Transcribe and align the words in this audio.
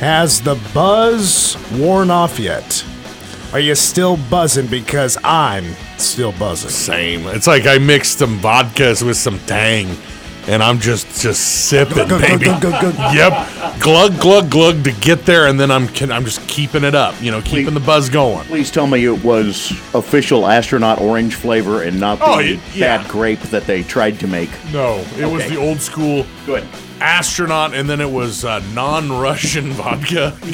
has 0.00 0.40
the 0.42 0.54
buzz 0.74 1.56
worn 1.72 2.10
off 2.10 2.38
yet? 2.38 2.84
Are 3.52 3.60
you 3.60 3.74
still 3.74 4.16
buzzing? 4.28 4.66
Because 4.66 5.16
I'm 5.24 5.64
still 5.98 6.32
buzzing. 6.32 6.70
Same. 6.70 7.26
It's 7.28 7.46
like 7.46 7.66
I 7.66 7.78
mixed 7.78 8.18
some 8.18 8.38
vodkas 8.40 9.02
with 9.06 9.16
some 9.16 9.38
tang, 9.46 9.88
and 10.48 10.62
I'm 10.62 10.78
just 10.78 11.22
just 11.22 11.66
sipping, 11.66 11.94
Glug, 11.94 12.08
glug, 12.08 12.20
baby. 12.20 12.44
glug, 12.44 12.60
glug, 12.60 12.80
glug. 12.96 13.14
Yep, 13.14 13.80
glug 13.80 14.20
glug 14.20 14.50
glug 14.50 14.84
to 14.84 14.92
get 14.92 15.24
there, 15.24 15.46
and 15.46 15.58
then 15.58 15.70
I'm 15.70 15.84
I'm 16.10 16.24
just 16.24 16.46
keeping 16.48 16.84
it 16.84 16.94
up. 16.94 17.14
You 17.22 17.30
know, 17.30 17.40
keeping 17.40 17.72
the 17.72 17.80
buzz 17.80 18.10
going. 18.10 18.44
Please 18.46 18.70
tell 18.70 18.86
me 18.88 19.04
it 19.06 19.24
was 19.24 19.70
official 19.94 20.46
astronaut 20.46 21.00
orange 21.00 21.36
flavor 21.36 21.82
and 21.82 21.98
not 21.98 22.18
oh, 22.20 22.42
the 22.42 22.52
Oh, 22.54 22.56
y- 22.56 22.60
yeah. 22.74 22.98
bad 22.98 23.08
grape 23.08 23.40
that 23.40 23.64
they 23.64 23.84
tried 23.84 24.18
to 24.20 24.26
make. 24.26 24.50
No, 24.72 24.96
it 25.16 25.24
was 25.26 25.48
the 25.48 25.56
old 25.56 25.80
school 25.80 26.26
Good. 26.44 26.64
Astronaut, 27.00 27.74
and 27.74 27.88
then 27.88 28.00
it 28.00 28.10
was 28.10 28.44
uh, 28.44 28.60
non-Russian 28.74 29.70
vodka. 29.72 30.36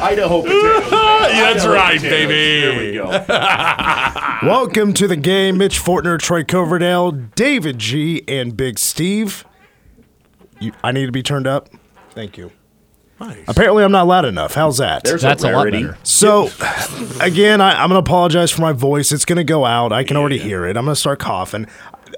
Idaho 0.00 0.42
potatoes. 0.42 0.90
yeah, 0.90 1.28
that's 1.52 1.62
Idaho 1.64 1.74
right, 1.74 1.96
potatoes. 2.00 2.10
baby. 2.28 2.60
There 2.96 3.04
we 3.06 3.28
go. 3.28 4.48
Welcome 4.48 4.92
to 4.94 5.06
the 5.06 5.16
game. 5.16 5.58
Mitch 5.58 5.78
Fortner, 5.78 6.18
Troy 6.18 6.42
Coverdale, 6.44 7.12
David 7.12 7.78
G, 7.78 8.22
and 8.26 8.56
Big 8.56 8.78
Steve. 8.78 9.44
You, 10.60 10.72
I 10.82 10.90
need 10.92 11.06
to 11.06 11.12
be 11.12 11.22
turned 11.22 11.46
up. 11.46 11.68
Thank 12.10 12.36
you. 12.36 12.50
Nice. 13.20 13.38
Apparently, 13.48 13.82
I'm 13.84 13.90
not 13.92 14.06
loud 14.06 14.24
enough. 14.24 14.54
How's 14.54 14.78
that? 14.78 15.02
There's 15.04 15.22
That's 15.22 15.42
a 15.44 15.48
a 15.48 15.52
lot 15.52 15.58
rarity. 15.64 15.82
better. 15.84 15.98
So, 16.04 16.50
again, 17.20 17.60
I, 17.60 17.72
I'm 17.82 17.88
going 17.90 18.02
to 18.02 18.08
apologize 18.08 18.50
for 18.50 18.62
my 18.62 18.72
voice. 18.72 19.10
It's 19.12 19.24
going 19.24 19.38
to 19.38 19.44
go 19.44 19.64
out. 19.64 19.92
I 19.92 20.04
can 20.04 20.16
already 20.16 20.38
hear 20.38 20.64
it. 20.66 20.76
I'm 20.76 20.84
going 20.84 20.94
to 20.94 21.00
start 21.00 21.18
coughing. 21.18 21.66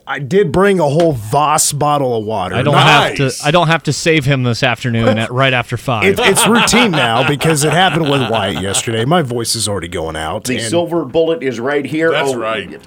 I 0.07 0.19
did 0.19 0.53
bring 0.53 0.81
a 0.81 0.89
whole 0.89 1.13
Voss 1.13 1.73
bottle 1.73 2.17
of 2.17 2.25
water. 2.25 2.55
I 2.55 2.63
don't 2.63 2.75
Nice. 2.75 3.19
have 3.19 3.33
to. 3.39 3.47
I 3.47 3.51
don't 3.51 3.67
have 3.69 3.83
to 3.85 3.93
save 3.93 4.25
him 4.25 4.43
this 4.43 4.63
afternoon 4.63 5.19
at 5.19 5.31
right 5.31 5.53
after 5.53 5.77
five. 5.77 6.05
It, 6.05 6.19
it's 6.21 6.47
routine 6.47 6.91
now 6.91 7.27
because 7.29 7.65
it 7.65 7.73
happened 7.73 8.11
with 8.11 8.31
Wyatt 8.31 8.61
yesterday. 8.63 9.05
My 9.05 9.23
voice 9.23 9.55
is 9.55 9.69
already 9.69 9.89
going 9.89 10.17
out. 10.17 10.45
The 10.45 10.59
silver 10.59 11.05
bullet 11.05 11.43
is 11.43 11.61
right 11.61 11.85
here. 11.85 12.11
That's 12.11 12.31
Oh, 12.31 12.39
right. 12.39 12.81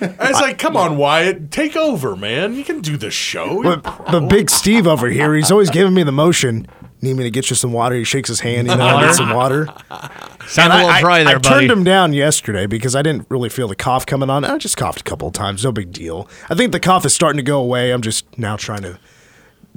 I 0.00 0.28
was 0.30 0.40
like, 0.40 0.58
come 0.58 0.76
on, 0.76 0.96
Wyatt, 0.96 1.50
take 1.50 1.76
over, 1.76 2.16
man. 2.16 2.54
You 2.54 2.64
can 2.64 2.80
do 2.80 2.96
the 2.96 3.10
show. 3.10 3.62
But, 3.62 3.82
but 3.82 4.28
Big 4.28 4.50
Steve 4.50 4.86
over 4.86 5.08
here, 5.08 5.34
he's 5.34 5.50
always 5.50 5.70
giving 5.70 5.94
me 5.94 6.02
the 6.02 6.12
motion. 6.12 6.66
Need 7.00 7.14
me 7.16 7.22
to 7.24 7.30
get 7.30 7.48
you 7.48 7.54
some 7.56 7.72
water? 7.72 7.94
He 7.94 8.02
shakes 8.04 8.28
his 8.28 8.40
hand. 8.40 8.66
You 8.68 8.74
know, 8.76 8.84
I 8.84 9.06
need 9.06 9.14
some 9.14 9.32
water. 9.32 9.66
Sound 10.48 10.72
a 10.72 10.76
little 10.76 10.90
I, 10.90 11.00
dry 11.00 11.18
I- 11.20 11.24
there, 11.24 11.36
I 11.36 11.38
buddy. 11.38 11.48
turned 11.68 11.70
him 11.70 11.84
down 11.84 12.12
yesterday 12.12 12.66
because 12.66 12.96
I 12.96 13.02
didn't 13.02 13.26
really 13.30 13.48
feel 13.48 13.68
the 13.68 13.76
cough 13.76 14.04
coming 14.06 14.30
on. 14.30 14.44
I 14.44 14.58
just 14.58 14.76
coughed 14.76 15.00
a 15.00 15.04
couple 15.04 15.28
of 15.28 15.34
times. 15.34 15.62
No 15.62 15.70
big 15.72 15.92
deal. 15.92 16.28
I 16.50 16.54
think 16.54 16.72
the 16.72 16.80
cough 16.80 17.04
is 17.04 17.14
starting 17.14 17.36
to 17.36 17.42
go 17.44 17.60
away. 17.60 17.92
I'm 17.92 18.02
just 18.02 18.26
now 18.38 18.56
trying 18.56 18.82
to 18.82 18.98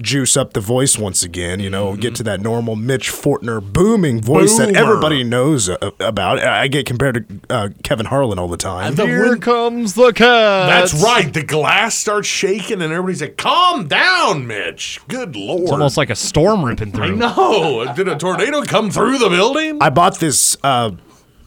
juice 0.01 0.35
up 0.37 0.53
the 0.53 0.59
voice 0.59 0.97
once 0.97 1.23
again. 1.23 1.59
You 1.59 1.69
know, 1.69 1.95
get 1.95 2.15
to 2.15 2.23
that 2.23 2.41
normal 2.41 2.75
Mitch 2.75 3.09
Fortner 3.11 3.61
booming 3.61 4.21
voice 4.21 4.57
that 4.57 4.75
everybody 4.75 5.23
knows 5.23 5.69
uh, 5.69 5.91
about. 5.99 6.39
I 6.39 6.67
get 6.67 6.85
compared 6.85 7.27
to 7.47 7.53
uh, 7.53 7.69
Kevin 7.83 8.05
Harlan 8.07 8.39
all 8.39 8.47
the 8.47 8.57
time. 8.57 8.95
The 8.95 9.05
Here 9.05 9.29
wind- 9.29 9.41
comes 9.41 9.93
the 9.93 10.11
cat. 10.11 10.67
That's 10.67 10.93
right. 11.03 11.33
The 11.33 11.43
glass 11.43 11.95
starts 11.95 12.27
shaking, 12.27 12.81
and 12.81 12.91
everybody's 12.91 13.21
like, 13.21 13.37
"Calm 13.37 13.87
down, 13.87 14.47
Mitch." 14.47 14.99
Good 15.07 15.35
lord. 15.35 15.63
It's 15.63 15.71
almost 15.71 15.97
like 15.97 16.09
a 16.09 16.15
storm 16.15 16.63
ripping 16.65 16.91
through. 16.91 17.15
no. 17.15 17.91
Did 17.95 18.07
a 18.07 18.17
tornado 18.17 18.63
come 18.63 18.89
through 18.91 19.17
the 19.17 19.29
building? 19.29 19.77
I 19.81 19.89
bought 19.89 20.19
this 20.19 20.57
uh, 20.63 20.91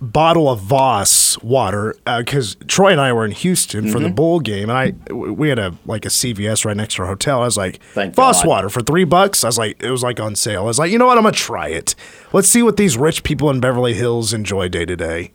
bottle 0.05 0.49
of 0.49 0.61
Voss 0.61 1.37
water 1.43 1.97
because 2.07 2.57
Troy 2.69 2.93
and 2.93 3.01
I 3.01 3.13
were 3.13 3.25
in 3.25 3.33
Houston 3.33 3.91
for 3.91 3.99
the 3.99 4.07
Mm-hmm. 4.07 4.15
bowl 4.15 4.41
game, 4.41 4.69
and 4.71 4.79
I 4.79 4.91
w- 5.09 5.33
we 5.33 5.49
had 5.49 5.59
a 5.59 5.75
like 5.87 6.05
a 6.05 6.09
CVS 6.09 6.65
right 6.65 6.77
next 6.77 6.95
to 6.97 7.03
our 7.03 7.09
hotel. 7.09 7.41
I 7.43 7.45
was 7.47 7.57
like, 7.57 7.83
Thank 7.95 8.15
Voss 8.15 8.43
God. 8.43 8.49
water 8.49 8.69
for 8.69 8.81
three 8.83 9.05
bucks. 9.05 9.43
I 9.45 9.49
was 9.49 9.59
like, 9.59 9.83
it 9.83 9.91
was 9.91 10.03
like 10.03 10.21
on 10.21 10.37
sale. 10.37 10.63
I 10.63 10.65
was 10.65 10.79
like, 10.79 10.93
you 10.93 10.99
know 10.99 11.07
what? 11.07 11.17
I'm 11.19 11.25
gonna 11.25 11.35
try 11.35 11.69
it. 11.69 11.95
Let's 12.33 12.49
see 12.49 12.63
what 12.63 12.77
these 12.77 12.97
rich 12.97 13.23
people 13.25 13.51
in 13.51 13.61
Beverly 13.61 13.95
Hills 13.95 14.33
enjoy 14.33 14.69
day 14.69 14.85
to 14.85 14.95
day. 14.97 15.33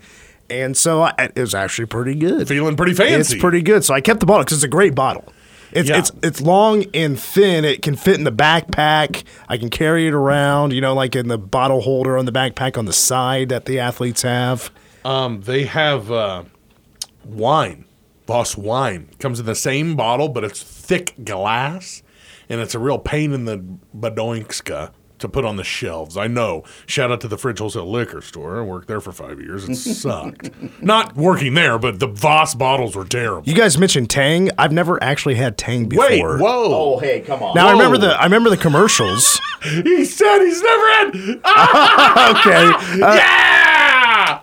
And 0.49 0.75
so 0.75 1.03
I, 1.03 1.13
it 1.19 1.37
was 1.39 1.53
actually 1.53 1.85
pretty 1.85 2.15
good. 2.15 2.47
Feeling 2.47 2.75
pretty 2.75 2.93
fancy. 2.93 3.35
It's 3.35 3.41
pretty 3.41 3.61
good. 3.61 3.83
So 3.83 3.93
I 3.93 4.01
kept 4.01 4.19
the 4.19 4.25
bottle 4.25 4.43
because 4.45 4.57
it's 4.57 4.63
a 4.63 4.67
great 4.67 4.95
bottle. 4.95 5.31
It's 5.71 5.89
Yeah. 5.89 5.99
it's 5.99 6.11
it's 6.23 6.41
long 6.41 6.85
and 6.93 7.19
thin. 7.19 7.65
It 7.65 7.81
can 7.81 7.95
fit 7.95 8.15
in 8.15 8.23
the 8.23 8.31
backpack. 8.31 9.23
I 9.47 9.57
can 9.57 9.69
carry 9.69 10.07
it 10.07 10.13
around. 10.13 10.73
You 10.73 10.81
know, 10.81 10.93
like 10.93 11.15
in 11.15 11.27
the 11.27 11.37
bottle 11.37 11.81
holder 11.81 12.17
on 12.17 12.25
the 12.25 12.31
backpack 12.31 12.77
on 12.77 12.85
the 12.85 12.93
side 12.93 13.49
that 13.49 13.65
the 13.65 13.79
athletes 13.79 14.23
have. 14.23 14.71
Um, 15.05 15.41
they 15.41 15.63
have 15.65 16.11
uh, 16.11 16.43
wine, 17.25 17.85
Boss 18.25 18.57
wine. 18.57 19.09
Comes 19.19 19.39
in 19.39 19.45
the 19.45 19.55
same 19.55 19.95
bottle, 19.95 20.27
but 20.29 20.43
it's 20.43 20.61
thick 20.61 21.13
glass, 21.23 22.03
and 22.49 22.59
it's 22.59 22.75
a 22.75 22.79
real 22.79 22.99
pain 22.99 23.31
in 23.33 23.45
the 23.45 23.63
badoinkska 23.97 24.91
to 25.19 25.29
put 25.29 25.45
on 25.45 25.55
the 25.57 25.63
shelves. 25.63 26.17
I 26.17 26.27
know. 26.27 26.63
Shout 26.85 27.11
out 27.11 27.21
to 27.21 27.27
the 27.27 27.37
Fridge 27.37 27.59
Wholesale 27.59 27.89
Liquor 27.89 28.21
Store. 28.21 28.59
I 28.59 28.61
worked 28.63 28.87
there 28.87 29.01
for 29.01 29.11
five 29.11 29.39
years. 29.39 29.67
It 29.67 29.75
sucked. 29.77 30.49
Not 30.81 31.15
working 31.15 31.53
there, 31.53 31.77
but 31.77 31.99
the 31.99 32.07
Voss 32.07 32.55
bottles 32.55 32.95
were 32.95 33.05
terrible. 33.05 33.47
You 33.47 33.55
guys 33.55 33.77
mentioned 33.77 34.09
Tang. 34.09 34.49
I've 34.57 34.71
never 34.71 35.01
actually 35.03 35.35
had 35.35 35.57
Tang 35.57 35.85
before. 35.87 36.07
Wait, 36.09 36.21
whoa. 36.23 36.39
Oh, 36.95 36.99
hey, 36.99 37.21
come 37.21 37.43
on. 37.43 37.55
Now 37.55 37.67
I 37.67 37.71
remember 37.73 37.97
the 37.97 38.09
I 38.19 38.23
remember 38.23 38.49
the 38.49 38.57
commercials. 38.57 39.39
He 39.61 40.05
said 40.05 40.39
he's 40.39 40.61
never 40.61 40.87
had. 40.87 41.39
Ah, 41.43 42.39
okay, 42.39 43.01
uh, 43.03 43.13
yeah! 43.15 44.41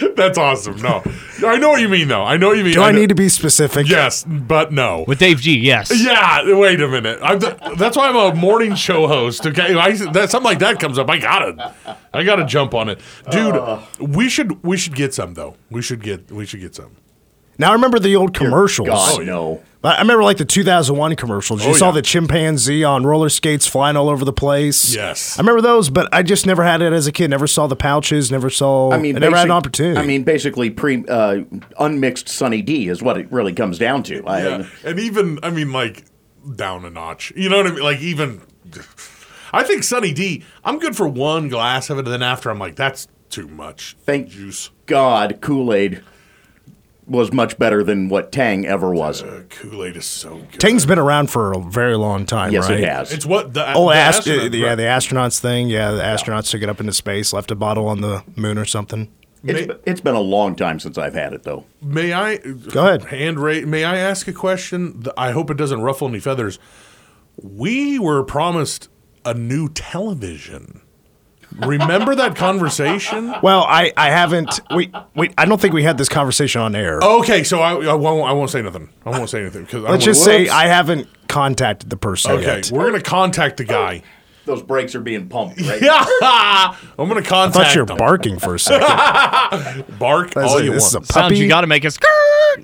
That's 0.16 0.38
awesome. 0.38 0.76
No, 0.80 1.02
I 1.46 1.56
know 1.56 1.70
what 1.70 1.80
you 1.80 1.88
mean, 1.88 2.08
though. 2.08 2.22
I 2.24 2.36
know 2.36 2.48
what 2.48 2.58
you 2.58 2.64
mean. 2.64 2.74
do 2.74 2.82
I 2.82 2.90
know- 2.92 2.98
need 3.00 3.08
to 3.08 3.14
be 3.14 3.28
specific? 3.28 3.88
Yes, 3.88 4.24
but 4.24 4.72
no. 4.72 5.04
With 5.06 5.18
Dave 5.18 5.40
G, 5.40 5.58
yes. 5.58 5.90
Yeah, 6.02 6.54
wait 6.54 6.80
a 6.80 6.88
minute. 6.88 7.18
I'm 7.22 7.38
the, 7.38 7.74
that's 7.76 7.96
why 7.96 8.08
I'm 8.08 8.16
a 8.16 8.34
morning 8.34 8.74
show 8.74 9.06
host. 9.06 9.46
Okay, 9.46 9.74
I, 9.74 9.92
that 10.12 10.30
something 10.30 10.44
like 10.50 10.58
that 10.60 10.78
comes 10.80 10.98
up. 10.98 11.08
I 11.10 11.18
gotta, 11.18 11.74
I 12.12 12.22
gotta 12.24 12.44
jump 12.44 12.74
on 12.74 12.88
it, 12.88 13.00
dude. 13.30 13.54
Uh. 13.56 13.80
we 14.00 14.28
should, 14.28 14.62
we 14.62 14.76
should 14.76 14.94
get 14.94 15.14
some 15.14 15.34
though. 15.34 15.56
We 15.70 15.82
should 15.82 16.02
get, 16.02 16.30
we 16.30 16.46
should 16.46 16.60
get 16.60 16.74
some. 16.74 16.96
Now 17.60 17.70
I 17.70 17.72
remember 17.74 17.98
the 17.98 18.16
old 18.16 18.32
commercials. 18.34 18.88
God, 18.88 19.26
no. 19.26 19.62
I 19.84 19.96
I 19.96 20.00
remember 20.00 20.22
like 20.24 20.36
the 20.38 20.44
2001 20.44 21.14
commercials. 21.16 21.62
You 21.64 21.70
Oh, 21.70 21.74
saw 21.74 21.86
yeah. 21.86 21.92
the 21.92 22.02
chimpanzee 22.02 22.84
on 22.84 23.04
roller 23.04 23.28
skates 23.28 23.66
flying 23.66 23.96
all 23.96 24.08
over 24.08 24.24
the 24.24 24.32
place. 24.32 24.94
Yes. 24.94 25.38
I 25.38 25.42
remember 25.42 25.60
those, 25.62 25.88
but 25.90 26.08
I 26.12 26.22
just 26.22 26.46
never 26.46 26.64
had 26.64 26.80
it 26.82 26.92
as 26.92 27.06
a 27.06 27.12
kid. 27.12 27.28
Never 27.30 27.46
saw 27.46 27.66
the 27.66 27.76
pouches. 27.76 28.30
Never 28.30 28.50
saw. 28.50 28.92
I 28.92 28.98
mean, 28.98 29.14
never 29.14 29.36
had 29.36 29.42
an 29.44 29.48
basic- 29.48 29.50
opportunity. 29.52 30.00
I 30.00 30.04
mean, 30.06 30.22
basically, 30.24 30.70
pre 30.70 31.04
uh, 31.06 31.42
unmixed 31.78 32.28
Sunny 32.28 32.62
D 32.62 32.88
is 32.88 33.02
what 33.02 33.16
it 33.18 33.30
really 33.30 33.52
comes 33.52 33.78
down 33.78 34.02
to. 34.04 34.24
I, 34.26 34.42
Yeah, 34.42 34.66
and 34.84 34.98
even 34.98 35.38
I 35.42 35.50
mean 35.50 35.70
like 35.72 36.04
down 36.56 36.84
a 36.86 36.90
notch. 36.90 37.30
You 37.36 37.48
know 37.50 37.58
what 37.58 37.66
I 37.66 37.70
mean? 37.72 37.82
Like 37.82 38.00
even, 38.00 38.40
I 39.52 39.62
think 39.64 39.82
Sunny 39.84 40.12
D. 40.12 40.44
I'm 40.64 40.78
good 40.78 40.96
for 40.96 41.08
one 41.08 41.48
glass 41.48 41.90
of 41.90 41.98
it, 41.98 42.04
and 42.06 42.12
then 42.12 42.22
after 42.22 42.50
I'm 42.50 42.58
like, 42.58 42.76
that's 42.76 43.08
too 43.28 43.48
much. 43.48 43.96
Thank 44.04 44.28
juice. 44.28 44.70
God, 44.86 45.38
Kool 45.40 45.72
Aid 45.72 46.02
was 47.10 47.32
much 47.32 47.58
better 47.58 47.82
than 47.82 48.08
what 48.08 48.30
Tang 48.32 48.64
ever 48.66 48.94
was. 48.94 49.22
Uh, 49.22 49.42
Kool 49.50 49.84
Aid 49.84 49.96
is 49.96 50.06
so 50.06 50.36
good. 50.50 50.60
Tang's 50.60 50.86
been 50.86 50.98
around 50.98 51.28
for 51.30 51.52
a 51.52 51.58
very 51.60 51.96
long 51.96 52.24
time, 52.24 52.52
yes, 52.52 52.68
right? 52.70 52.80
it 52.80 52.88
has. 52.88 53.12
It's 53.12 53.26
what 53.26 53.52
the 53.52 53.72
Oh, 53.74 53.90
the 53.90 53.96
ast- 53.96 54.26
uh, 54.28 54.32
astronaut- 54.32 54.54
yeah, 54.54 54.74
the 54.76 54.82
astronauts 54.84 55.38
thing. 55.40 55.68
Yeah, 55.68 55.90
the 55.90 56.02
astronauts 56.02 56.50
took 56.50 56.62
it 56.62 56.68
up 56.68 56.80
into 56.80 56.92
space, 56.92 57.32
left 57.32 57.50
a 57.50 57.54
bottle 57.56 57.86
on 57.88 58.00
the 58.00 58.22
moon 58.36 58.56
or 58.56 58.64
something. 58.64 59.10
It's, 59.42 59.66
May- 59.68 59.74
it's 59.86 60.00
been 60.00 60.14
a 60.14 60.20
long 60.20 60.54
time 60.54 60.78
since 60.78 60.98
I've 60.98 61.14
had 61.14 61.32
it, 61.32 61.42
though. 61.44 61.64
May 61.82 62.12
I 62.12 62.36
Go 62.36 62.86
ahead. 62.86 63.04
Hand 63.06 63.40
raise. 63.40 63.66
May 63.66 63.84
I 63.84 63.96
ask 63.96 64.28
a 64.28 64.32
question? 64.32 65.02
I 65.16 65.30
hope 65.32 65.50
it 65.50 65.56
doesn't 65.56 65.80
ruffle 65.80 66.08
any 66.08 66.20
feathers. 66.20 66.58
We 67.42 67.98
were 67.98 68.22
promised 68.22 68.88
a 69.24 69.32
new 69.34 69.68
television. 69.70 70.82
Remember 71.58 72.14
that 72.14 72.36
conversation? 72.36 73.34
Well, 73.42 73.64
I, 73.64 73.92
I 73.96 74.10
haven't. 74.10 74.60
We, 74.74 74.92
we 75.16 75.30
I 75.36 75.44
don't 75.46 75.60
think 75.60 75.74
we 75.74 75.82
had 75.82 75.98
this 75.98 76.08
conversation 76.08 76.60
on 76.60 76.74
air. 76.76 77.00
Okay, 77.02 77.42
so 77.44 77.60
I, 77.60 77.72
I 77.86 77.94
won't. 77.94 78.28
I 78.28 78.32
won't 78.32 78.50
say 78.50 78.62
nothing. 78.62 78.88
I 79.04 79.10
won't 79.10 79.28
say 79.28 79.40
anything 79.42 79.64
because 79.64 79.82
Let's 79.82 80.04
just 80.04 80.24
say 80.24 80.48
I 80.48 80.66
haven't 80.66 81.08
contacted 81.28 81.90
the 81.90 81.96
person 81.96 82.32
Okay, 82.32 82.56
yet. 82.56 82.70
we're 82.70 82.90
gonna 82.90 83.02
contact 83.02 83.56
the 83.56 83.64
guy, 83.64 84.02
those 84.44 84.62
brakes 84.62 84.94
are 84.94 85.00
being 85.00 85.28
pumped, 85.28 85.60
right? 85.60 85.80
Yeah, 85.82 86.04
I'm 86.98 87.08
gonna 87.08 87.16
I 87.20 87.22
contact 87.22 87.54
thought 87.54 87.74
you 87.74 87.80
were 87.82 87.86
them. 87.86 87.96
barking 87.98 88.38
for 88.38 88.54
a 88.54 88.58
second. 88.58 88.86
Bark 89.98 90.36
I 90.36 90.42
all 90.42 90.54
like, 90.54 90.64
you 90.64 90.72
this 90.72 90.86
is 90.86 90.94
want. 90.94 91.04
a 91.10 91.12
Sounds 91.12 91.24
puppy. 91.26 91.38
you 91.38 91.48
got 91.48 91.60
to 91.62 91.66
make 91.66 91.84
us. 91.84 91.98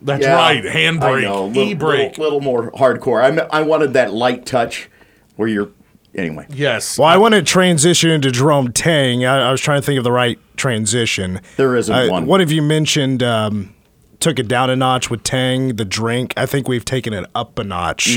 That's 0.03 0.23
Yeah, 0.25 0.35
right. 0.35 0.63
Handbrake, 0.65 1.23
know, 1.23 1.51
e-brake. 1.61 2.19
Little, 2.19 2.25
little 2.25 2.41
more 2.41 2.71
hardcore. 2.73 3.23
I 3.23 3.59
I 3.59 3.63
wanted 3.63 3.93
that 3.95 4.13
light 4.13 4.47
touch 4.47 4.89
where 5.37 5.49
you're. 5.49 5.71
Anyway, 6.17 6.47
Yes. 6.51 6.99
Well, 6.99 7.09
I 7.09 7.17
want 7.19 7.35
to 7.35 7.43
transition 7.43 8.11
into 8.11 8.31
Jerome 8.31 8.73
Tang. 8.73 9.25
I, 9.25 9.49
I 9.49 9.51
was 9.53 9.61
trying 9.61 9.81
to 9.81 9.87
think 9.87 9.99
of 9.99 10.05
the 10.05 10.13
right 10.13 10.39
transition. 10.57 11.41
There 11.57 11.77
isn't 11.77 11.95
Uh, 11.95 12.09
one. 12.09 12.27
One 12.27 12.41
of 12.41 12.51
you 12.51 12.63
mentioned 12.63 13.23
um, 13.23 13.75
took 14.19 14.39
it 14.39 14.49
down 14.49 14.71
a 14.71 14.77
notch 14.77 15.11
with 15.11 15.23
Tang, 15.23 15.77
the 15.77 15.85
drink. 15.85 16.33
I 16.37 16.47
think 16.47 16.69
we've 16.69 16.85
taken 16.85 17.13
it 17.13 17.27
up 17.35 17.59
a 17.59 17.65
notch 17.65 18.17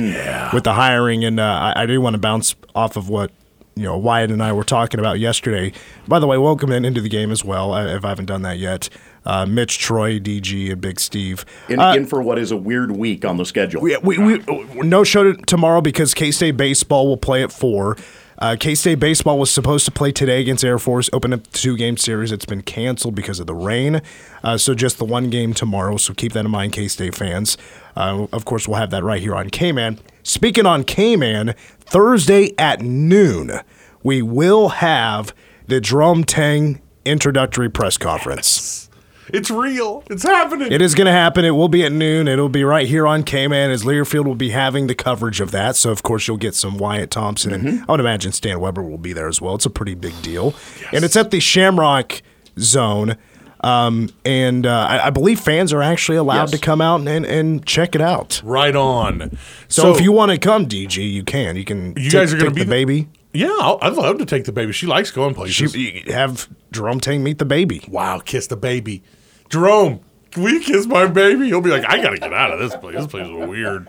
with 0.53 0.63
the 0.63 0.73
hiring, 0.73 1.25
and 1.25 1.39
uh, 1.39 1.43
I, 1.75 1.83
I 1.83 1.85
do 1.85 1.99
want 1.99 2.13
to 2.13 2.19
bounce 2.19 2.55
off 2.73 2.95
of 2.95 3.09
what 3.09 3.31
you 3.75 3.83
know 3.83 3.97
Wyatt 3.97 4.31
and 4.31 4.41
I 4.41 4.53
were 4.53 4.63
talking 4.63 4.99
about 4.99 5.19
yesterday. 5.19 5.73
By 6.07 6.19
the 6.19 6.27
way, 6.27 6.37
welcome 6.37 6.71
in 6.71 6.85
into 6.85 7.01
the 7.01 7.09
game 7.09 7.31
as 7.31 7.43
well. 7.43 7.73
uh, 7.73 7.85
If 7.95 8.05
I 8.05 8.09
haven't 8.09 8.25
done 8.27 8.41
that 8.43 8.57
yet, 8.59 8.87
uh, 9.29 9.45
Mitch, 9.45 9.77
Troy, 9.77 10.19
DG, 10.19 10.71
and 10.71 10.81
Big 10.81 10.99
Steve. 10.99 11.45
in, 11.67 11.79
Uh, 11.79 11.93
in 11.93 12.05
for 12.07 12.21
what 12.21 12.39
is 12.39 12.51
a 12.51 12.57
weird 12.57 12.91
week 12.91 13.23
on 13.23 13.37
the 13.37 13.45
schedule. 13.45 13.81
we, 13.81 13.95
we, 13.97 14.17
we 14.17 14.39
no 14.87 15.03
show 15.03 15.33
tomorrow 15.33 15.81
because 15.81 16.13
K 16.15 16.31
State 16.31 16.57
baseball 16.57 17.07
will 17.07 17.17
play 17.17 17.43
at 17.43 17.51
four. 17.51 17.95
Uh, 18.39 18.55
K 18.59 18.73
State 18.73 18.95
baseball 18.99 19.37
was 19.37 19.51
supposed 19.51 19.85
to 19.85 19.91
play 19.91 20.11
today 20.11 20.41
against 20.41 20.63
Air 20.63 20.79
Force, 20.79 21.09
open 21.13 21.31
up 21.33 21.43
the 21.43 21.57
two 21.57 21.77
game 21.77 21.97
series. 21.97 22.31
It's 22.31 22.45
been 22.45 22.63
canceled 22.63 23.13
because 23.13 23.39
of 23.39 23.45
the 23.47 23.53
rain. 23.53 24.01
Uh, 24.43 24.57
so 24.57 24.73
just 24.73 24.97
the 24.97 25.05
one 25.05 25.29
game 25.29 25.53
tomorrow. 25.53 25.97
So 25.97 26.13
keep 26.13 26.31
that 26.33 26.45
in 26.45 26.51
mind, 26.51 26.73
K 26.73 26.87
State 26.87 27.13
fans. 27.15 27.57
Uh, 27.95 28.25
of 28.31 28.45
course, 28.45 28.67
we'll 28.67 28.77
have 28.77 28.89
that 28.91 29.03
right 29.03 29.21
here 29.21 29.35
on 29.35 29.49
KMAN. 29.49 29.99
Speaking 30.23 30.65
on 30.65 30.83
KMAN, 30.83 31.55
Thursday 31.81 32.53
at 32.57 32.81
noon, 32.81 33.59
we 34.03 34.21
will 34.23 34.69
have 34.69 35.33
the 35.67 35.79
Jerome 35.79 36.23
Tang 36.23 36.81
introductory 37.05 37.69
press 37.69 37.97
conference. 37.97 38.88
It's 39.33 39.49
real. 39.51 40.03
It's 40.09 40.23
happening. 40.23 40.71
It 40.71 40.81
is 40.81 40.95
going 40.95 41.05
to 41.05 41.11
happen. 41.11 41.45
It 41.45 41.51
will 41.51 41.67
be 41.69 41.83
at 41.85 41.91
noon. 41.91 42.27
It'll 42.27 42.49
be 42.49 42.63
right 42.63 42.87
here 42.87 43.05
on 43.07 43.23
KMAN 43.23 43.69
as 43.69 43.83
Learfield 43.83 44.25
will 44.25 44.35
be 44.35 44.49
having 44.49 44.87
the 44.87 44.95
coverage 44.95 45.39
of 45.41 45.51
that. 45.51 45.75
So, 45.75 45.91
of 45.91 46.03
course, 46.03 46.27
you'll 46.27 46.37
get 46.37 46.55
some 46.55 46.77
Wyatt 46.77 47.11
Thompson. 47.11 47.53
And 47.53 47.83
I 47.87 47.91
would 47.91 47.99
imagine 47.99 48.31
Stan 48.31 48.59
Weber 48.59 48.81
will 48.83 48.97
be 48.97 49.13
there 49.13 49.27
as 49.27 49.39
well. 49.41 49.55
It's 49.55 49.65
a 49.65 49.69
pretty 49.69 49.95
big 49.95 50.19
deal. 50.21 50.53
And 50.93 51.03
it's 51.03 51.15
at 51.15 51.31
the 51.31 51.39
Shamrock 51.39 52.21
Zone. 52.59 53.15
Um, 53.61 54.09
and 54.23 54.65
uh, 54.65 54.87
I, 54.89 55.07
I 55.07 55.09
believe 55.09 55.39
fans 55.39 55.73
are 55.73 55.81
actually 55.81 56.17
allowed 56.17 56.43
Yes. 56.43 56.51
to 56.51 56.57
come 56.59 56.79
out 56.79 57.05
and, 57.05 57.25
and 57.25 57.65
check 57.65 57.93
it 57.93 57.99
out. 58.01 58.41
right 58.45 58.73
on. 58.75 59.37
So, 59.67 59.93
if 59.93 59.99
you 60.01 60.11
want 60.13 60.31
to 60.31 60.37
come, 60.37 60.65
DG, 60.65 60.95
you 61.11 61.23
can. 61.23 61.57
You 61.57 61.65
can 61.65 61.87
You 61.97 62.03
take- 62.03 62.11
guys 62.13 62.33
are 62.33 62.37
gonna 62.37 62.51
take 62.51 62.55
be 62.55 62.63
the 62.63 62.69
baby. 62.69 63.09
yeah, 63.33 63.49
I'd 63.81 63.93
love 63.93 64.17
to 64.19 64.25
take 64.25 64.45
the 64.45 64.53
baby. 64.53 64.71
She 64.71 64.87
likes 64.87 65.11
going 65.11 65.35
places. 65.35 65.73
She, 65.73 66.03
have 66.07 66.47
Jerome 66.71 67.01
Tang 67.01 67.21
meet 67.21 67.37
the 67.37 67.43
baby. 67.45 67.83
wow, 67.89 68.19
kiss 68.19 68.47
the 68.47 68.55
baby, 68.55 69.03
Jerome. 69.49 70.01
Can 70.31 70.43
we 70.43 70.59
kiss 70.63 70.85
my 70.85 71.07
baby? 71.07 71.47
He'll 71.47 71.61
be 71.61 71.71
like, 71.71 71.85
I 71.89 72.01
gotta 72.01 72.17
get 72.19 72.31
out 72.33 72.51
of 72.51 72.59
this 72.59 72.75
place. 72.75 72.95
This 72.95 73.07
place 73.07 73.25
is 73.25 73.31
weird. 73.47 73.87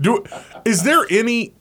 Do 0.00 0.24
is 0.64 0.82
there 0.82 1.06
any? 1.08 1.54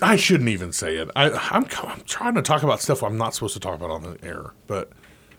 I 0.00 0.16
shouldn't 0.16 0.48
even 0.50 0.72
say 0.72 0.96
it. 0.96 1.10
I, 1.16 1.30
I'm 1.30 1.66
I'm 1.82 2.00
trying 2.02 2.34
to 2.34 2.42
talk 2.42 2.62
about 2.62 2.80
stuff 2.80 3.02
I'm 3.02 3.16
not 3.18 3.34
supposed 3.34 3.54
to 3.54 3.60
talk 3.60 3.74
about 3.74 3.90
on 3.90 4.02
the 4.02 4.18
air, 4.24 4.52
but 4.68 4.90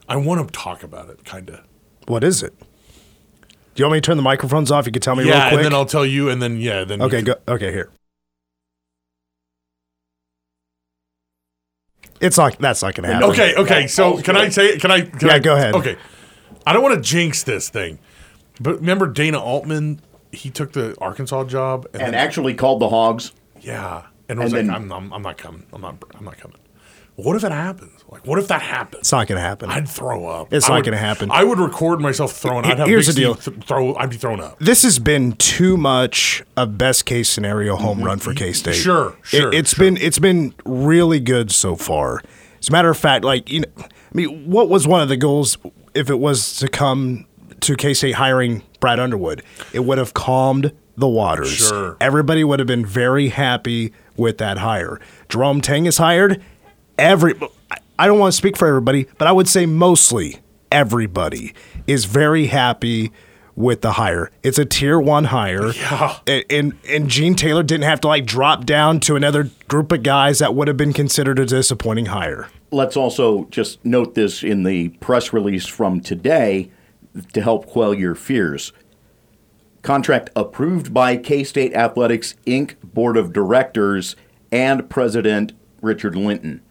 I 0.09 0.17
want 0.17 0.45
to 0.45 0.51
talk 0.53 0.83
about 0.83 1.09
it, 1.09 1.23
kind 1.23 1.49
of. 1.49 1.61
What 2.07 2.23
is 2.23 2.43
it? 2.43 2.53
Do 2.59 3.81
you 3.81 3.85
want 3.85 3.93
me 3.93 3.97
to 4.01 4.05
turn 4.05 4.17
the 4.17 4.23
microphones 4.23 4.71
off? 4.71 4.85
You 4.85 4.91
can 4.91 5.01
tell 5.01 5.15
me 5.15 5.23
real 5.23 5.33
Yeah, 5.33 5.49
quick. 5.49 5.57
and 5.59 5.65
then 5.65 5.73
I'll 5.73 5.85
tell 5.85 6.05
you, 6.05 6.29
and 6.29 6.41
then 6.41 6.57
yeah, 6.57 6.83
then 6.83 6.99
you 6.99 7.05
Okay, 7.05 7.17
can- 7.23 7.25
go, 7.25 7.53
okay, 7.55 7.71
here. 7.71 7.91
It's 12.21 12.37
not. 12.37 12.57
That's 12.59 12.81
not 12.81 12.95
gonna 12.95 13.09
happen. 13.09 13.29
Okay, 13.31 13.55
okay. 13.55 13.87
So 13.87 14.15
oh, 14.15 14.21
can 14.21 14.35
I 14.37 14.49
say 14.49 14.67
it? 14.69 14.81
Can 14.81 14.91
I? 14.91 15.01
Can 15.01 15.27
Yeah, 15.27 15.35
I, 15.35 15.39
go 15.39 15.55
ahead. 15.55 15.75
Okay. 15.75 15.97
I 16.65 16.73
don't 16.73 16.83
want 16.83 16.95
to 16.95 17.01
jinx 17.01 17.43
this 17.43 17.69
thing, 17.69 17.99
but 18.59 18.75
remember 18.79 19.07
Dana 19.07 19.39
Altman? 19.39 20.01
He 20.31 20.49
took 20.49 20.73
the 20.73 20.95
Arkansas 20.99 21.45
job, 21.45 21.85
and, 21.93 22.01
and 22.01 22.13
then, 22.13 22.15
actually 22.15 22.53
called 22.55 22.81
the 22.81 22.89
Hogs. 22.89 23.31
yeah, 23.61 24.07
and 24.27 24.39
was 24.39 24.51
and 24.53 24.67
like, 24.67 24.75
I'm, 24.77 24.91
I'm, 24.91 25.13
I'm 25.13 25.21
not 25.21 25.37
coming. 25.37 25.65
I'm 25.71 25.81
not. 25.81 26.03
I'm 26.15 26.25
not 26.25 26.37
coming. 26.37 26.57
What 27.17 27.37
if 27.37 27.45
it 27.45 27.51
happens? 27.53 28.03
Like, 28.09 28.27
what 28.27 28.39
if 28.39 28.49
that 28.49 28.61
happens? 28.61 28.99
It's 29.03 29.11
not 29.13 29.27
gonna 29.27 29.39
happen. 29.39 29.69
I'd 29.69 29.87
throw 29.87 30.25
up. 30.27 30.51
It's 30.51 30.69
I 30.69 30.75
not 30.75 30.83
gonna 30.83 30.97
happen. 30.97 31.31
I 31.31 31.45
would 31.45 31.59
record 31.59 32.01
myself 32.01 32.33
throwing. 32.33 32.65
I'd 32.65 32.77
have 32.77 32.89
Here's 32.89 33.07
Big 33.07 33.15
the 33.15 33.21
deal. 33.21 33.35
Th- 33.35 33.63
throw. 33.65 33.95
I'd 33.95 34.09
be 34.09 34.17
thrown 34.17 34.41
up. 34.41 34.59
this 34.59 34.83
has 34.83 34.99
been 34.99 35.31
too 35.33 35.77
much 35.77 36.43
a 36.57 36.67
best 36.67 37.05
case 37.05 37.29
scenario 37.29 37.77
home 37.77 38.01
run 38.03 38.19
for 38.19 38.33
K 38.33 38.51
State. 38.51 38.71
Mm-hmm. 38.73 38.81
Sure, 38.83 39.17
sure, 39.21 39.53
It, 39.53 39.55
has 39.55 39.69
sure. 39.69 39.85
been 39.85 39.95
it's 39.97 40.19
been 40.19 40.53
really 40.65 41.21
good 41.21 41.51
so 41.51 41.77
far. 41.77 42.21
As 42.59 42.67
a 42.67 42.71
matter 42.73 42.89
of 42.89 42.97
fact, 42.97 43.23
like 43.23 43.49
you 43.49 43.61
know, 43.61 43.67
I 43.77 43.87
mean, 44.13 44.49
what 44.51 44.67
was 44.67 44.85
one 44.85 44.99
of 45.01 45.07
the 45.07 45.15
goals 45.17 45.57
if 45.95 46.09
it 46.09 46.19
was 46.19 46.57
to 46.57 46.67
come 46.67 47.25
to 47.61 47.75
K 47.75 47.93
State 47.93 48.15
hiring 48.15 48.61
Brad 48.79 48.99
Underwood? 48.99 49.41
It 49.73 49.79
would 49.81 49.97
have 49.97 50.13
calmed 50.13 50.71
the 50.97 51.07
waters. 51.07 51.49
Sure. 51.51 51.97
Everybody 51.99 52.43
would 52.43 52.59
have 52.59 52.67
been 52.67 52.85
very 52.85 53.29
happy 53.29 53.93
with 54.15 54.37
that 54.37 54.59
hire. 54.59 54.99
Jerome 55.29 55.61
Tang 55.61 55.85
is 55.87 55.97
hired. 55.97 56.41
Every 56.97 57.33
I- 57.71 57.77
I 57.97 58.07
don't 58.07 58.19
want 58.19 58.33
to 58.33 58.37
speak 58.37 58.57
for 58.57 58.67
everybody, 58.67 59.07
but 59.17 59.27
I 59.27 59.31
would 59.31 59.47
say 59.47 59.65
mostly 59.65 60.39
everybody 60.71 61.53
is 61.87 62.03
very 62.05 62.47
happy 62.47 63.11
with 63.55 63.81
the 63.81 63.93
hire. 63.93 64.31
It's 64.43 64.59
a 64.59 64.65
tier 64.65 64.99
one 64.99 65.25
hire. 65.25 65.71
Yeah. 65.71 66.19
And, 66.27 66.43
and 66.49 66.73
and 66.89 67.09
Gene 67.09 67.35
Taylor 67.35 67.63
didn't 67.63 67.85
have 67.85 68.01
to 68.01 68.07
like 68.07 68.25
drop 68.25 68.65
down 68.65 68.99
to 69.01 69.15
another 69.15 69.49
group 69.67 69.91
of 69.91 70.03
guys 70.03 70.39
that 70.39 70.53
would 70.55 70.67
have 70.67 70.77
been 70.77 70.93
considered 70.93 71.39
a 71.39 71.45
disappointing 71.45 72.07
hire. 72.07 72.49
Let's 72.71 72.97
also 72.97 73.45
just 73.45 73.83
note 73.85 74.15
this 74.15 74.43
in 74.43 74.63
the 74.63 74.89
press 74.89 75.31
release 75.31 75.65
from 75.65 76.01
today 76.01 76.69
to 77.33 77.41
help 77.41 77.65
quell 77.67 77.93
your 77.93 78.15
fears. 78.15 78.73
Contract 79.81 80.29
approved 80.35 80.93
by 80.93 81.15
K 81.15 81.43
State 81.43 81.73
Athletics 81.73 82.35
Inc. 82.45 82.75
Board 82.83 83.15
of 83.17 83.31
Directors 83.31 84.15
and 84.51 84.89
President 84.89 85.53
Richard 85.81 86.15
Linton. 86.15 86.61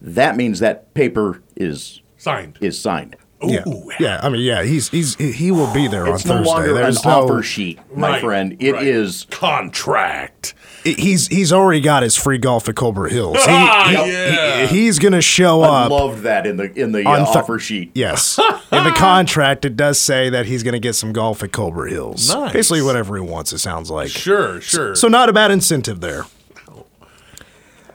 That 0.00 0.36
means 0.36 0.60
that 0.60 0.92
paper 0.94 1.42
is 1.56 2.02
Signed. 2.18 2.58
is 2.60 2.78
signed. 2.78 3.16
Yeah. 3.48 3.68
Ooh. 3.68 3.90
Yeah. 4.00 4.20
I 4.22 4.28
mean, 4.28 4.42
yeah, 4.42 4.62
he's 4.62 4.88
he's 4.88 5.14
he 5.16 5.50
will 5.50 5.72
be 5.72 5.86
there 5.88 6.06
It's 6.06 6.24
on 6.24 6.28
no 6.28 6.36
Thursday. 6.38 6.50
longer 6.50 6.68
an 6.70 6.74
There's 6.76 7.04
no 7.04 7.10
offer 7.24 7.42
sheet, 7.42 7.78
my 7.96 8.10
Right, 8.12 8.20
friend. 8.22 8.56
It 8.60 8.74
is 8.82 9.26
right. 9.30 9.38
contract. 9.38 10.54
he's 10.84 11.28
he's 11.28 11.52
already 11.52 11.80
got 11.80 12.02
his 12.02 12.16
free 12.16 12.38
golf 12.38 12.68
at 12.68 12.74
Colbert 12.76 13.08
Hills. 13.08 13.36
He- 13.44 13.44
Ah, 13.50 13.86
he- 13.88 14.12
yeah. 14.12 14.66
he- 14.66 14.82
he's 14.84 14.98
gonna 14.98 15.20
show 15.22 15.62
I 15.62 15.84
up. 15.84 15.90
loved 15.90 16.22
that 16.22 16.46
in 16.46 16.56
the 16.56 16.72
in 16.78 16.92
the 16.92 17.04
on 17.06 17.20
uh, 17.22 17.24
Thur- 17.26 17.38
offer 17.40 17.58
sheet. 17.58 17.90
Yes. 17.94 18.38
In 18.72 18.82
the 18.82 18.90
contract, 18.96 19.64
it 19.64 19.76
does 19.76 20.00
say 20.00 20.30
that 20.30 20.46
he's 20.46 20.64
going 20.64 20.72
to 20.72 20.80
get 20.80 20.94
some 20.94 21.12
golf 21.12 21.44
at 21.44 21.52
Colbert 21.52 21.86
Hills. 21.90 22.34
Nice. 22.34 22.52
Basically, 22.52 22.82
whatever 22.82 23.14
he 23.14 23.20
wants, 23.22 23.52
it 23.52 23.58
sounds 23.58 23.88
like. 23.88 24.08
Sure, 24.08 24.60
sure. 24.60 24.96
So, 24.96 25.06
not 25.06 25.28
a 25.28 25.32
bad 25.32 25.52
incentive 25.52 26.00
there. 26.00 26.24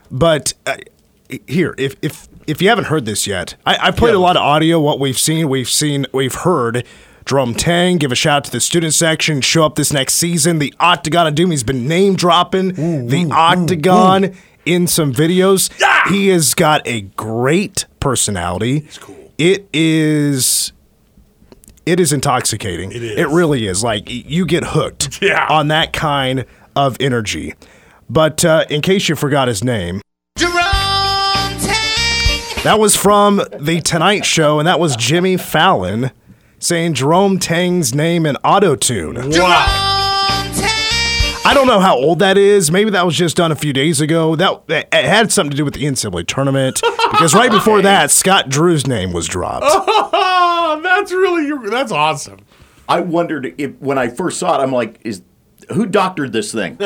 But 0.09 0.53
uh, 0.65 0.77
here, 1.47 1.75
if, 1.77 1.95
if, 2.01 2.29
if 2.49 2.61
you 2.61 2.69
haven't 2.69 2.85
heard 2.85 3.05
this 3.05 3.27
yet, 3.27 3.55
I, 3.65 3.77
I 3.87 3.91
played 3.91 4.15
a 4.15 4.19
lot 4.19 4.35
of 4.35 4.41
audio. 4.41 4.79
What 4.79 4.99
we've 4.99 5.17
seen, 5.19 5.47
we've 5.49 5.69
seen, 5.69 6.05
we've 6.13 6.33
heard. 6.35 6.85
Jerome 7.25 7.53
Tang, 7.53 7.97
give 7.97 8.11
a 8.11 8.15
shout 8.15 8.37
out 8.37 8.43
to 8.45 8.51
the 8.51 8.59
student 8.59 8.93
section. 8.95 9.41
Show 9.41 9.63
up 9.63 9.75
this 9.75 9.93
next 9.93 10.15
season. 10.15 10.57
The 10.57 10.73
Octagon 10.79 11.27
of 11.27 11.35
Doom, 11.35 11.51
he's 11.51 11.63
been 11.63 11.87
name 11.87 12.15
dropping 12.15 12.69
the 13.07 13.29
Octagon 13.31 14.35
in 14.65 14.87
some 14.87 15.13
videos. 15.13 15.69
He 16.09 16.29
has 16.29 16.55
got 16.55 16.81
a 16.87 17.01
great 17.01 17.85
personality. 17.99 18.77
It's 18.77 18.97
cool. 18.97 19.31
It 19.37 19.67
is 19.73 20.73
it 21.85 21.99
is 21.99 22.11
intoxicating. 22.11 22.91
It 22.91 23.03
is. 23.03 23.17
It 23.19 23.27
really 23.27 23.67
is. 23.67 23.83
Like 23.83 24.03
you 24.09 24.45
get 24.47 24.63
hooked 24.63 25.19
Yeah. 25.21 25.45
on 25.49 25.67
that 25.67 25.93
kind 25.93 26.45
of 26.75 26.97
energy. 26.99 27.53
But 28.09 28.43
uh, 28.43 28.65
in 28.71 28.81
case 28.81 29.07
you 29.07 29.15
forgot 29.15 29.47
his 29.47 29.63
name, 29.63 30.01
that 32.63 32.77
was 32.77 32.95
from 32.95 33.41
the 33.59 33.81
Tonight 33.81 34.25
Show, 34.25 34.59
and 34.59 34.67
that 34.67 34.79
was 34.79 34.95
Jimmy 34.95 35.37
Fallon 35.37 36.11
saying 36.59 36.93
Jerome 36.93 37.39
Tang's 37.39 37.95
name 37.95 38.25
in 38.25 38.35
auto 38.37 38.75
tune. 38.75 39.15
wow. 39.15 39.85
I 41.45 41.53
don't 41.55 41.67
know 41.67 41.79
how 41.79 41.95
old 41.95 42.19
that 42.19 42.37
is. 42.37 42.69
Maybe 42.69 42.91
that 42.91 43.05
was 43.05 43.15
just 43.15 43.37
done 43.37 43.51
a 43.51 43.55
few 43.55 43.73
days 43.73 44.01
ago. 44.01 44.35
That 44.35 44.61
it 44.67 45.05
had 45.05 45.31
something 45.31 45.51
to 45.51 45.57
do 45.57 45.65
with 45.65 45.73
the 45.73 45.83
NCAA 45.83 46.27
tournament 46.27 46.81
because 47.11 47.33
right 47.33 47.49
before 47.49 47.81
that, 47.81 48.11
Scott 48.11 48.49
Drew's 48.49 48.85
name 48.85 49.13
was 49.13 49.25
dropped. 49.25 49.65
Oh, 49.67 50.79
that's 50.83 51.11
really 51.11 51.69
that's 51.69 51.91
awesome. 51.91 52.39
I 52.87 52.99
wondered 52.99 53.55
if 53.57 53.71
when 53.79 53.97
I 53.97 54.09
first 54.09 54.37
saw 54.37 54.59
it, 54.59 54.63
I'm 54.63 54.71
like, 54.71 54.99
is 55.03 55.21
who 55.73 55.85
doctored 55.85 56.33
this 56.33 56.51
thing? 56.51 56.73
who 56.79 56.85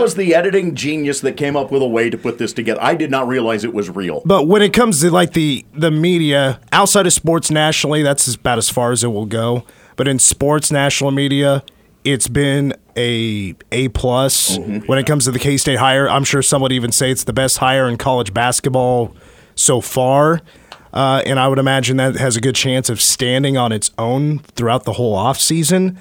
was 0.00 0.14
the 0.14 0.34
editing 0.34 0.74
genius 0.74 1.20
that 1.20 1.36
came 1.36 1.56
up 1.56 1.70
with 1.70 1.82
a 1.82 1.86
way 1.86 2.10
to 2.10 2.18
put 2.18 2.38
this 2.38 2.52
together? 2.52 2.82
I 2.82 2.94
did 2.94 3.10
not 3.10 3.28
realize 3.28 3.64
it 3.64 3.74
was 3.74 3.90
real. 3.90 4.22
But 4.24 4.46
when 4.46 4.62
it 4.62 4.72
comes 4.72 5.00
to 5.00 5.10
like 5.10 5.32
the 5.32 5.64
the 5.74 5.90
media 5.90 6.60
outside 6.72 7.06
of 7.06 7.12
sports 7.12 7.50
nationally, 7.50 8.02
that's 8.02 8.34
about 8.34 8.58
as 8.58 8.70
far 8.70 8.92
as 8.92 9.04
it 9.04 9.08
will 9.08 9.26
go. 9.26 9.64
But 9.96 10.08
in 10.08 10.18
sports 10.18 10.70
national 10.70 11.10
media, 11.10 11.64
it's 12.04 12.28
been 12.28 12.74
a 12.96 13.54
A 13.72 13.88
plus 13.88 14.58
when 14.58 14.98
it 14.98 15.06
comes 15.06 15.24
to 15.24 15.30
the 15.30 15.38
K 15.38 15.56
State 15.56 15.78
hire. 15.78 16.08
I'm 16.08 16.24
sure 16.24 16.42
some 16.42 16.62
would 16.62 16.72
even 16.72 16.92
say 16.92 17.10
it's 17.10 17.24
the 17.24 17.32
best 17.32 17.58
hire 17.58 17.88
in 17.88 17.96
college 17.96 18.32
basketball 18.32 19.14
so 19.54 19.80
far. 19.80 20.40
Uh, 20.92 21.22
and 21.26 21.38
I 21.38 21.48
would 21.48 21.58
imagine 21.58 21.98
that 21.98 22.16
has 22.16 22.36
a 22.36 22.40
good 22.40 22.54
chance 22.54 22.88
of 22.88 23.00
standing 23.00 23.56
on 23.56 23.72
its 23.72 23.90
own 23.98 24.38
throughout 24.38 24.84
the 24.84 24.94
whole 24.94 25.16
offseason. 25.16 25.96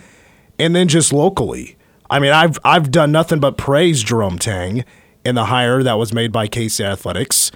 And 0.59 0.75
then 0.75 0.87
just 0.87 1.13
locally. 1.13 1.77
I 2.09 2.19
mean, 2.19 2.31
I've 2.31 2.57
I've 2.63 2.89
done 2.91 3.11
nothing 3.11 3.39
but 3.39 3.57
praise 3.57 4.01
Jerome 4.01 4.39
Tang 4.39 4.85
in 5.25 5.35
the 5.35 5.45
hire 5.45 5.83
that 5.83 5.95
was 5.95 6.13
made 6.13 6.31
by 6.31 6.47
K 6.47 6.67
State 6.67 6.85
Athletics 6.85 7.51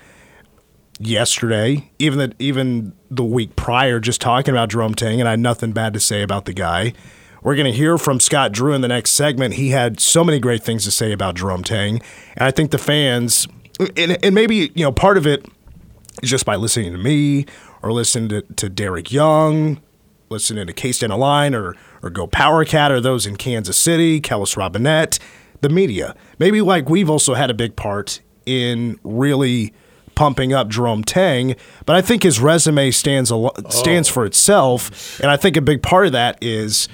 yesterday, 0.99 1.89
even 1.99 2.19
the, 2.19 2.35
even 2.39 2.93
the 3.09 3.23
week 3.23 3.55
prior, 3.55 3.99
just 3.99 4.21
talking 4.21 4.53
about 4.53 4.69
Jerome 4.69 4.93
Tang, 4.93 5.19
and 5.19 5.27
I 5.27 5.31
had 5.31 5.39
nothing 5.39 5.71
bad 5.71 5.93
to 5.93 5.99
say 5.99 6.21
about 6.21 6.45
the 6.45 6.53
guy. 6.53 6.93
We're 7.41 7.55
going 7.55 7.71
to 7.71 7.75
hear 7.75 7.97
from 7.97 8.19
Scott 8.19 8.51
Drew 8.51 8.73
in 8.73 8.81
the 8.81 8.87
next 8.87 9.11
segment. 9.11 9.55
He 9.55 9.69
had 9.69 9.99
so 9.99 10.23
many 10.23 10.39
great 10.39 10.61
things 10.61 10.83
to 10.83 10.91
say 10.91 11.11
about 11.11 11.35
Jerome 11.35 11.63
Tang, 11.63 12.01
and 12.35 12.47
I 12.47 12.51
think 12.51 12.71
the 12.71 12.77
fans, 12.77 13.47
and, 13.97 14.23
and 14.23 14.35
maybe 14.35 14.71
you 14.75 14.83
know, 14.83 14.91
part 14.91 15.17
of 15.17 15.25
it 15.25 15.45
is 16.21 16.29
just 16.29 16.45
by 16.45 16.55
listening 16.55 16.91
to 16.91 16.99
me 16.99 17.45
or 17.81 17.91
listening 17.91 18.29
to, 18.29 18.41
to 18.41 18.69
Derek 18.69 19.11
Young, 19.11 19.81
listening 20.29 20.67
to 20.67 20.73
K 20.73 20.91
State 20.91 21.09
Line 21.09 21.55
or 21.55 21.75
or 22.01 22.09
Go 22.09 22.27
Power 22.27 22.65
Cat 22.65 22.91
or 22.91 22.99
those 22.99 23.25
in 23.25 23.35
Kansas 23.35 23.77
City, 23.77 24.19
Kellis 24.21 24.55
Robinett, 24.55 25.19
the 25.61 25.69
media. 25.69 26.15
Maybe 26.39 26.61
like 26.61 26.89
we've 26.89 27.09
also 27.09 27.33
had 27.33 27.49
a 27.49 27.53
big 27.53 27.75
part 27.75 28.21
in 28.45 28.99
really 29.03 29.73
pumping 30.15 30.53
up 30.53 30.67
Jerome 30.67 31.03
Tang, 31.03 31.55
but 31.85 31.95
I 31.95 32.01
think 32.01 32.23
his 32.23 32.39
resume 32.39 32.91
stands 32.91 33.31
a 33.31 33.35
lo- 33.35 33.53
stands 33.69 34.09
oh. 34.09 34.13
for 34.13 34.25
itself, 34.25 35.19
and 35.19 35.31
I 35.31 35.37
think 35.37 35.57
a 35.57 35.61
big 35.61 35.81
part 35.81 36.05
of 36.05 36.11
that 36.11 36.37
is 36.41 36.87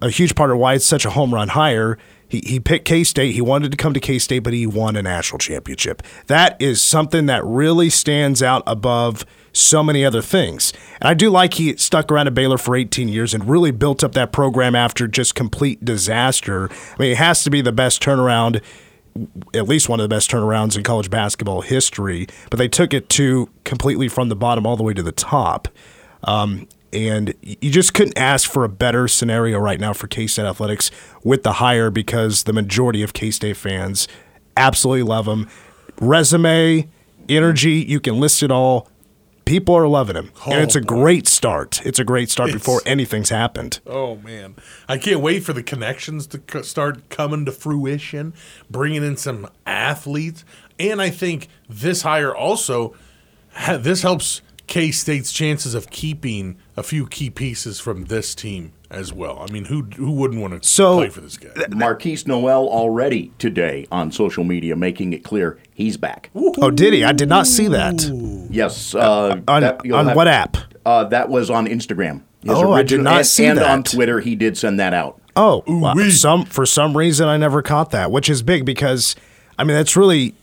a 0.00 0.10
huge 0.10 0.34
part 0.34 0.50
of 0.50 0.58
why 0.58 0.74
it's 0.74 0.86
such 0.86 1.04
a 1.04 1.10
home 1.10 1.32
run 1.32 1.48
hire. 1.48 1.98
He, 2.28 2.40
he 2.44 2.58
picked 2.58 2.84
K 2.86 3.04
State. 3.04 3.34
He 3.34 3.40
wanted 3.40 3.70
to 3.70 3.76
come 3.76 3.94
to 3.94 4.00
K 4.00 4.18
State, 4.18 4.40
but 4.40 4.52
he 4.52 4.66
won 4.66 4.96
a 4.96 5.02
national 5.02 5.38
championship. 5.38 6.02
That 6.26 6.60
is 6.60 6.82
something 6.82 7.26
that 7.26 7.44
really 7.44 7.90
stands 7.90 8.42
out 8.42 8.62
above 8.66 9.24
so 9.54 9.82
many 9.82 10.04
other 10.04 10.20
things. 10.20 10.72
And 11.00 11.08
I 11.08 11.14
do 11.14 11.30
like 11.30 11.54
he 11.54 11.76
stuck 11.76 12.12
around 12.12 12.26
at 12.26 12.34
Baylor 12.34 12.58
for 12.58 12.76
18 12.76 13.08
years 13.08 13.32
and 13.32 13.48
really 13.48 13.70
built 13.70 14.04
up 14.04 14.12
that 14.12 14.32
program 14.32 14.74
after 14.74 15.08
just 15.08 15.34
complete 15.34 15.84
disaster. 15.84 16.68
I 16.70 16.96
mean, 16.98 17.12
it 17.12 17.18
has 17.18 17.42
to 17.44 17.50
be 17.50 17.62
the 17.62 17.72
best 17.72 18.02
turnaround 18.02 18.60
at 19.54 19.68
least 19.68 19.88
one 19.88 20.00
of 20.00 20.04
the 20.04 20.08
best 20.08 20.30
turnarounds 20.30 20.76
in 20.76 20.82
college 20.82 21.08
basketball 21.08 21.60
history, 21.60 22.26
but 22.50 22.58
they 22.58 22.68
took 22.68 22.92
it 22.92 23.08
to 23.08 23.48
completely 23.62 24.08
from 24.08 24.28
the 24.28 24.36
bottom 24.36 24.66
all 24.66 24.76
the 24.76 24.82
way 24.82 24.92
to 24.92 25.02
the 25.02 25.12
top. 25.12 25.68
Um, 26.24 26.66
and 26.92 27.34
you 27.42 27.70
just 27.70 27.94
couldn't 27.94 28.18
ask 28.18 28.50
for 28.50 28.64
a 28.64 28.68
better 28.68 29.08
scenario 29.08 29.58
right 29.58 29.80
now 29.80 29.92
for 29.92 30.06
K 30.06 30.26
State 30.26 30.46
athletics 30.46 30.90
with 31.22 31.42
the 31.42 31.54
hire 31.54 31.90
because 31.90 32.44
the 32.44 32.52
majority 32.52 33.02
of 33.02 33.12
K 33.12 33.30
State 33.30 33.56
fans 33.56 34.08
absolutely 34.56 35.02
love 35.02 35.26
him. 35.26 35.48
Resume, 36.00 36.88
energy, 37.28 37.84
you 37.86 38.00
can 38.00 38.20
list 38.20 38.42
it 38.42 38.50
all. 38.50 38.88
People 39.44 39.74
are 39.74 39.86
loving 39.86 40.16
him, 40.16 40.30
and 40.46 40.62
it's 40.62 40.74
a 40.74 40.80
oh, 40.80 40.82
great 40.82 41.26
start. 41.26 41.84
It's 41.84 41.98
a 41.98 42.04
great 42.04 42.30
start 42.30 42.52
before 42.52 42.80
anything's 42.86 43.28
happened. 43.28 43.80
Oh 43.86 44.16
man, 44.16 44.56
I 44.88 44.96
can't 44.96 45.20
wait 45.20 45.44
for 45.44 45.52
the 45.52 45.62
connections 45.62 46.26
to 46.28 46.64
start 46.64 47.10
coming 47.10 47.44
to 47.44 47.52
fruition, 47.52 48.32
bringing 48.70 49.04
in 49.04 49.16
some 49.18 49.48
athletes, 49.66 50.44
and 50.78 51.02
I 51.02 51.10
think 51.10 51.48
this 51.68 52.02
hire 52.02 52.34
also 52.34 52.94
ha- 53.52 53.76
this 53.76 54.02
helps 54.02 54.40
K 54.66 54.90
State's 54.90 55.32
chances 55.32 55.74
of 55.74 55.90
keeping 55.90 56.56
a 56.76 56.82
few 56.82 57.06
key 57.06 57.28
pieces 57.28 57.80
from 57.80 58.06
this 58.06 58.34
team 58.34 58.72
as 58.96 59.12
well. 59.12 59.44
I 59.46 59.52
mean, 59.52 59.64
who 59.66 59.82
who 59.96 60.12
wouldn't 60.12 60.40
want 60.40 60.60
to 60.62 60.68
So, 60.68 60.96
play 60.96 61.08
for 61.08 61.20
this 61.20 61.36
guy? 61.36 61.48
Markquis 61.68 62.26
Nowell 62.26 62.68
already 62.68 63.32
today 63.38 63.86
on 63.92 64.10
social 64.12 64.44
media 64.44 64.76
making 64.76 65.12
it 65.12 65.24
clear 65.24 65.58
he's 65.74 65.96
back. 65.96 66.30
Oh, 66.34 66.70
did 66.70 66.92
he? 66.94 67.04
I 67.04 67.12
did 67.12 67.28
not 67.28 67.46
see 67.46 67.68
that. 67.68 68.02
Yes. 68.50 68.94
Uh, 68.94 69.40
On, 69.48 69.60
that- 69.62 69.80
on 69.92 70.06
have- 70.06 70.16
what 70.16 70.28
app? 70.28 70.56
Uh, 70.86 71.04
that 71.04 71.28
was 71.28 71.50
on 71.50 71.66
Instagram. 71.66 72.22
His 72.42 72.52
Oh, 72.52 72.72
I 72.72 72.82
did 72.82 73.00
not 73.00 73.16
and, 73.18 73.26
see 73.26 73.46
and 73.46 73.58
on. 73.58 73.82
Twitter, 73.84 74.20
he 74.20 74.36
did 74.36 74.58
send 74.58 74.78
that 74.78 74.92
out. 74.92 75.20
Oh, 75.36 75.64
wow. 75.66 75.94
some 76.10 76.44
for 76.44 76.64
some 76.66 76.96
reason 76.96 77.26
I 77.26 77.36
never 77.38 77.62
caught 77.62 77.90
that, 77.90 78.10
which 78.12 78.28
is 78.28 78.42
big 78.42 78.64
because 78.64 79.16
I 79.58 79.64
mean 79.64 79.76
that's 79.76 79.96
really 79.96 80.34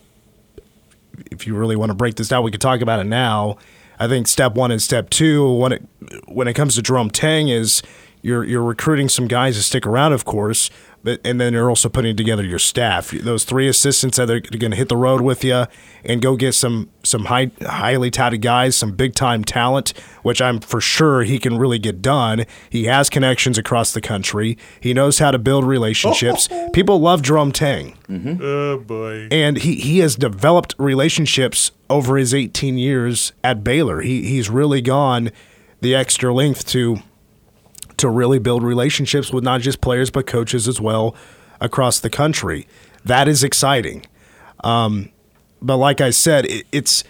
if 1.30 1.46
you 1.46 1.54
really 1.54 1.76
want 1.76 1.90
to 1.90 1.94
break 1.94 2.16
this 2.16 2.28
down, 2.28 2.42
we 2.42 2.50
could 2.50 2.60
talk 2.60 2.80
about 2.80 3.00
it 3.00 3.04
now. 3.04 3.56
I 3.98 4.08
think 4.08 4.26
step 4.26 4.54
one 4.54 4.70
and 4.72 4.82
step 4.82 5.10
two 5.10 5.50
when 5.54 5.72
it 5.72 5.82
when 6.26 6.48
it 6.48 6.54
comes 6.54 6.74
to 6.74 6.82
Jerome 6.82 7.10
Tang 7.10 7.48
is 7.48 7.82
you're 8.22 8.44
you're 8.44 8.62
recruiting 8.62 9.08
some 9.08 9.26
guys 9.26 9.56
to 9.56 9.62
stick 9.62 9.86
around, 9.86 10.12
of 10.12 10.24
course, 10.24 10.70
but 11.02 11.20
and 11.24 11.40
then 11.40 11.52
you're 11.52 11.68
also 11.68 11.88
putting 11.88 12.16
together 12.16 12.44
your 12.44 12.58
staff. 12.58 13.10
Those 13.10 13.44
three 13.44 13.68
assistants 13.68 14.16
that 14.16 14.30
are 14.30 14.40
going 14.40 14.70
to 14.70 14.76
hit 14.76 14.88
the 14.88 14.96
road 14.96 15.20
with 15.20 15.42
you 15.42 15.66
and 16.04 16.22
go 16.22 16.36
get 16.36 16.52
some 16.52 16.90
some 17.02 17.26
high, 17.26 17.50
highly 17.60 18.10
touted 18.10 18.40
guys, 18.40 18.76
some 18.76 18.92
big 18.92 19.14
time 19.14 19.44
talent, 19.44 19.92
which 20.22 20.40
I'm 20.40 20.60
for 20.60 20.80
sure 20.80 21.24
he 21.24 21.40
can 21.40 21.58
really 21.58 21.80
get 21.80 22.00
done. 22.00 22.44
He 22.70 22.84
has 22.84 23.10
connections 23.10 23.58
across 23.58 23.92
the 23.92 24.00
country. 24.00 24.56
He 24.80 24.94
knows 24.94 25.18
how 25.18 25.32
to 25.32 25.38
build 25.38 25.64
relationships. 25.64 26.48
People 26.72 27.00
love 27.00 27.22
Jerome 27.22 27.52
Tang 27.52 27.96
mm-hmm. 28.08 28.40
Oh 28.40 28.78
boy. 28.78 29.28
and 29.32 29.58
he, 29.58 29.74
he 29.74 29.98
has 29.98 30.14
developed 30.14 30.76
relationships 30.78 31.72
over 31.90 32.16
his 32.16 32.32
18 32.32 32.78
years 32.78 33.32
at 33.42 33.64
Baylor. 33.64 34.00
He 34.00 34.22
he's 34.28 34.48
really 34.48 34.80
gone 34.80 35.30
the 35.80 35.96
extra 35.96 36.32
length 36.32 36.64
to 36.68 37.02
to 38.02 38.10
really 38.10 38.38
build 38.38 38.62
relationships 38.62 39.32
with 39.32 39.42
not 39.42 39.60
just 39.62 39.80
players 39.80 40.10
but 40.10 40.26
coaches 40.26 40.68
as 40.68 40.80
well 40.80 41.16
across 41.60 41.98
the 41.98 42.10
country. 42.10 42.68
That 43.04 43.26
is 43.26 43.42
exciting. 43.42 44.06
Um, 44.62 45.10
but 45.60 45.78
like 45.78 46.00
I 46.00 46.10
said, 46.10 46.44
it, 46.46 46.66
it's 46.70 47.02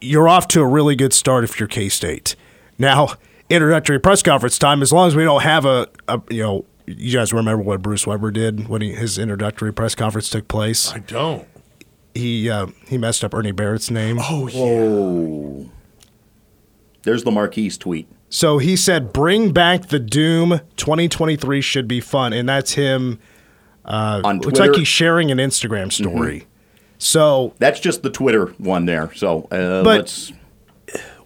you're 0.00 0.28
off 0.28 0.48
to 0.48 0.60
a 0.60 0.66
really 0.66 0.96
good 0.96 1.12
start 1.12 1.44
if 1.44 1.58
you're 1.58 1.68
K 1.68 1.88
State. 1.88 2.36
Now, 2.78 3.14
introductory 3.50 3.98
press 3.98 4.22
conference 4.22 4.58
time. 4.58 4.82
As 4.82 4.92
long 4.92 5.08
as 5.08 5.16
we 5.16 5.24
don't 5.24 5.42
have 5.42 5.64
a, 5.64 5.88
a 6.06 6.20
you 6.30 6.42
know, 6.42 6.64
you 6.86 7.12
guys 7.18 7.32
remember 7.32 7.62
what 7.62 7.82
Bruce 7.82 8.06
Weber 8.06 8.30
did 8.30 8.68
when 8.68 8.80
he, 8.82 8.92
his 8.94 9.18
introductory 9.18 9.72
press 9.72 9.94
conference 9.94 10.30
took 10.30 10.48
place 10.48 10.92
I 10.92 11.00
don't. 11.00 11.46
he 12.14 12.48
uh, 12.48 12.68
he 12.86 12.96
messed 12.98 13.24
up 13.24 13.34
Ernie 13.34 13.52
Barrett's 13.52 13.90
name. 13.90 14.18
Oh 14.20 14.46
yeah. 14.48 14.60
Oh. 14.60 15.70
There's 17.02 17.24
the 17.24 17.30
Markquis 17.30 17.78
tweet. 17.78 18.08
So 18.30 18.58
he 18.58 18.76
said, 18.76 19.12
"Bring 19.12 19.52
back 19.52 19.88
the 19.88 19.98
Doom. 19.98 20.60
2023 20.76 21.60
should 21.60 21.88
be 21.88 22.00
fun," 22.00 22.32
and 22.32 22.48
that's 22.48 22.72
him. 22.72 23.18
Uh, 23.84 24.20
on 24.22 24.36
Looks 24.36 24.58
Twitter. 24.58 24.70
like 24.70 24.78
he's 24.78 24.88
sharing 24.88 25.30
an 25.30 25.38
Instagram 25.38 25.86
mm-hmm. 25.86 26.14
story. 26.14 26.46
So 26.98 27.54
That's 27.58 27.80
just 27.80 28.02
the 28.02 28.10
Twitter 28.10 28.46
one 28.58 28.84
there. 28.84 29.14
So 29.14 29.48
uh, 29.50 29.82
But 29.82 30.00
let's. 30.00 30.32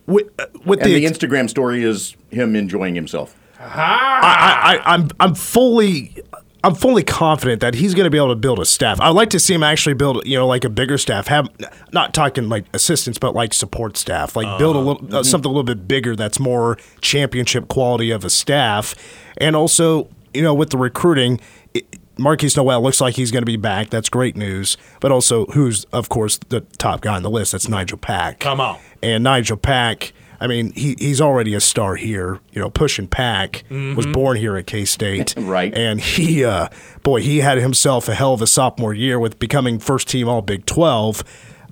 with, 0.07 0.29
uh, 0.39 0.47
with 0.65 0.81
And 0.81 0.91
the, 0.91 0.95
the 0.95 1.05
Instagram 1.07 1.51
story 1.51 1.83
is 1.83 2.15
him 2.31 2.55
enjoying 2.55 2.95
himself. 2.95 3.35
I, 3.59 4.81
I, 4.85 4.95
I'm 4.95 5.09
I'm 5.21 5.35
fully 5.35 6.17
I'm 6.65 6.75
fully 6.77 7.03
confident 7.03 7.61
that 7.61 7.75
he's 7.75 7.95
going 7.95 8.05
to 8.05 8.11
be 8.11 8.19
able 8.19 8.29
to 8.29 8.37
build 8.37 8.61
a 8.61 8.65
staff. 8.65 9.01
I'd 9.01 9.11
like 9.11 9.31
to 9.31 9.41
see 9.41 9.55
him 9.55 9.65
actually 9.65 9.95
build, 9.95 10.25
you 10.25 10.39
know, 10.39 10.47
like 10.47 10.65
a 10.65 10.69
bigger 10.69 10.97
staff. 10.97 11.27
Have 11.27 11.49
not 11.93 12.15
talking 12.15 12.49
like 12.49 12.67
assistants, 12.73 13.19
but 13.19 13.35
like 13.35 13.53
support 13.53 13.97
staff. 13.97 14.37
Like 14.37 14.59
build 14.59 14.77
a 14.77 14.79
little 14.79 15.17
uh, 15.17 15.23
something 15.25 15.49
a 15.49 15.53
little 15.53 15.65
bit 15.65 15.89
bigger 15.89 16.15
that's 16.15 16.39
more 16.39 16.79
championship 17.01 17.69
quality 17.69 18.11
of 18.11 18.25
a 18.25 18.31
staff, 18.31 18.95
and 19.39 19.57
also 19.57 20.09
you 20.35 20.43
know 20.43 20.55
with 20.55 20.71
the 20.71 20.79
recruiting. 20.79 21.41
It, 21.75 21.99
Markquis 22.17 22.57
Nowell 22.57 22.83
looks 22.83 23.01
like 23.01 23.15
he's 23.15 23.31
going 23.31 23.41
to 23.43 23.47
be 23.47 23.57
back. 23.57 23.89
That's 23.89 24.11
great 24.11 24.37
news. 24.37 24.77
But 25.01 25.11
also, 25.11 25.47
who's 25.47 25.85
of 25.87 26.11
course 26.11 26.39
the 26.51 26.61
top 26.61 27.01
guy 27.01 27.17
on 27.17 27.23
the 27.23 27.31
list? 27.31 27.53
That's 27.53 27.69
Nigel 27.69 27.97
Pack. 27.97 28.39
Come 28.41 28.61
on. 28.61 28.79
And 29.03 29.25
Nigel 29.25 29.57
Pack, 29.57 30.13
I 30.43 30.49
mean, 30.49 30.73
he, 30.73 30.97
he's 30.99 31.21
already 31.21 31.55
a 31.55 31.61
star 31.61 31.95
here. 31.95 32.41
You 32.51 32.61
know, 32.61 32.69
pushing 32.69 33.07
Pack 33.07 33.63
was 33.71 34.07
born 34.07 34.37
here 34.37 34.57
at 34.57 34.67
K 34.67 34.85
State, 34.85 35.35
Right. 35.39 35.73
And 35.73 36.01
he, 36.01 36.45
uh, 36.45 36.69
boy, 37.05 37.21
he 37.21 37.39
had 37.39 37.59
himself 37.59 38.09
a 38.09 38.15
hell 38.15 38.35
of 38.35 38.43
a 38.43 38.49
sophomore 38.49 38.93
year 38.93 39.21
with 39.21 39.39
becoming 39.39 39.79
first 39.79 40.09
team 40.09 40.29
All 40.29 40.43
Big 40.43 40.67
Twelve. 40.67 41.23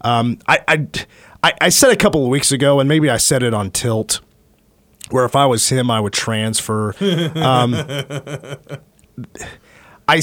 Um, 0.02 0.38
I, 0.46 0.60
I, 0.68 0.86
I, 1.42 1.52
I 1.62 1.68
said 1.68 1.90
a 1.90 1.96
couple 1.96 2.22
of 2.22 2.30
weeks 2.30 2.52
ago, 2.52 2.78
and 2.78 2.88
maybe 2.88 3.10
I 3.10 3.16
said 3.16 3.42
it 3.42 3.52
on 3.52 3.72
Tilt, 3.72 4.20
where 5.10 5.24
if 5.24 5.34
I 5.34 5.46
was 5.46 5.68
him, 5.68 5.90
I 5.90 5.98
would 5.98 6.12
transfer. 6.12 6.94
Um, 7.36 7.74
I, 10.08 10.22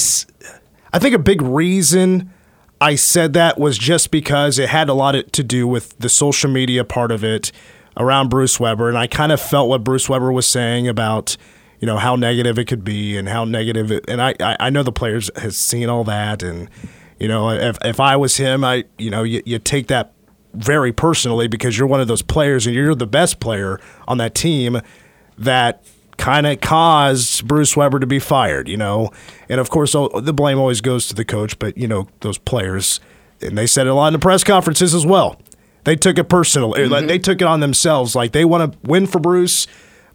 I 0.92 0.98
think 0.98 1.14
a 1.14 1.18
big 1.18 1.40
reason 1.40 2.32
I 2.80 2.94
said 2.94 3.32
that 3.34 3.58
was 3.58 3.78
just 3.78 4.10
because 4.10 4.58
it 4.58 4.68
had 4.68 4.88
a 4.88 4.94
lot 4.94 5.14
to 5.32 5.44
do 5.44 5.68
with 5.68 5.96
the 5.98 6.08
social 6.08 6.50
media 6.50 6.84
part 6.84 7.12
of 7.12 7.22
it 7.22 7.52
around 7.98 8.28
Bruce 8.30 8.58
Weber, 8.58 8.88
and 8.88 8.96
I 8.96 9.06
kind 9.06 9.32
of 9.32 9.40
felt 9.40 9.68
what 9.68 9.84
Bruce 9.84 10.08
Weber 10.08 10.32
was 10.32 10.46
saying 10.46 10.88
about 10.88 11.36
you 11.80 11.86
know 11.86 11.98
how 11.98 12.16
negative 12.16 12.58
it 12.58 12.64
could 12.64 12.84
be 12.84 13.16
and 13.16 13.28
how 13.28 13.44
negative 13.44 13.92
it, 13.92 14.04
and 14.08 14.22
I, 14.22 14.34
I 14.40 14.70
know 14.70 14.82
the 14.82 14.92
players 14.92 15.30
has 15.36 15.56
seen 15.56 15.88
all 15.88 16.04
that 16.04 16.42
and 16.42 16.68
you 17.20 17.28
know 17.28 17.50
if 17.50 17.78
if 17.84 18.00
I 18.00 18.16
was 18.16 18.36
him 18.36 18.64
I 18.64 18.84
you 18.98 19.10
know 19.10 19.22
you, 19.22 19.42
you 19.44 19.58
take 19.58 19.86
that 19.88 20.12
very 20.54 20.92
personally 20.92 21.46
because 21.46 21.78
you're 21.78 21.86
one 21.86 22.00
of 22.00 22.08
those 22.08 22.22
players 22.22 22.66
and 22.66 22.74
you're 22.74 22.94
the 22.94 23.06
best 23.06 23.38
player 23.38 23.78
on 24.08 24.18
that 24.18 24.34
team 24.34 24.80
that 25.36 25.84
kind 26.16 26.46
of 26.46 26.60
caused 26.60 27.46
Bruce 27.46 27.76
Weber 27.76 28.00
to 28.00 28.06
be 28.06 28.18
fired, 28.18 28.68
you 28.68 28.76
know. 28.76 29.10
And 29.48 29.60
of 29.60 29.70
course, 29.70 29.92
the 29.92 30.34
blame 30.34 30.58
always 30.58 30.80
goes 30.80 31.06
to 31.08 31.14
the 31.14 31.24
coach, 31.24 31.58
but 31.58 31.78
you 31.78 31.88
know 31.88 32.08
those 32.20 32.38
players, 32.38 33.00
and 33.40 33.56
they 33.56 33.66
said 33.66 33.86
it 33.86 33.90
a 33.90 33.94
lot 33.94 34.08
in 34.08 34.12
the 34.14 34.18
press 34.18 34.44
conferences 34.44 34.94
as 34.94 35.06
well. 35.06 35.40
They 35.88 35.96
took 35.96 36.18
it 36.18 36.24
personal. 36.24 36.74
Like, 36.90 37.06
They 37.06 37.18
took 37.18 37.40
it 37.40 37.46
on 37.46 37.60
themselves. 37.60 38.14
Like 38.14 38.32
they 38.32 38.44
want 38.44 38.74
to 38.74 38.78
win 38.86 39.06
for 39.06 39.18
Bruce, 39.18 39.66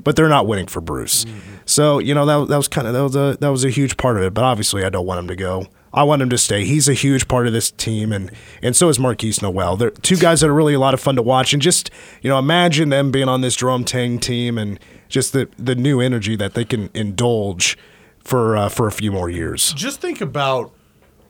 but 0.03 0.15
they're 0.15 0.29
not 0.29 0.45
winning 0.45 0.67
for 0.67 0.81
Bruce. 0.81 1.25
So 1.65 1.97
you 1.97 2.13
know 2.13 2.27
that 2.27 2.49
that 2.49 2.57
was 2.57 2.67
kind 2.67 2.85
of 2.85 2.93
that 2.93 3.01
was 3.01 3.15
a 3.15 3.37
that 3.39 3.49
was 3.49 3.65
a 3.65 3.71
huge 3.71 3.97
part 3.97 4.17
of 4.17 4.21
it. 4.21 4.35
But 4.35 4.43
obviously, 4.43 4.83
I 4.83 4.89
don't 4.89 5.07
want 5.07 5.21
him 5.21 5.27
to 5.29 5.35
go. 5.35 5.65
I 5.91 6.03
want 6.03 6.21
him 6.21 6.29
to 6.29 6.37
stay. 6.37 6.63
He's 6.63 6.87
a 6.87 6.93
huge 6.93 7.27
part 7.27 7.47
of 7.47 7.53
this 7.53 7.71
team, 7.71 8.11
and 8.11 8.29
and 8.61 8.75
so 8.75 8.87
is 8.87 8.99
Markquis 8.99 9.41
Nowell. 9.41 9.75
They're 9.75 9.89
two 9.89 10.17
guys 10.17 10.41
that 10.41 10.49
are 10.51 10.53
really 10.53 10.75
a 10.75 10.79
lot 10.79 10.93
of 10.93 10.99
fun 10.99 11.15
to 11.15 11.23
watch. 11.23 11.53
And 11.53 11.61
just 11.61 11.89
you 12.21 12.29
know, 12.29 12.37
imagine 12.37 12.89
them 12.89 13.09
being 13.09 13.27
on 13.27 13.41
this 13.41 13.55
Jerome 13.55 13.83
Tang 13.83 14.19
team, 14.19 14.59
and 14.59 14.79
just 15.09 15.33
the 15.33 15.49
the 15.57 15.73
new 15.73 15.99
energy 15.99 16.35
that 16.35 16.53
they 16.53 16.65
can 16.65 16.91
indulge 16.93 17.79
for 18.23 18.55
uh, 18.55 18.69
for 18.69 18.85
a 18.85 18.91
few 18.91 19.11
more 19.11 19.27
years. 19.27 19.73
Just 19.73 20.01
think 20.01 20.21
about 20.21 20.71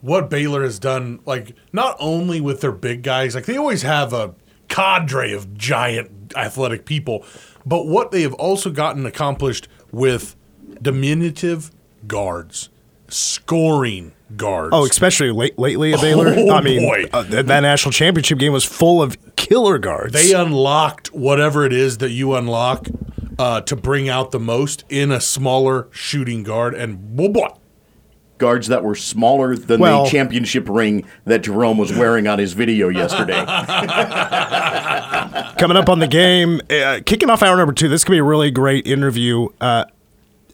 what 0.04 0.30
Baylor 0.30 0.64
has 0.64 0.80
done, 0.80 1.22
like 1.26 1.56
not 1.72 1.96
only 1.98 2.42
with 2.42 2.60
their 2.60 2.74
big 2.74 3.04
guys, 3.04 3.36
like 3.36 3.46
they 3.46 3.56
always 3.58 3.84
have 3.84 4.12
a 4.12 4.36
cadre 4.68 5.32
of 5.32 5.58
giant 5.58 6.34
athletic 6.36 6.84
people, 6.84 7.26
but 7.66 7.88
what 7.88 8.12
they 8.12 8.22
have 8.24 8.34
also 8.34 8.70
gotten 8.70 9.06
accomplished 9.06 9.70
with 9.94 10.36
diminutive 10.82 11.72
guards, 12.06 12.68
scoring 13.08 14.12
guards. 14.36 14.72
Oh, 14.74 14.86
especially 14.86 15.32
late, 15.32 15.58
lately 15.58 15.94
at 15.94 16.02
Baylor. 16.02 16.34
Oh, 16.36 16.52
I 16.52 16.60
mean, 16.62 16.82
boy. 16.82 17.06
uh, 17.14 17.24
that, 17.24 17.48
that 17.48 17.62
national 17.62 17.94
championship 17.94 18.40
game 18.40 18.52
was 18.52 18.66
full 18.66 19.02
of 19.02 19.18
killer 19.38 19.78
guards. 19.78 20.12
they 20.12 20.34
unlocked 20.34 21.14
whatever 21.14 21.66
it 21.66 21.72
is 21.72 22.00
that 22.00 22.10
you 22.12 22.34
unlock 22.36 22.88
uh, 23.40 23.62
to 23.62 23.78
bring 23.78 24.10
out 24.10 24.32
the 24.32 24.40
most 24.40 24.84
in 24.90 25.12
a 25.14 25.22
smaller 25.22 25.88
shooting 25.92 26.44
guard, 26.44 26.74
and 26.76 27.16
boy, 27.16 27.30
boy, 27.30 27.48
Guards 28.44 28.68
that 28.68 28.84
were 28.84 28.94
smaller 28.96 29.56
than 29.56 29.80
Well- 29.80 30.04
the 30.04 30.10
championship 30.10 30.68
ring 30.68 31.06
that 31.24 31.44
Jerome 31.44 31.78
was 31.78 31.94
wearing 31.94 32.28
on 32.28 32.40
his 32.40 32.52
video 32.52 32.90
yesterday. 33.02 33.42
Coming 35.58 35.78
up 35.78 35.88
on 35.88 36.00
the 36.00 36.08
game, 36.10 36.60
uh, 36.70 37.00
kicking 37.06 37.30
off 37.30 37.42
hour 37.42 37.56
number 37.56 37.72
two. 37.72 37.88
This 37.88 38.04
could 38.04 38.12
be 38.12 38.18
a 38.18 38.24
really 38.24 38.52
great 38.52 38.86
interview. 38.86 39.48
Uh, 39.62 39.86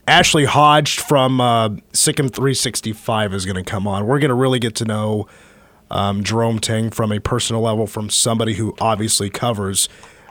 Ashley 0.08 0.46
Hodge 0.46 1.00
from 1.00 1.42
uh, 1.42 1.70
SicEm365 1.94 3.34
is 3.34 3.46
going 3.46 3.56
to 3.56 3.64
come 3.64 3.88
on. 3.88 4.06
We're 4.06 4.20
going 4.20 4.30
to 4.30 4.36
really 4.36 4.60
get 4.60 4.76
to 4.76 4.86
know 4.86 5.28
um, 5.90 6.24
Jerome 6.24 6.60
Tang 6.60 6.92
from 6.92 7.12
a 7.12 7.20
personal 7.20 7.62
level, 7.64 7.88
from 7.88 8.10
somebody 8.12 8.54
who 8.54 8.76
obviously 8.80 9.32
covers 9.32 9.90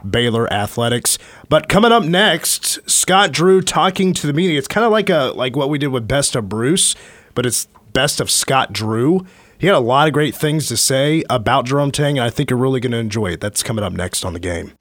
Baylor 0.09 0.53
athletics. 0.53 1.19
But 1.49 1.69
coming 1.69 1.91
up 1.91 2.05
next, 2.05 2.89
Scott 2.89 3.33
Drew 3.33 3.61
talking 3.61 4.15
to 4.15 4.29
the 4.29 4.33
media. 4.33 4.59
It's 4.59 4.69
kind 4.69 4.85
of 4.85 4.93
like 4.93 5.11
a 5.11 5.33
like 5.35 5.57
what 5.57 5.69
we 5.71 5.79
did 5.79 5.89
with 5.89 6.07
Best 6.07 6.37
of 6.37 6.49
Bruce, 6.49 6.95
but 7.39 7.47
it's 7.47 7.69
Best 7.93 8.21
of 8.21 8.33
Scott 8.33 8.73
Drew. 8.73 9.25
He 9.59 9.69
had 9.69 9.77
a 9.77 9.79
lot 9.79 10.09
of 10.09 10.13
great 10.13 10.35
things 10.35 10.67
to 10.67 10.77
say 10.77 11.23
about 11.31 11.67
Jerome 11.67 11.93
Tang, 11.93 12.19
and 12.19 12.25
I 12.27 12.31
think 12.31 12.51
you're 12.51 12.59
really 12.59 12.81
going 12.81 12.91
to 12.91 12.99
enjoy 12.99 13.29
it. 13.29 13.41
That's 13.41 13.63
coming 13.63 13.85
up 13.85 13.93
next 13.93 14.25
on 14.25 14.33
the 14.33 14.41
game. 14.41 14.73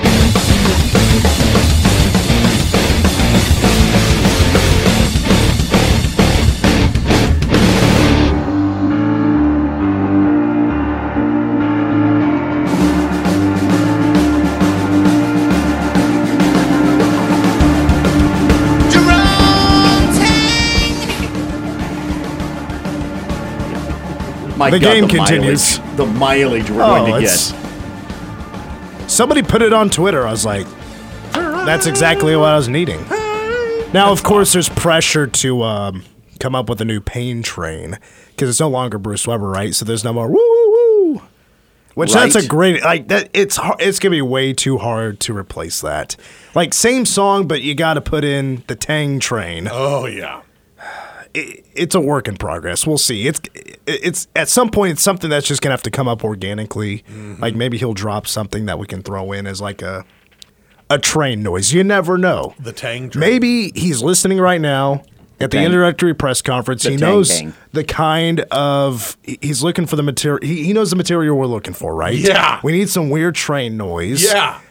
My 24.58 24.70
The 24.72 24.80
God, 24.80 24.94
game 24.94 25.08
the 25.08 25.14
continues. 25.16 25.80
Mileage, 25.80 25.98
the 25.98 26.06
mileage 26.06 26.70
we're 26.72 26.82
Oh, 26.84 27.06
going 27.06 27.14
to 27.14 27.28
get. 27.28 29.10
Somebody 29.10 29.42
put 29.44 29.62
it 29.62 29.72
on 29.72 29.90
Twitter. 29.90 30.26
I 30.28 30.32
was 30.32 30.46
like, 30.46 30.68
that's 31.34 31.86
exactly 31.86 32.36
what 32.36 32.50
I 32.50 32.56
was 32.58 32.68
needing. 32.68 33.02
Now, 33.94 34.12
of 34.12 34.24
course, 34.24 34.54
there's 34.54 34.70
pressure 34.70 35.28
to 35.28 35.64
um, 35.64 36.04
come 36.40 36.56
up 36.56 36.70
with 36.70 36.82
a 36.82 36.86
new 36.86 37.00
pain 37.00 37.42
train 37.44 37.98
because 38.30 38.50
it's 38.50 38.60
no 38.60 38.68
longer 38.68 38.98
Bruce 38.98 39.26
Weber, 39.28 39.48
right? 39.48 39.74
So 39.74 39.86
there's 39.86 40.04
no 40.04 40.12
more 40.14 40.28
woo 40.28 40.36
woo 40.36 40.72
woo. 41.14 41.22
Which 41.94 42.14
that's 42.14 42.36
a 42.36 42.46
great 42.48 42.84
like 42.84 43.08
that. 43.08 43.30
It's 43.34 43.58
it's 43.80 43.98
gonna 44.00 44.12
be 44.12 44.22
way 44.22 44.54
too 44.54 44.78
hard 44.78 45.20
to 45.22 45.36
replace 45.36 45.82
that. 45.82 46.16
Like 46.54 46.74
same 46.76 47.06
song, 47.06 47.48
but 47.48 47.64
you 47.64 47.74
got 47.74 47.96
to 47.96 48.02
put 48.02 48.24
in 48.24 48.64
the 48.68 48.76
Tang 48.76 49.20
train. 49.20 49.68
oh 49.72 50.06
yeah. 50.06 50.42
It- 51.34 51.66
it's 51.74 51.94
a 51.96 52.00
work 52.02 52.28
in 52.28 52.38
progress. 52.38 52.88
We'll 52.88 52.98
see. 52.98 53.28
It's 53.28 53.40
it's 53.86 54.28
at 54.36 54.50
some 54.50 54.70
point 54.70 54.94
it's 54.94 55.02
something 55.04 55.30
that's 55.30 55.48
just 55.48 55.62
gonna 55.62 55.74
have 55.74 55.84
to 55.84 55.92
come 55.92 56.08
up 56.08 56.24
organically. 56.24 57.00
Mm-hmm. 57.10 57.42
Like 57.42 57.56
maybe 57.56 57.78
he'll 57.78 57.94
drop 57.94 58.28
something 58.28 58.66
that 58.66 58.80
we 58.80 58.88
can 58.88 59.04
throw 59.04 59.32
in 59.32 59.46
as 59.48 59.62
like 59.62 59.82
a 59.82 60.06
a 60.90 60.98
train 60.98 61.44
noise. 61.44 61.74
You 61.74 61.84
never 61.84 62.18
know. 62.18 62.56
The 62.60 62.72
Tang. 62.74 63.10
train. 63.10 63.20
Maybe 63.20 63.72
he's 63.76 64.02
listening 64.02 64.40
right 64.40 64.62
now 64.62 65.04
at 65.40 65.52
the 65.52 65.58
Tang. 65.58 65.66
introductory 65.66 66.14
press 66.16 66.42
conference. 66.42 66.82
The 66.84 66.92
he 66.92 66.98
Tang 66.98 67.10
knows 67.10 67.30
Tang. 67.38 67.54
the 67.74 67.84
kind 67.84 68.40
of 68.52 69.18
he's 69.24 69.62
looking 69.62 69.86
for 69.86 69.98
the 69.98 70.04
material. 70.04 70.40
He, 70.42 70.64
he 70.64 70.74
knows 70.74 70.90
the 70.90 70.96
material 70.96 71.38
we're 71.38 71.46
looking 71.46 71.74
for, 71.74 71.94
right? 71.94 72.16
Yeah. 72.18 72.60
We 72.64 72.72
need 72.72 72.90
some 72.90 73.10
weird 73.10 73.36
train 73.36 73.78
noise. 73.78 74.24
Yeah. 74.24 74.62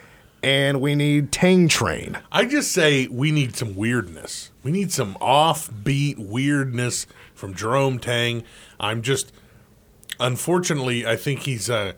And 0.43 0.81
we 0.81 0.93
need 0.95 1.31
Tang 1.31 1.67
train. 1.67 2.17
I 2.31 2.45
just 2.45 2.71
say 2.71 3.07
we 3.07 3.31
need 3.31 3.55
some 3.55 3.75
weirdness. 3.75 4.46
We 4.63 4.71
need 4.71 4.91
some 4.91 5.15
offbeat 5.15 6.17
weirdness 6.17 7.07
from 7.33 7.53
Jerome 7.53 7.99
Tang. 7.99 8.43
I'm 8.79 9.01
just, 9.01 9.31
unfortunately, 10.19 11.05
I 11.05 11.15
think 11.15 11.41
he's 11.41 11.69
a 11.69 11.95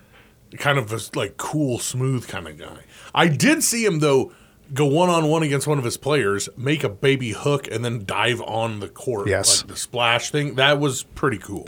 kind 0.58 0.78
of 0.78 0.92
a 0.92 1.00
like 1.18 1.38
cool, 1.38 1.80
smooth 1.80 2.28
kind 2.28 2.48
of 2.48 2.58
guy. 2.58 2.84
I 3.14 3.28
did 3.28 3.64
see 3.64 3.86
him 3.86 4.00
though 4.00 4.32
go 4.74 4.86
one 4.86 5.10
on 5.10 5.28
one 5.28 5.44
against 5.44 5.68
one 5.68 5.78
of 5.78 5.84
his 5.84 5.98
players, 5.98 6.50
make 6.58 6.84
a 6.84 6.90
baby 6.90 7.32
hook, 7.32 7.68
and 7.72 7.84
then 7.84 8.06
dive 8.06 8.42
on 8.42 8.80
the 8.80 8.90
court. 8.90 9.28
Yes. 9.28 9.62
like 9.62 9.68
the 9.70 9.76
splash 9.76 10.32
thing. 10.32 10.56
That 10.56 10.80
was 10.80 11.04
pretty 11.04 11.38
cool. 11.38 11.68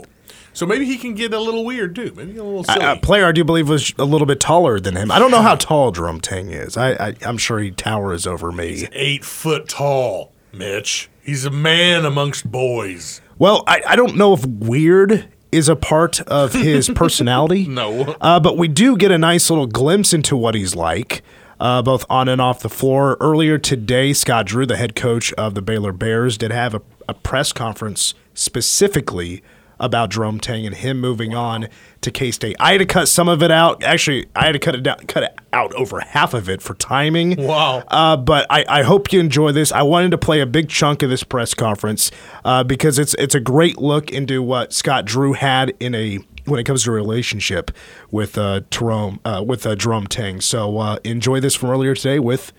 So 0.54 0.66
maybe 0.66 0.84
he 0.84 0.98
can 0.98 1.14
get 1.14 1.32
a 1.32 1.40
little 1.40 1.64
weird 1.64 1.94
too. 1.94 2.12
Maybe 2.14 2.36
a 2.36 2.44
little 2.44 2.64
silly. 2.64 2.84
A, 2.84 2.92
a 2.92 2.96
player 2.96 3.26
I 3.26 3.32
do 3.32 3.42
believe 3.42 3.68
was 3.68 3.94
a 3.98 4.04
little 4.04 4.26
bit 4.26 4.38
taller 4.38 4.78
than 4.78 4.96
him. 4.96 5.10
I 5.10 5.18
don't 5.18 5.30
know 5.30 5.40
how 5.40 5.54
tall 5.54 5.92
Jerome 5.92 6.20
Tang 6.20 6.50
is. 6.50 6.76
I, 6.76 6.90
I 6.92 7.14
I'm 7.22 7.38
sure 7.38 7.58
he 7.58 7.70
towers 7.70 8.26
over 8.26 8.52
me. 8.52 8.86
Eight 8.92 9.24
foot 9.24 9.68
tall, 9.68 10.32
Mitch. 10.52 11.08
He's 11.22 11.44
a 11.44 11.50
man 11.50 12.04
amongst 12.04 12.50
boys. 12.50 13.20
Well, 13.38 13.64
I, 13.66 13.82
I 13.88 13.96
don't 13.96 14.16
know 14.16 14.32
if 14.34 14.44
weird 14.44 15.28
is 15.50 15.68
a 15.68 15.76
part 15.76 16.20
of 16.22 16.52
his 16.52 16.88
personality. 16.94 17.66
No. 17.66 18.16
Uh, 18.20 18.40
but 18.40 18.56
we 18.56 18.68
do 18.68 18.96
get 18.96 19.10
a 19.10 19.18
nice 19.18 19.50
little 19.50 19.66
glimpse 19.66 20.12
into 20.12 20.36
what 20.36 20.54
he's 20.54 20.74
like, 20.74 21.22
uh, 21.60 21.82
both 21.82 22.04
on 22.08 22.28
and 22.28 22.40
off 22.40 22.60
the 22.60 22.68
floor. 22.70 23.16
Earlier 23.20 23.58
today, 23.58 24.12
Scott 24.12 24.46
Drew, 24.46 24.66
the 24.66 24.76
head 24.76 24.96
coach 24.96 25.32
of 25.34 25.54
the 25.54 25.62
Baylor 25.62 25.92
Bears, 25.92 26.38
did 26.38 26.50
have 26.50 26.74
a, 26.74 26.82
a 27.08 27.14
press 27.14 27.52
conference 27.52 28.14
specifically 28.34 29.42
about 29.82 30.08
Jerome 30.10 30.40
Tang 30.40 30.64
and 30.64 30.74
him 30.74 31.00
moving 31.00 31.34
on 31.34 31.68
to 32.00 32.10
K 32.10 32.30
State. 32.30 32.56
I 32.58 32.72
had 32.72 32.78
to 32.78 32.86
cut 32.86 33.08
some 33.08 33.28
of 33.28 33.42
it 33.42 33.50
out. 33.50 33.82
Actually, 33.82 34.26
I 34.34 34.46
had 34.46 34.52
to 34.52 34.58
cut 34.58 34.74
it 34.74 34.82
down, 34.82 34.98
cut 35.06 35.24
it 35.24 35.38
out 35.52 35.74
over 35.74 36.00
half 36.00 36.32
of 36.32 36.48
it 36.48 36.62
for 36.62 36.74
timing. 36.74 37.36
Wow. 37.36 37.82
Uh, 37.88 38.16
but 38.16 38.46
I, 38.48 38.64
I 38.68 38.82
hope 38.82 39.12
you 39.12 39.20
enjoy 39.20 39.52
this. 39.52 39.72
I 39.72 39.82
wanted 39.82 40.12
to 40.12 40.18
play 40.18 40.40
a 40.40 40.46
big 40.46 40.68
chunk 40.68 41.02
of 41.02 41.10
this 41.10 41.24
press 41.24 41.52
conference 41.52 42.10
uh, 42.44 42.64
because 42.64 42.98
it's 42.98 43.14
it's 43.14 43.34
a 43.34 43.40
great 43.40 43.78
look 43.78 44.10
into 44.10 44.42
what 44.42 44.72
Scott 44.72 45.04
Drew 45.04 45.32
had 45.32 45.74
in 45.80 45.94
a 45.94 46.20
when 46.44 46.58
it 46.58 46.64
comes 46.64 46.84
to 46.84 46.90
a 46.90 46.94
relationship 46.94 47.70
with 48.10 48.38
uh, 48.38 48.60
Jerome 48.70 49.20
uh, 49.24 49.44
with 49.46 49.66
uh, 49.66 49.74
Jerome 49.74 50.06
Tang. 50.06 50.40
So 50.40 50.78
uh, 50.78 50.98
enjoy 51.04 51.40
this 51.40 51.54
from 51.56 51.70
earlier 51.70 51.94
today 51.94 52.18
with 52.18 52.52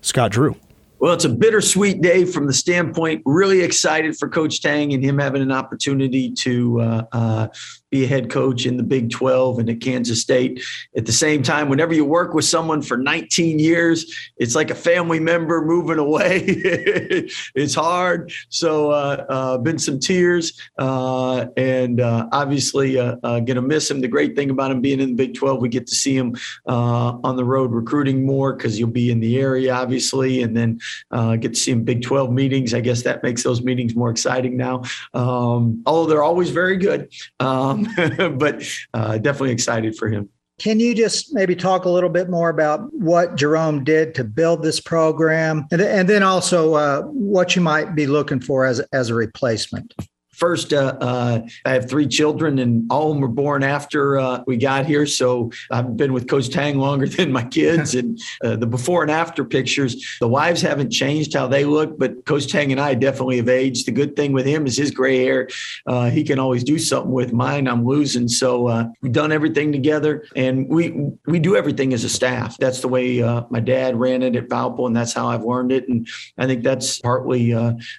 Scott 0.00 0.32
Drew. 0.32 0.56
Well, 1.02 1.14
it's 1.14 1.24
a 1.24 1.28
bittersweet 1.28 2.00
day 2.00 2.24
from 2.24 2.46
the 2.46 2.52
standpoint. 2.52 3.22
Really 3.26 3.62
excited 3.62 4.16
for 4.16 4.28
Coach 4.28 4.62
Tang 4.62 4.92
and 4.92 5.02
him 5.02 5.18
having 5.18 5.42
an 5.42 5.50
opportunity 5.50 6.30
to 6.30 6.80
uh, 6.80 7.02
uh, 7.10 7.48
be 7.92 8.04
a 8.04 8.08
head 8.08 8.30
coach 8.30 8.64
in 8.66 8.78
the 8.78 8.82
Big 8.82 9.10
12 9.10 9.58
and 9.60 9.70
at 9.70 9.80
Kansas 9.80 10.20
State. 10.20 10.64
At 10.96 11.06
the 11.06 11.12
same 11.12 11.42
time, 11.42 11.68
whenever 11.68 11.92
you 11.92 12.04
work 12.04 12.32
with 12.34 12.46
someone 12.46 12.80
for 12.80 12.96
19 12.96 13.58
years, 13.58 14.30
it's 14.38 14.56
like 14.56 14.70
a 14.70 14.74
family 14.74 15.20
member 15.20 15.62
moving 15.64 15.98
away. 15.98 16.42
it's 17.54 17.74
hard. 17.74 18.32
So, 18.48 18.90
uh, 18.90 19.26
uh, 19.28 19.58
been 19.58 19.78
some 19.78 20.00
tears, 20.00 20.58
uh, 20.78 21.46
and 21.58 22.00
uh, 22.00 22.28
obviously 22.32 22.98
uh, 22.98 23.16
uh, 23.22 23.40
going 23.40 23.56
to 23.56 23.62
miss 23.62 23.90
him. 23.90 24.00
The 24.00 24.08
great 24.08 24.34
thing 24.34 24.48
about 24.48 24.70
him 24.70 24.80
being 24.80 24.98
in 25.00 25.10
the 25.10 25.14
Big 25.14 25.34
12, 25.34 25.60
we 25.60 25.68
get 25.68 25.86
to 25.88 25.94
see 25.94 26.16
him 26.16 26.34
uh, 26.66 27.18
on 27.22 27.36
the 27.36 27.44
road 27.44 27.72
recruiting 27.72 28.24
more 28.24 28.54
because 28.54 28.78
you'll 28.78 28.88
be 28.88 29.10
in 29.10 29.20
the 29.20 29.38
area, 29.38 29.74
obviously, 29.74 30.42
and 30.42 30.56
then 30.56 30.80
uh, 31.10 31.36
get 31.36 31.52
to 31.54 31.60
see 31.60 31.72
him 31.72 31.84
Big 31.84 32.02
12 32.02 32.32
meetings. 32.32 32.72
I 32.72 32.80
guess 32.80 33.02
that 33.02 33.22
makes 33.22 33.42
those 33.42 33.60
meetings 33.62 33.94
more 33.94 34.10
exciting 34.10 34.56
now. 34.56 34.82
Um, 35.12 35.82
although 35.84 36.06
they're 36.08 36.22
always 36.22 36.48
very 36.48 36.78
good, 36.78 37.12
um, 37.38 37.81
but 38.38 38.62
uh, 38.94 39.18
definitely 39.18 39.52
excited 39.52 39.96
for 39.96 40.08
him. 40.08 40.28
Can 40.58 40.78
you 40.78 40.94
just 40.94 41.34
maybe 41.34 41.56
talk 41.56 41.86
a 41.86 41.88
little 41.88 42.10
bit 42.10 42.30
more 42.30 42.48
about 42.48 42.92
what 42.92 43.36
Jerome 43.36 43.82
did 43.82 44.14
to 44.14 44.22
build 44.22 44.62
this 44.62 44.80
program, 44.80 45.66
and, 45.72 45.80
and 45.80 46.08
then 46.08 46.22
also 46.22 46.74
uh, 46.74 47.02
what 47.02 47.56
you 47.56 47.62
might 47.62 47.94
be 47.94 48.06
looking 48.06 48.40
for 48.40 48.64
as 48.64 48.80
as 48.92 49.08
a 49.08 49.14
replacement? 49.14 49.94
First, 50.42 50.72
uh, 50.72 50.96
uh, 51.00 51.46
I 51.64 51.70
have 51.70 51.88
three 51.88 52.08
children, 52.08 52.58
and 52.58 52.90
all 52.90 53.10
of 53.10 53.14
them 53.14 53.20
were 53.22 53.28
born 53.28 53.62
after 53.62 54.18
uh, 54.18 54.42
we 54.44 54.56
got 54.56 54.86
here. 54.86 55.06
So 55.06 55.52
I've 55.70 55.96
been 55.96 56.12
with 56.12 56.26
Coach 56.26 56.50
Tang 56.50 56.78
longer 56.80 57.06
than 57.16 57.30
my 57.30 57.44
kids. 57.44 57.94
and 57.94 58.20
uh, 58.42 58.56
the 58.56 58.66
before 58.66 59.02
and 59.02 59.10
after 59.12 59.44
pictures, 59.44 60.04
the 60.18 60.26
wives 60.26 60.60
haven't 60.60 60.90
changed 60.90 61.32
how 61.34 61.46
they 61.46 61.64
look, 61.64 61.96
but 61.96 62.26
Coach 62.26 62.48
Tang 62.50 62.72
and 62.72 62.80
I 62.80 62.94
definitely 62.94 63.36
have 63.36 63.48
aged. 63.48 63.86
The 63.86 63.92
good 63.92 64.16
thing 64.16 64.32
with 64.32 64.44
him 64.44 64.66
is 64.66 64.76
his 64.76 64.90
gray 64.90 65.22
hair. 65.22 65.48
Uh, 65.86 66.10
he 66.10 66.24
can 66.24 66.40
always 66.40 66.64
do 66.64 66.76
something 66.76 67.12
with 67.12 67.32
mine. 67.32 67.68
I'm 67.68 67.86
losing. 67.86 68.26
So 68.26 68.66
uh, 68.66 68.86
we've 69.00 69.12
done 69.12 69.30
everything 69.30 69.70
together, 69.70 70.24
and 70.34 70.68
we 70.68 71.12
we 71.24 71.38
do 71.38 71.54
everything 71.54 71.94
as 71.94 72.02
a 72.02 72.08
staff. 72.08 72.56
That's 72.58 72.80
the 72.80 72.88
way 72.88 73.20
my 73.50 73.60
dad 73.60 73.94
ran 73.94 74.24
it 74.24 74.34
at 74.34 74.48
Valpo, 74.48 74.88
and 74.88 74.96
that's 74.96 75.12
how 75.12 75.28
I've 75.28 75.44
learned 75.44 75.70
it. 75.70 75.88
And 75.88 76.08
I 76.36 76.48
think 76.48 76.64
that's 76.64 76.98
partly 76.98 77.52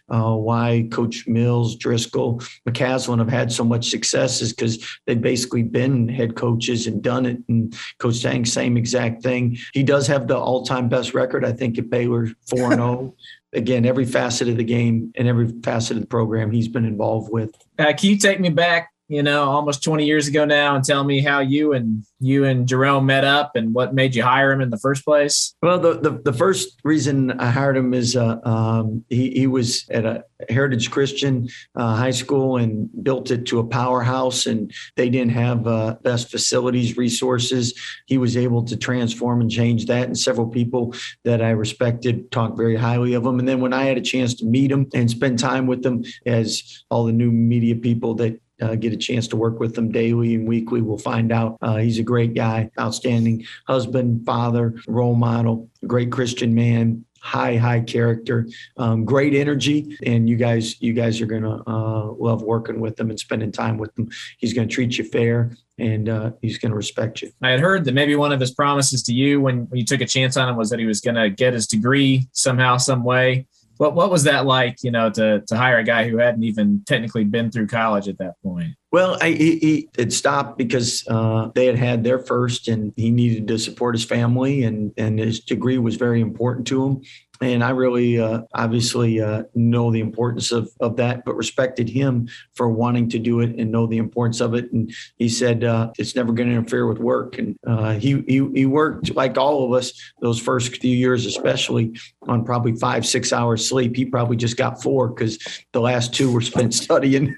why 0.08 0.90
Coach 0.92 1.26
Mills, 1.26 1.78
Driscoll, 1.78 2.33
McCasland 2.68 3.20
have 3.20 3.30
had 3.30 3.52
so 3.52 3.64
much 3.64 3.90
success 3.90 4.42
is 4.42 4.54
because 4.54 4.86
they've 5.06 5.22
basically 5.22 5.64
been 5.64 6.08
head 6.08 6.36
coaches 6.36 6.88
and 6.88 7.02
done 7.02 7.26
it. 7.26 7.38
And 7.50 7.76
Coach 8.00 8.22
Tang, 8.22 8.46
same 8.46 8.78
exact 8.78 9.24
thing. 9.24 9.58
He 9.74 9.84
does 9.84 10.08
have 10.08 10.28
the 10.28 10.38
all-time 10.38 10.90
best 10.90 11.14
record, 11.14 11.46
I 11.46 11.52
think, 11.52 11.78
at 11.78 11.90
Baylor, 11.90 12.28
four 12.50 12.72
and 12.72 12.76
zero. 12.76 13.14
Oh. 13.14 13.16
Again, 13.56 13.86
every 13.86 14.06
facet 14.06 14.48
of 14.48 14.58
the 14.58 14.64
game 14.64 15.14
and 15.16 15.28
every 15.28 15.48
facet 15.62 15.98
of 15.98 16.02
the 16.02 16.08
program 16.08 16.50
he's 16.50 16.68
been 16.68 16.86
involved 16.86 17.32
with. 17.32 17.56
Uh, 17.78 17.94
can 17.94 18.10
you 18.10 18.18
take 18.18 18.40
me 18.40 18.50
back 18.50 18.93
you 19.08 19.22
know, 19.22 19.44
almost 19.44 19.84
20 19.84 20.06
years 20.06 20.28
ago 20.28 20.46
now 20.46 20.76
and 20.76 20.84
tell 20.84 21.04
me 21.04 21.22
how 21.22 21.40
you 21.40 21.74
and 21.74 22.06
you 22.20 22.46
and 22.46 22.68
Jerome 22.68 23.06
met 23.06 23.26
up 23.26 23.56
and 23.56 23.74
what 23.74 23.94
made 23.94 24.16
you 24.16 24.24
hire 24.24 24.52
him 24.52 24.62
in 24.62 24.70
the 24.70 24.78
first 24.78 25.04
place? 25.04 25.56
Well, 25.62 25.78
the 25.78 26.00
the, 26.00 26.22
the 26.24 26.34
first 26.34 26.80
reason 26.84 27.32
I 27.32 27.52
hired 27.52 27.76
him 27.76 27.94
is 27.94 28.16
uh, 28.16 28.40
um, 28.44 29.04
he, 29.10 29.32
he 29.32 29.48
was 29.48 29.86
at 29.90 30.06
a 30.06 30.24
Heritage 30.50 30.90
Christian 30.92 31.50
uh, 31.76 31.96
high 31.96 32.12
school 32.12 32.58
and 32.58 32.90
built 33.04 33.32
it 33.32 33.46
to 33.48 33.60
a 33.60 33.64
powerhouse, 33.64 34.46
and 34.46 34.74
they 34.96 35.10
didn't 35.10 35.32
have 35.32 35.68
uh, 35.68 35.96
best 36.02 36.32
facilities 36.32 36.98
resources. 36.98 37.74
He 38.08 38.18
was 38.18 38.38
able 38.38 38.64
to 38.64 38.78
transform 38.78 39.42
and 39.42 39.52
change 39.52 39.86
that, 39.88 40.08
and 40.08 40.18
several 40.18 40.48
people 40.48 40.94
that 41.24 41.42
I 41.42 41.52
respected 41.52 42.32
talked 42.32 42.58
very 42.58 42.76
highly 42.76 43.14
of 43.14 43.26
him. 43.26 43.40
And 43.40 43.48
then 43.48 43.60
when 43.60 43.74
I 43.74 43.84
had 43.84 43.98
a 43.98 44.02
chance 44.02 44.34
to 44.36 44.46
meet 44.46 44.72
him 44.72 44.88
and 44.94 45.10
spend 45.10 45.40
time 45.40 45.68
with 45.68 45.86
him, 45.86 46.06
as 46.26 46.84
all 46.90 47.06
the 47.06 47.12
new 47.12 47.32
media 47.32 47.76
people 47.76 48.16
that 48.16 48.40
uh, 48.64 48.76
get 48.76 48.94
a 48.94 48.98
chance 48.98 49.28
to 49.30 49.36
work 49.36 49.60
with 49.60 49.78
him 49.78 49.92
daily 49.92 50.36
and 50.36 50.48
weekly. 50.48 50.82
We'll 50.82 50.98
find 50.98 51.32
out. 51.32 51.58
Uh, 51.62 51.78
he's 51.78 52.00
a 52.00 52.04
great 52.04 52.34
guy, 52.34 52.70
outstanding 52.80 53.46
husband, 53.68 54.26
father, 54.26 54.76
role 54.88 55.16
model, 55.16 55.70
great 55.86 56.12
Christian 56.12 56.56
man. 56.56 57.06
High, 57.20 57.56
high 57.56 57.80
character, 57.80 58.50
um, 58.76 59.06
great 59.06 59.34
energy, 59.34 59.98
and 60.06 60.28
you 60.28 60.36
guys, 60.36 60.82
you 60.82 60.92
guys 60.92 61.22
are 61.22 61.26
gonna 61.26 61.64
uh, 61.66 62.12
love 62.12 62.42
working 62.42 62.82
with 62.82 63.00
him 63.00 63.10
and 63.12 63.18
spending 63.18 63.50
time 63.50 63.78
with 63.78 63.98
him. 63.98 64.10
He's 64.40 64.52
gonna 64.52 64.68
treat 64.68 64.98
you 64.98 65.06
fair, 65.06 65.56
and 65.78 66.10
uh, 66.10 66.32
he's 66.42 66.58
going 66.58 66.72
to 66.72 66.76
respect 66.76 67.22
you. 67.22 67.32
I 67.42 67.52
had 67.52 67.60
heard 67.60 67.86
that 67.86 67.94
maybe 67.94 68.16
one 68.16 68.32
of 68.32 68.40
his 68.40 68.52
promises 68.52 69.02
to 69.04 69.14
you 69.14 69.42
when 69.42 69.68
you 69.74 69.86
took 69.86 70.02
a 70.02 70.06
chance 70.06 70.38
on 70.38 70.50
him 70.50 70.56
was 70.56 70.70
that 70.70 70.80
he 70.80 70.86
was 70.86 71.02
going 71.02 71.16
to 71.16 71.30
get 71.30 71.54
his 71.54 71.68
degree 71.68 72.28
somehow, 72.32 72.78
some 72.78 73.04
way. 73.04 73.48
What 73.78 73.96
what 73.96 74.12
was 74.12 74.24
that 74.24 74.46
like? 74.46 74.78
You 74.84 74.92
know, 74.92 75.10
to 75.12 75.42
to 75.48 75.58
hire 75.58 75.80
a 75.80 75.84
guy 75.84 76.08
who 76.08 76.18
hadn't 76.18 76.44
even 76.44 76.84
technically 76.86 77.24
been 77.24 77.52
through 77.52 77.68
college 77.68 78.08
at 78.08 78.18
that 78.20 78.36
point. 78.44 78.76
Well, 78.92 79.18
I, 79.22 79.32
he, 79.32 79.58
he 79.58 79.90
it 79.98 80.14
stopped 80.14 80.58
because 80.58 81.04
uh, 81.08 81.50
they 81.56 81.66
had 81.66 81.78
had 81.78 82.04
their 82.04 82.20
first, 82.20 82.68
and 82.68 82.94
he 82.96 83.10
needed 83.10 83.48
to 83.48 83.58
support 83.58 83.96
his 83.96 84.06
family, 84.06 84.64
and 84.64 84.94
and 84.98 85.18
his 85.20 85.40
degree 85.40 85.78
was 85.78 85.96
very 85.96 86.22
important 86.22 86.68
to 86.68 86.86
him 86.86 87.02
and 87.44 87.64
I 87.64 87.72
really 87.72 88.20
uh, 88.20 88.42
obviously 88.54 89.22
uh, 89.22 89.44
know 89.56 89.92
the 89.92 90.00
importance 90.00 90.52
of, 90.52 90.70
of 90.80 90.96
that, 90.98 91.26
but 91.26 91.36
respected 91.36 91.90
him 91.90 92.30
for 92.56 92.70
wanting 92.70 93.10
to 93.10 93.20
do 93.20 93.40
it 93.42 93.56
and 93.58 93.72
know 93.72 93.88
the 93.88 93.98
importance 93.98 94.42
of 94.42 94.54
it. 94.54 94.72
And 94.72 94.94
he 95.18 95.30
said 95.30 95.64
uh, 95.64 95.92
it's 95.98 96.16
never 96.16 96.32
going 96.32 96.50
to 96.50 96.56
interfere 96.56 96.88
with 96.88 97.00
work. 97.00 97.38
And 97.38 97.58
uh, 97.68 97.94
he, 97.94 98.24
he 98.28 98.50
he 98.54 98.66
worked 98.66 99.14
like 99.16 99.38
all 99.38 99.66
of 99.66 99.74
us 99.74 99.94
those 100.22 100.40
first 100.40 100.78
few 100.78 100.96
years, 100.96 101.26
especially 101.26 102.00
on 102.24 102.46
probably 102.46 102.76
five 102.76 103.06
six 103.06 103.34
hours 103.34 103.68
sleep. 103.68 103.96
He 103.96 104.06
probably 104.06 104.38
just 104.38 104.58
got 104.58 104.82
four 104.82 105.10
because 105.10 105.38
the 105.72 105.82
last 105.82 106.14
two 106.14 106.32
were 106.32 106.42
spent 106.42 106.74
studying. 106.84 107.34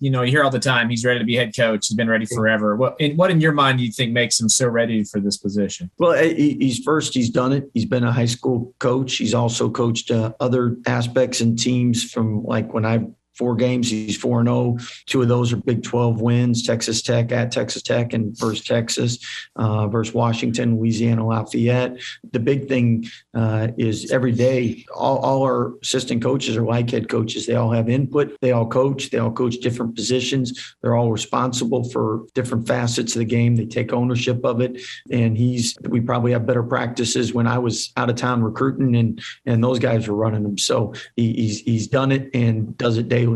you 0.00 0.10
know, 0.10 0.22
you 0.22 0.30
hear 0.30 0.44
all 0.44 0.50
the 0.50 0.58
time 0.58 0.90
he's 0.90 1.04
ready 1.04 1.18
to 1.18 1.24
be 1.24 1.36
head 1.36 1.54
coach. 1.56 1.88
He's 1.88 1.96
been 1.96 2.08
ready 2.08 2.26
forever. 2.26 2.76
What 2.76 2.96
in 3.00 3.16
what 3.16 3.30
in 3.30 3.40
your 3.40 3.52
mind 3.52 3.78
do 3.78 3.84
you 3.84 3.92
think 3.92 4.12
makes 4.12 4.40
him 4.40 4.48
so 4.48 4.68
ready 4.68 5.04
for 5.04 5.20
this 5.20 5.36
position? 5.36 5.90
Well, 5.98 6.12
he's 6.22 6.78
first. 6.80 7.14
He's 7.14 7.30
done 7.30 7.52
it. 7.52 7.70
He's 7.74 7.86
been 7.86 8.04
a 8.04 8.12
high 8.12 8.26
school 8.26 8.74
coach 8.78 8.93
coach. 8.94 9.16
He's 9.16 9.34
also 9.34 9.70
coached 9.70 10.10
uh, 10.10 10.32
other 10.40 10.76
aspects 10.86 11.40
and 11.40 11.58
teams 11.58 12.04
from 12.04 12.44
like 12.44 12.72
when 12.72 12.86
I 12.86 13.06
four 13.36 13.56
games. 13.56 13.90
He's 13.90 14.16
4 14.16 14.44
0. 14.44 14.78
Two 15.06 15.22
of 15.22 15.28
those 15.28 15.52
are 15.52 15.56
Big 15.56 15.82
12 15.82 16.20
wins 16.20 16.62
Texas 16.62 17.02
Tech 17.02 17.32
at 17.32 17.50
Texas 17.50 17.82
Tech 17.82 18.12
and 18.12 18.36
versus 18.38 18.64
Texas, 18.64 19.18
uh, 19.56 19.88
versus 19.88 20.14
Washington, 20.14 20.78
Louisiana, 20.78 21.26
Lafayette. 21.26 21.98
The 22.32 22.40
big 22.40 22.68
thing 22.68 23.06
uh, 23.34 23.68
is 23.76 24.10
every 24.10 24.32
day, 24.32 24.84
all, 24.94 25.18
all 25.18 25.42
our 25.42 25.74
assistant 25.82 26.22
coaches 26.22 26.56
are 26.56 26.64
like 26.64 26.90
head 26.90 27.08
coaches. 27.08 27.46
They 27.46 27.54
all 27.54 27.70
have 27.72 27.88
input, 27.88 28.36
they 28.40 28.52
all 28.52 28.66
coach, 28.66 29.10
they 29.10 29.18
all 29.18 29.32
coach 29.32 29.56
different 29.56 29.94
positions. 29.94 30.74
They're 30.80 30.96
all 30.96 31.10
responsible 31.10 31.88
for 31.90 32.26
different 32.34 32.66
facets 32.68 33.14
of 33.14 33.20
the 33.20 33.24
game. 33.24 33.56
They 33.56 33.66
take 33.66 33.92
ownership 33.92 34.44
of 34.44 34.60
it. 34.60 34.80
And 35.10 35.36
he's, 35.36 35.76
we 35.88 36.00
probably 36.00 36.32
have 36.32 36.46
better 36.46 36.62
practices 36.62 37.34
when 37.34 37.46
I 37.46 37.58
was 37.58 37.92
out 37.96 38.10
of 38.10 38.16
town 38.16 38.42
recruiting 38.42 38.96
and, 38.96 39.20
and 39.46 39.62
those 39.62 39.78
guys 39.78 40.08
were 40.08 40.14
running 40.14 40.42
them. 40.42 40.58
So 40.58 40.94
he, 41.16 41.32
he's, 41.32 41.60
he's 41.60 41.88
done 41.88 42.12
it 42.12 42.30
and 42.34 42.76
does 42.76 42.98
it 42.98 43.08
daily 43.08 43.24
daily. 43.24 43.33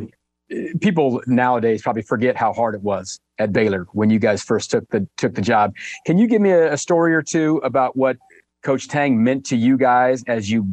People 0.81 1.23
nowadays 1.27 1.83
probably 1.83 2.03
forget 2.03 2.37
how 2.37 2.53
hard 2.53 2.75
it 2.75 2.83
was 2.83 3.21
at 3.39 3.53
Baylor 3.53 3.87
when 3.93 4.11
you 4.11 4.19
guys 4.19 4.43
first 4.43 4.71
took 4.71 4.89
the 4.91 5.07
took 5.17 5.35
the 5.35 5.43
job. 5.43 5.75
Can 6.07 6.17
you 6.19 6.27
give 6.27 6.41
me 6.41 6.51
a, 6.51 6.73
a 6.73 6.79
story 6.79 7.15
or 7.15 7.23
two 7.23 7.59
about 7.59 7.97
what 7.97 8.17
Coach 8.63 8.89
Tang 8.89 9.23
meant 9.23 9.45
to 9.47 9.57
you 9.57 9.77
guys 9.77 10.25
as 10.27 10.51
you 10.51 10.67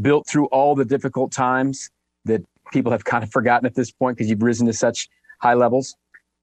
built 0.00 0.26
through 0.26 0.46
all 0.46 0.74
the 0.74 0.84
difficult 0.84 1.32
times 1.32 1.90
that 2.24 2.42
people 2.72 2.90
have 2.90 3.04
kind 3.04 3.22
of 3.22 3.30
forgotten 3.30 3.66
at 3.66 3.74
this 3.74 3.90
point 3.90 4.16
because 4.16 4.28
you've 4.28 4.42
risen 4.42 4.66
to 4.66 4.72
such 4.72 5.08
high 5.40 5.54
levels? 5.54 5.94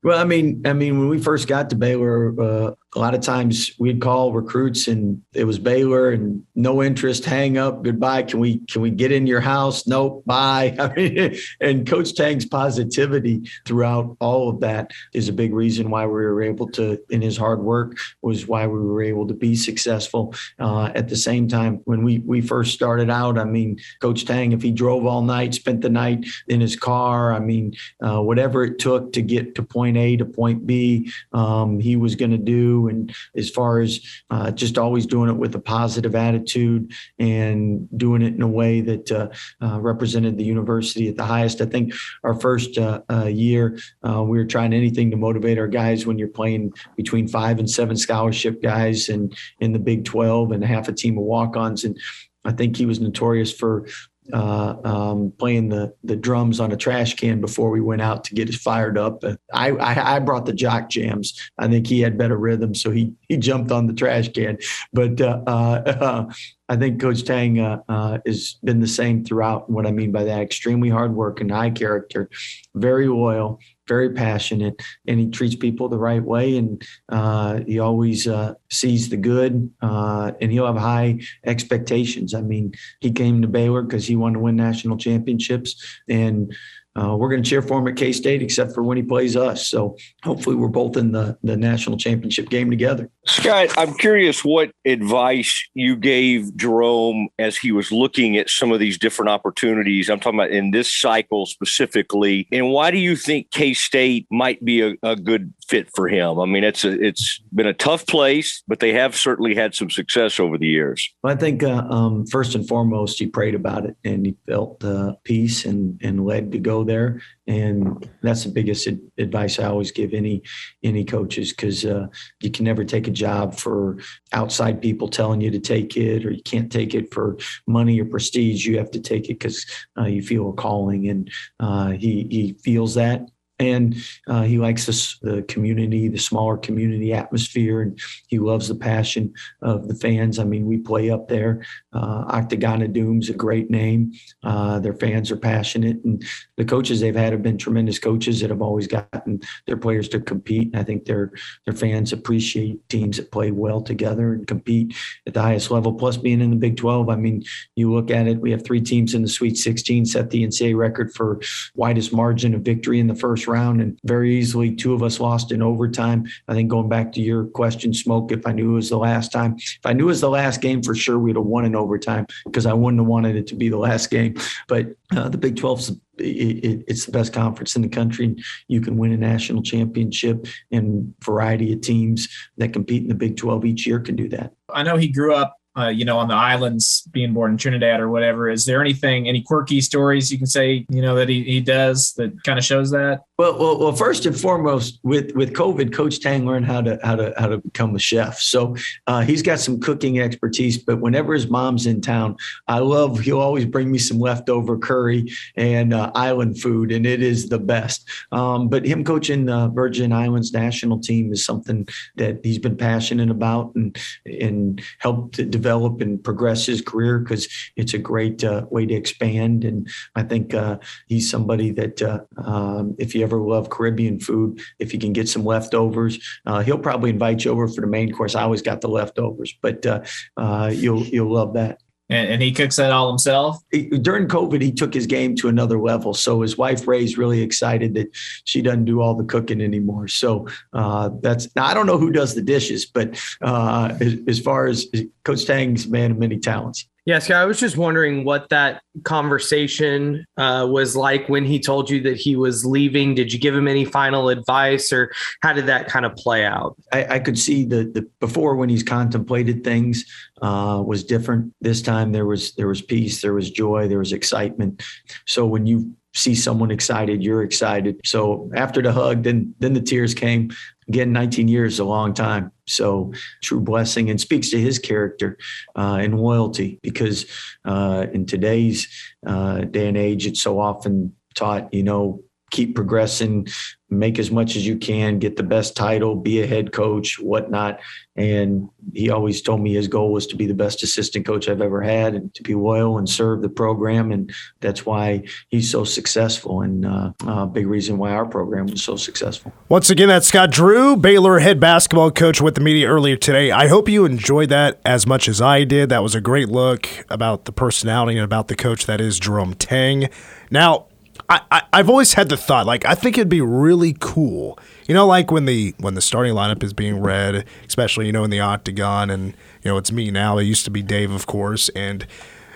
Well, 0.03 0.19
I 0.19 0.23
mean, 0.23 0.63
I 0.65 0.73
mean, 0.73 0.99
when 0.99 1.09
we 1.09 1.19
first 1.19 1.47
got 1.47 1.69
to 1.69 1.75
Baylor, 1.75 2.33
uh, 2.41 2.71
a 2.93 2.99
lot 2.99 3.13
of 3.13 3.21
times 3.21 3.71
we'd 3.79 4.01
call 4.01 4.33
recruits 4.33 4.87
and 4.87 5.21
it 5.33 5.45
was 5.45 5.59
Baylor 5.59 6.11
and 6.11 6.43
no 6.55 6.83
interest, 6.83 7.23
hang 7.23 7.57
up, 7.57 7.83
goodbye. 7.83 8.23
Can 8.23 8.39
we 8.39 8.57
can 8.65 8.81
we 8.81 8.89
get 8.89 9.11
in 9.11 9.27
your 9.27 9.39
house? 9.39 9.87
Nope, 9.87 10.23
bye. 10.25 10.75
I 10.79 10.93
mean, 10.93 11.37
and 11.61 11.87
Coach 11.87 12.15
Tang's 12.15 12.45
positivity 12.45 13.49
throughout 13.65 14.17
all 14.19 14.49
of 14.49 14.59
that 14.59 14.91
is 15.13 15.29
a 15.29 15.33
big 15.33 15.53
reason 15.53 15.89
why 15.89 16.05
we 16.05 16.13
were 16.13 16.43
able 16.43 16.67
to, 16.71 16.99
in 17.09 17.21
his 17.21 17.37
hard 17.37 17.61
work, 17.61 17.97
was 18.21 18.47
why 18.47 18.67
we 18.67 18.79
were 18.79 19.03
able 19.03 19.27
to 19.27 19.33
be 19.33 19.55
successful. 19.55 20.33
Uh, 20.59 20.91
at 20.95 21.07
the 21.07 21.15
same 21.15 21.47
time, 21.47 21.79
when 21.85 22.03
we 22.03 22.19
we 22.19 22.41
first 22.41 22.73
started 22.73 23.09
out, 23.09 23.37
I 23.37 23.45
mean, 23.45 23.79
Coach 24.01 24.25
Tang, 24.25 24.51
if 24.51 24.61
he 24.61 24.71
drove 24.71 25.05
all 25.05 25.21
night, 25.21 25.53
spent 25.53 25.81
the 25.81 25.89
night 25.89 26.25
in 26.47 26.59
his 26.59 26.75
car, 26.75 27.33
I 27.33 27.39
mean, 27.39 27.73
uh, 28.01 28.21
whatever 28.21 28.65
it 28.65 28.79
took 28.79 29.13
to 29.13 29.21
get 29.21 29.55
to 29.55 29.63
point 29.63 29.90
A 29.97 30.15
to 30.17 30.25
point 30.25 30.65
B, 30.65 31.11
um, 31.33 31.79
he 31.79 31.95
was 31.95 32.15
going 32.15 32.31
to 32.31 32.37
do 32.37 32.87
and 32.87 33.13
as 33.35 33.49
far 33.49 33.79
as 33.79 33.99
uh, 34.29 34.51
just 34.51 34.77
always 34.77 35.05
doing 35.05 35.29
it 35.29 35.37
with 35.37 35.55
a 35.55 35.59
positive 35.59 36.15
attitude 36.15 36.91
and 37.19 37.87
doing 37.97 38.21
it 38.21 38.33
in 38.33 38.41
a 38.41 38.47
way 38.47 38.81
that 38.81 39.11
uh, 39.11 39.29
uh, 39.65 39.79
represented 39.79 40.37
the 40.37 40.43
university 40.43 41.07
at 41.07 41.17
the 41.17 41.25
highest. 41.25 41.61
I 41.61 41.65
think 41.65 41.93
our 42.23 42.33
first 42.33 42.77
uh, 42.77 43.01
uh, 43.09 43.25
year, 43.25 43.77
uh, 44.07 44.23
we 44.23 44.37
were 44.37 44.45
trying 44.45 44.73
anything 44.73 45.11
to 45.11 45.17
motivate 45.17 45.57
our 45.57 45.67
guys 45.67 46.05
when 46.05 46.17
you're 46.17 46.27
playing 46.27 46.73
between 46.95 47.27
five 47.27 47.59
and 47.59 47.69
seven 47.69 47.95
scholarship 47.95 48.61
guys 48.61 49.09
and 49.09 49.35
in 49.59 49.73
the 49.73 49.79
Big 49.79 50.05
12 50.05 50.51
and 50.51 50.63
half 50.63 50.87
a 50.87 50.93
team 50.93 51.17
of 51.17 51.23
walk 51.23 51.55
ons. 51.55 51.83
And 51.83 51.97
I 52.43 52.51
think 52.51 52.75
he 52.75 52.85
was 52.85 52.99
notorious 52.99 53.51
for 53.51 53.85
uh, 54.33 54.75
um, 54.83 55.33
playing 55.37 55.69
the 55.69 55.93
the 56.03 56.15
drums 56.15 56.59
on 56.59 56.71
a 56.71 56.77
trash 56.77 57.15
can 57.15 57.41
before 57.41 57.69
we 57.69 57.81
went 57.81 58.01
out 58.01 58.23
to 58.25 58.35
get 58.35 58.49
us 58.49 58.55
fired 58.55 58.97
up. 58.97 59.23
I, 59.53 59.71
I, 59.71 60.15
I 60.15 60.19
brought 60.19 60.45
the 60.45 60.53
jock 60.53 60.89
jams. 60.89 61.39
I 61.57 61.67
think 61.67 61.87
he 61.87 62.01
had 62.01 62.17
better 62.17 62.37
rhythm, 62.37 62.75
so 62.75 62.91
he 62.91 63.13
he 63.27 63.37
jumped 63.37 63.71
on 63.71 63.87
the 63.87 63.93
trash 63.93 64.29
can. 64.29 64.57
But 64.93 65.21
uh, 65.21 65.41
uh, 65.47 66.31
I 66.69 66.75
think 66.77 67.01
Coach 67.01 67.25
Tang 67.25 67.59
uh, 67.59 67.81
uh, 67.89 68.19
has 68.25 68.55
been 68.63 68.79
the 68.79 68.87
same 68.87 69.25
throughout. 69.25 69.69
What 69.69 69.85
I 69.85 69.91
mean 69.91 70.11
by 70.11 70.23
that, 70.23 70.41
extremely 70.41 70.89
hard 70.89 71.13
work 71.13 71.41
and 71.41 71.51
high 71.51 71.71
character, 71.71 72.29
very 72.75 73.07
loyal, 73.07 73.59
very 73.91 74.11
passionate, 74.11 74.75
and 75.07 75.19
he 75.19 75.27
treats 75.29 75.55
people 75.55 75.89
the 75.89 76.05
right 76.09 76.23
way. 76.23 76.57
And 76.59 76.69
uh, 77.09 77.59
he 77.67 77.79
always 77.79 78.25
uh, 78.25 78.53
sees 78.69 79.09
the 79.09 79.17
good, 79.17 79.53
uh, 79.81 80.31
and 80.39 80.49
he'll 80.51 80.71
have 80.71 80.77
high 80.77 81.19
expectations. 81.45 82.33
I 82.33 82.41
mean, 82.41 82.73
he 83.01 83.11
came 83.11 83.41
to 83.41 83.49
Baylor 83.49 83.81
because 83.83 84.07
he 84.07 84.15
wanted 84.15 84.35
to 84.35 84.45
win 84.45 84.55
national 84.55 84.97
championships, 84.97 85.71
and 86.07 86.55
uh, 86.95 87.15
we're 87.17 87.29
going 87.29 87.41
to 87.41 87.49
cheer 87.49 87.61
for 87.61 87.79
him 87.79 87.87
at 87.87 87.95
K 87.95 88.11
State, 88.11 88.41
except 88.41 88.73
for 88.73 88.83
when 88.83 88.97
he 88.97 89.03
plays 89.03 89.37
us. 89.37 89.67
So 89.67 89.95
hopefully, 90.23 90.55
we're 90.55 90.67
both 90.67 90.97
in 90.97 91.11
the 91.11 91.37
the 91.41 91.55
national 91.55 91.97
championship 91.97 92.49
game 92.49 92.69
together. 92.69 93.09
Scott, 93.25 93.69
I'm 93.77 93.93
curious 93.93 94.43
what 94.43 94.71
advice 94.85 95.69
you 95.73 95.95
gave 95.95 96.55
Jerome 96.57 97.29
as 97.39 97.57
he 97.57 97.71
was 97.71 97.91
looking 97.91 98.35
at 98.37 98.49
some 98.49 98.71
of 98.71 98.79
these 98.79 98.97
different 98.97 99.29
opportunities. 99.29 100.09
I'm 100.09 100.19
talking 100.19 100.39
about 100.39 100.51
in 100.51 100.71
this 100.71 100.93
cycle 100.93 101.45
specifically, 101.45 102.47
and 102.51 102.71
why 102.71 102.91
do 102.91 102.97
you 102.97 103.15
think 103.15 103.51
K 103.51 103.73
State 103.73 104.27
might 104.29 104.63
be 104.65 104.81
a, 104.81 104.95
a 105.03 105.15
good 105.15 105.53
fit 105.71 105.89
for 105.95 106.09
him? 106.09 106.37
I 106.37 106.45
mean, 106.45 106.65
it's 106.65 106.83
a, 106.83 106.91
it's 107.01 107.39
been 107.55 107.65
a 107.65 107.73
tough 107.73 108.05
place, 108.05 108.61
but 108.67 108.81
they 108.81 108.91
have 108.91 109.15
certainly 109.15 109.55
had 109.55 109.73
some 109.73 109.89
success 109.89 110.37
over 110.37 110.57
the 110.57 110.67
years. 110.67 111.09
I 111.23 111.35
think 111.35 111.63
uh, 111.63 111.85
um, 111.89 112.27
first 112.27 112.55
and 112.55 112.67
foremost, 112.67 113.17
he 113.17 113.27
prayed 113.27 113.55
about 113.55 113.85
it 113.85 113.95
and 114.03 114.25
he 114.25 114.35
felt 114.45 114.83
uh, 114.83 115.13
peace 115.23 115.65
and 115.65 115.99
and 116.03 116.25
led 116.25 116.51
to 116.51 116.59
go 116.59 116.83
there. 116.83 117.21
And 117.47 118.09
that's 118.21 118.43
the 118.43 118.51
biggest 118.51 118.85
ad- 118.85 118.99
advice 119.17 119.59
I 119.59 119.65
always 119.65 119.91
give 119.91 120.13
any 120.13 120.43
any 120.83 121.05
coaches 121.05 121.51
because 121.51 121.85
uh, 121.85 122.07
you 122.41 122.51
can 122.51 122.65
never 122.65 122.83
take 122.83 123.07
a 123.07 123.11
job 123.11 123.55
for 123.55 123.97
outside 124.33 124.81
people 124.81 125.07
telling 125.07 125.39
you 125.39 125.51
to 125.51 125.59
take 125.59 125.95
it, 125.95 126.25
or 126.25 126.31
you 126.31 126.43
can't 126.43 126.71
take 126.71 126.93
it 126.93 127.13
for 127.13 127.37
money 127.65 127.99
or 128.01 128.05
prestige. 128.05 128.65
You 128.65 128.77
have 128.77 128.91
to 128.91 128.99
take 128.99 129.29
it 129.29 129.39
because 129.39 129.65
uh, 129.97 130.05
you 130.05 130.21
feel 130.21 130.49
a 130.49 130.53
calling, 130.53 131.07
and 131.07 131.31
uh, 131.61 131.91
he 131.91 132.27
he 132.29 132.57
feels 132.61 132.95
that 132.95 133.21
and 133.61 133.95
uh, 134.27 134.41
he 134.41 134.57
likes 134.57 134.85
this, 134.85 135.17
the 135.19 135.43
community, 135.43 136.07
the 136.07 136.17
smaller 136.17 136.57
community 136.57 137.13
atmosphere, 137.13 137.81
and 137.81 137.99
he 138.27 138.39
loves 138.39 138.67
the 138.67 138.75
passion 138.75 139.33
of 139.61 139.87
the 139.87 139.95
fans. 139.95 140.39
I 140.39 140.43
mean, 140.43 140.65
we 140.65 140.77
play 140.77 141.11
up 141.11 141.27
there. 141.27 141.63
Uh, 141.93 142.25
Octagon 142.27 142.81
of 142.81 142.93
Doom's 142.93 143.29
a 143.29 143.33
great 143.33 143.69
name. 143.69 144.13
Uh, 144.43 144.79
their 144.79 144.95
fans 144.95 145.29
are 145.31 145.37
passionate, 145.37 146.03
and 146.03 146.23
the 146.57 146.65
coaches 146.65 146.99
they've 146.99 147.15
had 147.15 147.33
have 147.33 147.43
been 147.43 147.57
tremendous 147.57 147.99
coaches 147.99 148.41
that 148.41 148.49
have 148.49 148.61
always 148.61 148.87
gotten 148.87 149.39
their 149.67 149.77
players 149.77 150.09
to 150.09 150.19
compete. 150.19 150.69
And 150.73 150.77
I 150.77 150.83
think 150.83 151.05
their 151.05 151.31
their 151.65 151.75
fans 151.75 152.13
appreciate 152.13 152.87
teams 152.89 153.17
that 153.17 153.31
play 153.31 153.51
well 153.51 153.81
together 153.81 154.33
and 154.33 154.47
compete 154.47 154.95
at 155.27 155.33
the 155.33 155.41
highest 155.41 155.69
level. 155.69 155.93
Plus, 155.93 156.17
being 156.17 156.41
in 156.41 156.49
the 156.49 156.55
Big 156.55 156.77
12, 156.77 157.09
I 157.09 157.15
mean, 157.15 157.43
you 157.75 157.93
look 157.93 158.09
at 158.09 158.27
it, 158.27 158.39
we 158.39 158.51
have 158.51 158.65
three 158.65 158.81
teams 158.81 159.13
in 159.13 159.21
the 159.21 159.27
Sweet 159.27 159.57
16, 159.57 160.05
set 160.05 160.29
the 160.29 160.45
NCAA 160.45 160.75
record 160.75 161.13
for 161.13 161.39
widest 161.75 162.13
margin 162.13 162.53
of 162.53 162.61
victory 162.61 162.99
in 162.99 163.07
the 163.07 163.15
first 163.15 163.47
round, 163.51 163.81
and 163.81 163.99
very 164.03 164.35
easily 164.35 164.75
two 164.75 164.93
of 164.93 165.03
us 165.03 165.19
lost 165.19 165.51
in 165.51 165.61
overtime. 165.61 166.25
I 166.47 166.53
think 166.53 166.69
going 166.69 166.89
back 166.89 167.11
to 167.13 167.21
your 167.21 167.45
question, 167.45 167.93
Smoke, 167.93 168.31
if 168.31 168.47
I 168.47 168.51
knew 168.51 168.71
it 168.71 168.75
was 168.75 168.89
the 168.89 168.97
last 168.97 169.31
time, 169.31 169.55
if 169.57 169.85
I 169.85 169.93
knew 169.93 170.05
it 170.05 170.07
was 170.07 170.21
the 170.21 170.29
last 170.29 170.61
game 170.61 170.81
for 170.81 170.95
sure, 170.95 171.19
we'd 171.19 171.35
have 171.35 171.45
won 171.45 171.65
in 171.65 171.75
overtime 171.75 172.25
because 172.45 172.65
I 172.65 172.73
wouldn't 172.73 172.99
have 172.99 173.07
wanted 173.07 173.35
it 173.35 173.47
to 173.47 173.55
be 173.55 173.69
the 173.69 173.77
last 173.77 174.09
game. 174.09 174.35
But 174.67 174.95
uh, 175.15 175.29
the 175.29 175.37
Big 175.37 175.57
12 175.57 175.79
is 175.79 175.91
it, 176.17 176.83
it's 176.87 177.05
the 177.05 177.11
best 177.11 177.33
conference 177.33 177.75
in 177.75 177.81
the 177.81 177.89
country. 177.89 178.35
You 178.67 178.81
can 178.81 178.97
win 178.97 179.11
a 179.11 179.17
national 179.17 179.63
championship, 179.63 180.45
and 180.71 181.13
variety 181.23 181.73
of 181.73 181.81
teams 181.81 182.27
that 182.57 182.73
compete 182.73 183.03
in 183.03 183.09
the 183.09 183.15
Big 183.15 183.37
12 183.37 183.65
each 183.65 183.87
year 183.87 183.99
can 183.99 184.15
do 184.15 184.29
that. 184.29 184.53
I 184.73 184.83
know 184.83 184.97
he 184.97 185.07
grew 185.07 185.33
up, 185.33 185.57
uh, 185.77 185.87
you 185.87 186.03
know, 186.03 186.17
on 186.17 186.27
the 186.27 186.35
islands, 186.35 187.03
being 187.11 187.33
born 187.33 187.51
in 187.51 187.57
Trinidad 187.57 187.99
or 187.99 188.09
whatever. 188.09 188.49
Is 188.49 188.65
there 188.65 188.81
anything, 188.81 189.27
any 189.27 189.41
quirky 189.41 189.79
stories 189.79 190.31
you 190.31 190.37
can 190.37 190.47
say, 190.47 190.85
you 190.89 191.01
know, 191.01 191.15
that 191.15 191.29
he, 191.29 191.43
he 191.43 191.61
does 191.61 192.13
that 192.13 192.43
kind 192.43 192.59
of 192.59 192.65
shows 192.65 192.91
that? 192.91 193.21
Well, 193.37 193.57
well, 193.57 193.79
well. 193.79 193.91
First 193.91 194.25
and 194.27 194.39
foremost, 194.39 194.99
with 195.01 195.33
with 195.33 195.53
COVID, 195.53 195.91
Coach 195.93 196.19
Tang 196.19 196.45
learned 196.45 196.67
how 196.67 196.81
to 196.81 196.99
how 197.03 197.15
to 197.15 197.33
how 197.37 197.47
to 197.47 197.57
become 197.57 197.95
a 197.95 197.99
chef. 197.99 198.39
So 198.39 198.75
uh, 199.07 199.21
he's 199.21 199.41
got 199.41 199.59
some 199.59 199.79
cooking 199.79 200.19
expertise. 200.19 200.77
But 200.77 200.99
whenever 200.99 201.33
his 201.33 201.47
mom's 201.47 201.87
in 201.87 202.01
town, 202.01 202.35
I 202.67 202.79
love. 202.79 203.19
He'll 203.19 203.39
always 203.39 203.65
bring 203.65 203.91
me 203.91 203.97
some 203.97 204.19
leftover 204.19 204.77
curry 204.77 205.31
and 205.55 205.91
uh, 205.91 206.11
island 206.13 206.61
food, 206.61 206.91
and 206.91 207.03
it 207.05 207.23
is 207.23 207.49
the 207.49 207.57
best. 207.57 208.07
Um, 208.31 208.69
but 208.69 208.85
him 208.85 209.03
coaching 209.03 209.45
the 209.45 209.69
Virgin 209.69 210.13
Islands 210.13 210.53
national 210.53 210.99
team 210.99 211.33
is 211.33 211.43
something 211.43 211.87
that 212.17 212.41
he's 212.43 212.59
been 212.59 212.77
passionate 212.77 213.31
about 213.31 213.73
and 213.73 213.97
and 214.25 214.83
helped 214.99 215.35
to 215.35 215.60
develop 215.61 216.01
and 216.01 216.23
progress 216.23 216.65
his 216.65 216.81
career 216.81 217.19
because 217.19 217.47
it's 217.75 217.93
a 217.93 217.99
great 217.99 218.43
uh, 218.43 218.65
way 218.71 218.85
to 218.85 218.93
expand. 218.93 219.63
And 219.63 219.87
I 220.15 220.23
think 220.23 220.53
uh, 220.53 220.79
he's 221.07 221.29
somebody 221.29 221.71
that 221.71 222.01
uh, 222.01 222.21
um, 222.37 222.95
if 222.97 223.13
you 223.13 223.23
ever 223.23 223.37
love 223.37 223.69
Caribbean 223.69 224.19
food, 224.19 224.59
if 224.79 224.93
you 224.93 224.99
can 224.99 225.13
get 225.13 225.29
some 225.29 225.45
leftovers, 225.45 226.19
uh, 226.45 226.61
he'll 226.61 226.79
probably 226.79 227.11
invite 227.11 227.45
you 227.45 227.51
over 227.51 227.67
for 227.67 227.81
the 227.81 227.87
main 227.87 228.11
course. 228.11 228.35
I 228.35 228.41
always 228.41 228.61
got 228.61 228.81
the 228.81 228.89
leftovers, 228.89 229.53
but 229.61 229.85
uh, 229.85 230.69
you'll 230.73 231.03
you'll 231.03 231.33
love 231.33 231.53
that. 231.53 231.81
And, 232.11 232.29
and 232.29 232.41
he 232.41 232.51
cooks 232.51 232.75
that 232.75 232.91
all 232.91 233.09
himself. 233.09 233.57
During 233.71 234.27
COVID, 234.27 234.61
he 234.61 234.71
took 234.71 234.93
his 234.93 235.07
game 235.07 235.35
to 235.37 235.47
another 235.47 235.79
level. 235.79 236.13
So 236.13 236.41
his 236.41 236.57
wife 236.57 236.87
Ray's 236.87 237.17
really 237.17 237.41
excited 237.41 237.93
that 237.95 238.09
she 238.43 238.61
doesn't 238.61 238.85
do 238.85 239.01
all 239.01 239.15
the 239.15 239.23
cooking 239.23 239.61
anymore. 239.61 240.07
So 240.09 240.47
uh, 240.73 241.09
that's 241.21 241.53
now 241.55 241.65
I 241.65 241.73
don't 241.73 241.87
know 241.87 241.97
who 241.97 242.11
does 242.11 242.35
the 242.35 242.41
dishes, 242.41 242.85
but 242.85 243.19
uh, 243.41 243.97
as, 244.01 244.17
as 244.27 244.39
far 244.39 244.67
as 244.67 244.87
Coach 245.23 245.45
Tang's 245.45 245.87
man 245.87 246.11
of 246.11 246.19
many 246.19 246.37
talents. 246.37 246.87
Yeah, 247.05 247.19
I 247.33 247.45
was 247.45 247.59
just 247.59 247.77
wondering 247.77 248.25
what 248.25 248.49
that 248.49 248.83
conversation 249.03 250.23
uh, 250.37 250.67
was 250.69 250.95
like 250.95 251.27
when 251.27 251.45
he 251.45 251.59
told 251.59 251.89
you 251.89 251.99
that 252.01 252.15
he 252.17 252.35
was 252.35 252.63
leaving. 252.63 253.15
Did 253.15 253.33
you 253.33 253.39
give 253.39 253.55
him 253.55 253.67
any 253.67 253.85
final 253.85 254.29
advice, 254.29 254.93
or 254.93 255.11
how 255.41 255.51
did 255.53 255.65
that 255.65 255.87
kind 255.87 256.05
of 256.05 256.15
play 256.15 256.45
out? 256.45 256.75
I, 256.93 257.15
I 257.15 257.19
could 257.19 257.39
see 257.39 257.65
the, 257.65 257.85
the 257.85 258.07
before 258.19 258.55
when 258.55 258.69
he's 258.69 258.83
contemplated 258.83 259.63
things 259.63 260.05
uh, 260.43 260.83
was 260.85 261.03
different. 261.03 261.51
This 261.59 261.81
time 261.81 262.11
there 262.11 262.27
was 262.27 262.53
there 262.53 262.67
was 262.67 262.83
peace, 262.83 263.21
there 263.21 263.33
was 263.33 263.49
joy, 263.49 263.87
there 263.87 263.99
was 263.99 264.13
excitement. 264.13 264.83
So 265.25 265.47
when 265.47 265.65
you 265.65 265.95
see 266.13 266.35
someone 266.35 266.69
excited, 266.69 267.23
you're 267.23 267.41
excited. 267.41 267.99
So 268.05 268.51
after 268.53 268.79
the 268.79 268.91
hug, 268.91 269.23
then 269.23 269.55
then 269.57 269.73
the 269.73 269.81
tears 269.81 270.13
came. 270.13 270.51
Again, 270.91 271.13
19 271.13 271.47
years 271.47 271.79
a 271.79 271.85
long 271.85 272.13
time. 272.13 272.51
So 272.67 273.13
true 273.41 273.61
blessing 273.61 274.09
and 274.09 274.19
speaks 274.19 274.49
to 274.49 274.59
his 274.59 274.77
character 274.77 275.37
uh, 275.73 275.99
and 276.01 276.19
loyalty 276.19 276.81
because 276.83 277.27
uh, 277.63 278.07
in 278.11 278.25
today's 278.25 278.89
uh, 279.25 279.61
day 279.61 279.87
and 279.87 279.95
age, 279.95 280.27
it's 280.27 280.41
so 280.41 280.59
often 280.59 281.15
taught, 281.33 281.73
you 281.73 281.83
know, 281.83 282.21
keep 282.51 282.75
progressing, 282.75 283.47
make 283.91 284.17
as 284.17 284.31
much 284.31 284.55
as 284.55 284.65
you 284.65 284.77
can, 284.77 285.19
get 285.19 285.35
the 285.35 285.43
best 285.43 285.75
title, 285.75 286.15
be 286.15 286.41
a 286.41 286.47
head 286.47 286.71
coach, 286.71 287.19
whatnot. 287.19 287.79
And 288.15 288.69
he 288.93 289.09
always 289.09 289.41
told 289.41 289.61
me 289.61 289.73
his 289.73 289.87
goal 289.87 290.13
was 290.13 290.25
to 290.27 290.35
be 290.35 290.45
the 290.45 290.53
best 290.53 290.81
assistant 290.81 291.25
coach 291.25 291.49
I've 291.49 291.61
ever 291.61 291.81
had 291.81 292.15
and 292.15 292.33
to 292.35 292.43
be 292.43 292.55
loyal 292.55 292.97
and 292.97 293.09
serve 293.09 293.41
the 293.41 293.49
program. 293.49 294.11
And 294.11 294.33
that's 294.61 294.85
why 294.85 295.23
he's 295.49 295.69
so 295.69 295.83
successful 295.83 296.61
and 296.61 296.85
uh, 296.85 297.11
a 297.27 297.45
big 297.45 297.67
reason 297.67 297.97
why 297.97 298.11
our 298.11 298.25
program 298.25 298.67
was 298.67 298.81
so 298.81 298.95
successful. 298.95 299.51
Once 299.67 299.89
again, 299.89 300.07
that's 300.07 300.27
Scott 300.27 300.51
Drew, 300.51 300.95
Baylor 300.95 301.39
head 301.39 301.59
basketball 301.59 302.11
coach 302.11 302.41
with 302.41 302.55
the 302.55 302.61
media 302.61 302.87
earlier 302.87 303.17
today. 303.17 303.51
I 303.51 303.67
hope 303.67 303.89
you 303.89 304.05
enjoyed 304.05 304.49
that 304.49 304.79
as 304.85 305.05
much 305.05 305.27
as 305.27 305.41
I 305.41 305.65
did. 305.65 305.89
That 305.89 306.01
was 306.03 306.15
a 306.15 306.21
great 306.21 306.47
look 306.47 306.87
about 307.09 307.43
the 307.43 307.51
personality 307.51 308.17
and 308.17 308.25
about 308.25 308.47
the 308.47 308.55
coach 308.55 308.85
that 308.85 309.01
is 309.01 309.19
Jerome 309.19 309.53
Tang. 309.53 310.09
Now, 310.49 310.87
I, 311.29 311.41
I, 311.51 311.61
I've 311.73 311.89
always 311.89 312.13
had 312.13 312.29
the 312.29 312.37
thought, 312.37 312.65
like, 312.65 312.85
I 312.85 312.95
think 312.95 313.17
it'd 313.17 313.29
be 313.29 313.41
really 313.41 313.95
cool. 313.99 314.57
You 314.87 314.93
know, 314.93 315.05
like 315.07 315.31
when 315.31 315.45
the 315.45 315.73
when 315.77 315.93
the 315.93 316.01
starting 316.01 316.33
lineup 316.33 316.63
is 316.63 316.73
being 316.73 316.99
read, 316.99 317.45
especially, 317.67 318.07
you 318.07 318.11
know, 318.11 318.23
in 318.23 318.29
the 318.29 318.39
octagon 318.39 319.09
and, 319.09 319.27
you 319.63 319.71
know, 319.71 319.77
it's 319.77 319.91
me 319.91 320.11
now. 320.11 320.37
It 320.37 320.43
used 320.43 320.65
to 320.65 320.71
be 320.71 320.81
Dave, 320.81 321.11
of 321.11 321.27
course, 321.27 321.69
and 321.69 322.05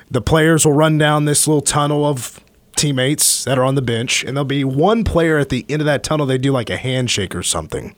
the 0.10 0.21
players 0.21 0.65
will 0.65 0.73
run 0.73 0.97
down 0.97 1.25
this 1.25 1.47
little 1.47 1.62
tunnel 1.62 2.06
of 2.06 2.39
teammates 2.75 3.45
that 3.45 3.58
are 3.58 3.63
on 3.63 3.75
the 3.75 3.82
bench, 3.82 4.23
and 4.23 4.36
there'll 4.36 4.45
be 4.45 4.63
one 4.63 5.04
player 5.04 5.38
at 5.38 5.49
the 5.49 5.65
end 5.69 5.82
of 5.82 5.86
that 5.86 6.04
tunnel, 6.04 6.25
they 6.25 6.38
do 6.38 6.51
like 6.51 6.69
a 6.69 6.78
handshake 6.78 7.34
or 7.34 7.41
something. 7.43 7.95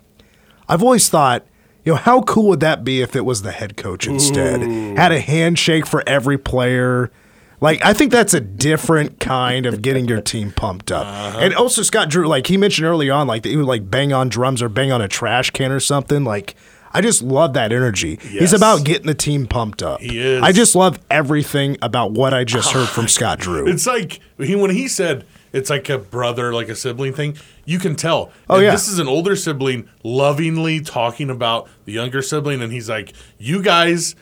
I've 0.69 0.83
always 0.83 1.09
thought, 1.09 1.45
you 1.83 1.93
know, 1.93 1.97
how 1.97 2.21
cool 2.21 2.47
would 2.49 2.59
that 2.59 2.83
be 2.83 3.01
if 3.01 3.15
it 3.15 3.25
was 3.25 3.41
the 3.41 3.51
head 3.51 3.75
coach 3.77 4.07
instead? 4.07 4.61
Had 4.97 5.11
a 5.11 5.19
handshake 5.19 5.87
for 5.87 6.03
every 6.05 6.37
player. 6.37 7.11
Like, 7.59 7.83
I 7.83 7.93
think 7.93 8.11
that's 8.11 8.33
a 8.33 8.39
different 8.39 9.19
kind 9.19 9.65
of 9.65 9.81
getting 9.81 10.07
your 10.07 10.21
team 10.21 10.51
pumped 10.51 10.91
up. 10.91 11.05
Uh-huh. 11.07 11.39
And 11.39 11.53
also, 11.55 11.81
Scott 11.81 12.09
Drew, 12.09 12.27
like 12.27 12.47
he 12.47 12.57
mentioned 12.57 12.85
early 12.85 13.09
on, 13.09 13.25
like 13.27 13.43
that 13.43 13.49
he 13.49 13.57
would 13.57 13.65
like 13.65 13.89
bang 13.89 14.13
on 14.13 14.29
drums 14.29 14.61
or 14.61 14.69
bang 14.69 14.91
on 14.91 15.01
a 15.01 15.07
trash 15.07 15.49
can 15.51 15.71
or 15.71 15.79
something. 15.79 16.23
Like, 16.23 16.55
I 16.93 17.01
just 17.01 17.21
love 17.21 17.53
that 17.53 17.71
energy. 17.71 18.17
He's 18.21 18.53
about 18.53 18.85
getting 18.85 19.07
the 19.07 19.13
team 19.13 19.45
pumped 19.45 19.83
up. 19.83 20.01
He 20.01 20.19
is. 20.19 20.41
I 20.41 20.51
just 20.51 20.75
love 20.75 20.99
everything 21.11 21.77
about 21.81 22.11
what 22.11 22.33
I 22.33 22.43
just 22.43 22.71
heard 22.71 22.87
from 22.87 23.07
Scott 23.07 23.39
Drew. 23.39 23.67
It's 23.71 23.85
like 23.85 24.19
he, 24.37 24.55
when 24.55 24.71
he 24.71 24.87
said 24.87 25.25
it's 25.51 25.69
like 25.69 25.89
a 25.89 25.97
brother, 25.97 26.53
like 26.53 26.69
a 26.69 26.75
sibling 26.75 27.13
thing. 27.13 27.37
You 27.65 27.79
can 27.79 27.95
tell. 27.95 28.31
Oh, 28.49 28.55
And 28.55 28.65
yeah. 28.65 28.71
This 28.71 28.87
is 28.87 28.99
an 28.99 29.07
older 29.07 29.35
sibling 29.35 29.89
lovingly 30.03 30.81
talking 30.81 31.29
about 31.29 31.69
the 31.85 31.93
younger 31.93 32.21
sibling, 32.21 32.61
and 32.61 32.71
he's 32.71 32.89
like, 32.89 33.13
"You 33.37 33.61
guys 33.61 34.15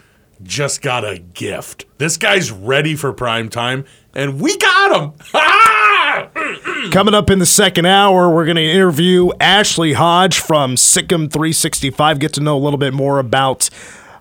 just 0.44 0.82
got 0.82 1.04
a 1.04 1.20
gift. 1.20 1.86
This 1.98 2.18
guy's 2.18 2.52
ready 2.52 2.96
for 2.96 3.14
prime 3.14 3.50
time, 3.50 3.86
and 4.14 4.40
we 4.40 4.58
got 4.58 5.02
him." 5.02 5.14
Coming 6.92 7.14
up 7.14 7.30
in 7.30 7.40
the 7.40 7.46
second 7.46 7.86
hour, 7.86 8.34
we're 8.34 8.46
going 8.46 8.56
to 8.56 8.64
interview 8.64 9.32
Ashley 9.40 9.94
Hodge 9.94 10.40
from 10.40 10.76
SicEm365, 10.76 12.20
get 12.20 12.34
to 12.34 12.42
know 12.42 12.58
a 12.58 12.60
little 12.60 12.78
bit 12.78 12.94
more 12.94 13.20
about 13.20 13.70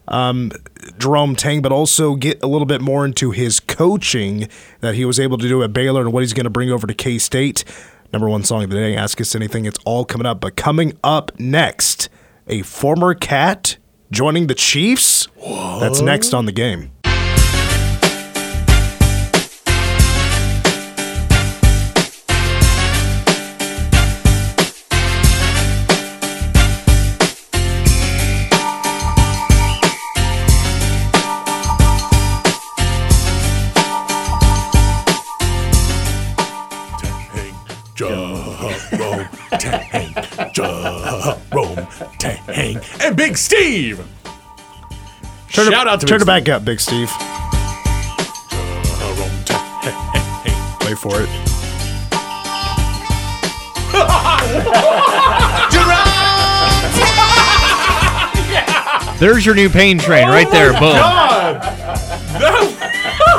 um, 0.09 0.51
Jerome 0.99 1.37
Tang, 1.37 1.63
but 1.63 1.73
also 1.73 2.17
get 2.17 2.43
a 2.43 2.47
little 2.47 2.67
bit 2.67 2.81
more 2.81 3.05
into 3.05 3.31
his 3.31 3.61
coaching 3.61 4.49
that 4.81 4.95
he 4.95 5.05
was 5.05 5.21
able 5.21 5.39
to 5.39 5.49
do 5.49 5.63
at 5.63 5.73
Baylor 5.73 6.01
and 6.01 6.13
what 6.13 6.23
he's 6.23 6.33
going 6.33 6.45
to 6.45 6.51
bring 6.51 6.71
over 6.71 6.87
to 6.87 6.95
K 6.95 7.19
State. 7.19 7.65
Number 8.13 8.29
one 8.29 8.45
song 8.45 8.65
of 8.65 8.71
the 8.71 8.77
day, 8.77 8.97
Ask 8.97 9.21
Us 9.21 9.35
Anything. 9.35 9.65
It's 9.65 9.79
all 9.85 10.05
coming 10.05 10.27
up. 10.27 10.41
But 10.41 10.57
coming 10.57 10.97
up 11.03 11.33
next, 11.39 12.09
a 12.47 12.63
former 12.63 13.15
cat 13.15 13.77
joining 14.15 14.47
the 14.47 14.55
Chiefs. 14.55 15.29
That's 15.81 16.01
next 16.01 16.33
on 16.35 16.47
the 16.47 16.53
game. 16.53 16.93
Tang, 42.55 42.81
and 43.01 43.17
Big 43.17 43.37
Steve. 43.37 43.99
Turn 45.53 45.71
Shout 45.71 45.87
it, 45.87 45.89
out 45.89 46.01
to 46.01 46.07
turn 46.07 46.19
Big 46.19 46.23
it 46.23 46.27
back 46.27 46.49
up, 46.49 46.65
Big 46.65 46.81
Steve. 46.81 47.11
Wait 50.87 50.99
for 50.99 51.23
it. 51.23 51.29
There's 59.21 59.47
your 59.47 59.55
new 59.55 59.69
pain 59.71 59.99
train 59.99 60.27
right 60.29 60.51
there. 60.51 60.71
Oh 60.71 60.81
boom. 60.81 60.97
God, 60.97 61.61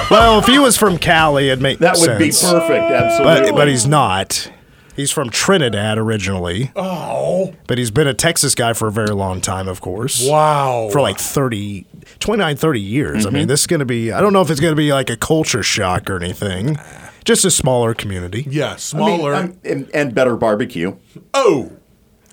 Well, 0.10 0.39
if 0.39 0.45
he 0.45 0.58
was 0.58 0.78
from 0.78 0.97
Cali, 0.97 1.49
it'd 1.49 1.62
make 1.62 1.80
That 1.80 1.97
would 1.99 2.17
be 2.17 2.32
perfect. 2.32 2.71
Absolutely. 2.71 3.51
But, 3.51 3.56
but 3.56 3.67
he's 3.67 3.86
not. 3.86 4.49
He's 4.95 5.12
from 5.12 5.29
Trinidad 5.29 5.97
originally, 5.97 6.71
oh 6.75 7.53
but 7.67 7.77
he's 7.77 7.91
been 7.91 8.08
a 8.08 8.13
Texas 8.13 8.55
guy 8.55 8.73
for 8.73 8.88
a 8.88 8.91
very 8.91 9.10
long 9.13 9.41
time, 9.41 9.67
of 9.67 9.81
course. 9.81 10.25
wow! 10.27 10.89
For 10.91 11.01
like 11.01 11.17
30, 11.17 11.86
29, 12.19 12.55
30 12.55 12.79
years. 12.81 13.25
I 13.25 13.29
Mm-hmm. 13.29 13.36
mean, 13.38 13.47
this 13.47 13.62
is 13.62 13.67
going 13.67 13.79
to 13.81 13.86
be, 13.86 14.12
I 14.12 14.21
don't 14.21 14.31
know 14.34 14.41
if 14.41 14.49
it's 14.49 14.60
going 14.62 14.71
to 14.71 14.75
be 14.77 14.93
like 14.93 15.10
a 15.10 15.17
culture 15.17 15.63
shock 15.63 16.10
or 16.10 16.15
anything. 16.15 16.77
Just 17.25 17.43
a 17.43 17.51
smaller 17.51 17.93
community. 17.93 18.45
yeah, 18.49 18.75
smaller. 18.77 19.34
I'm- 19.36 19.60
and, 19.65 19.89
and 19.93 20.13
better 20.15 20.38
barbecue. 20.38 20.95
oh, 21.34 21.71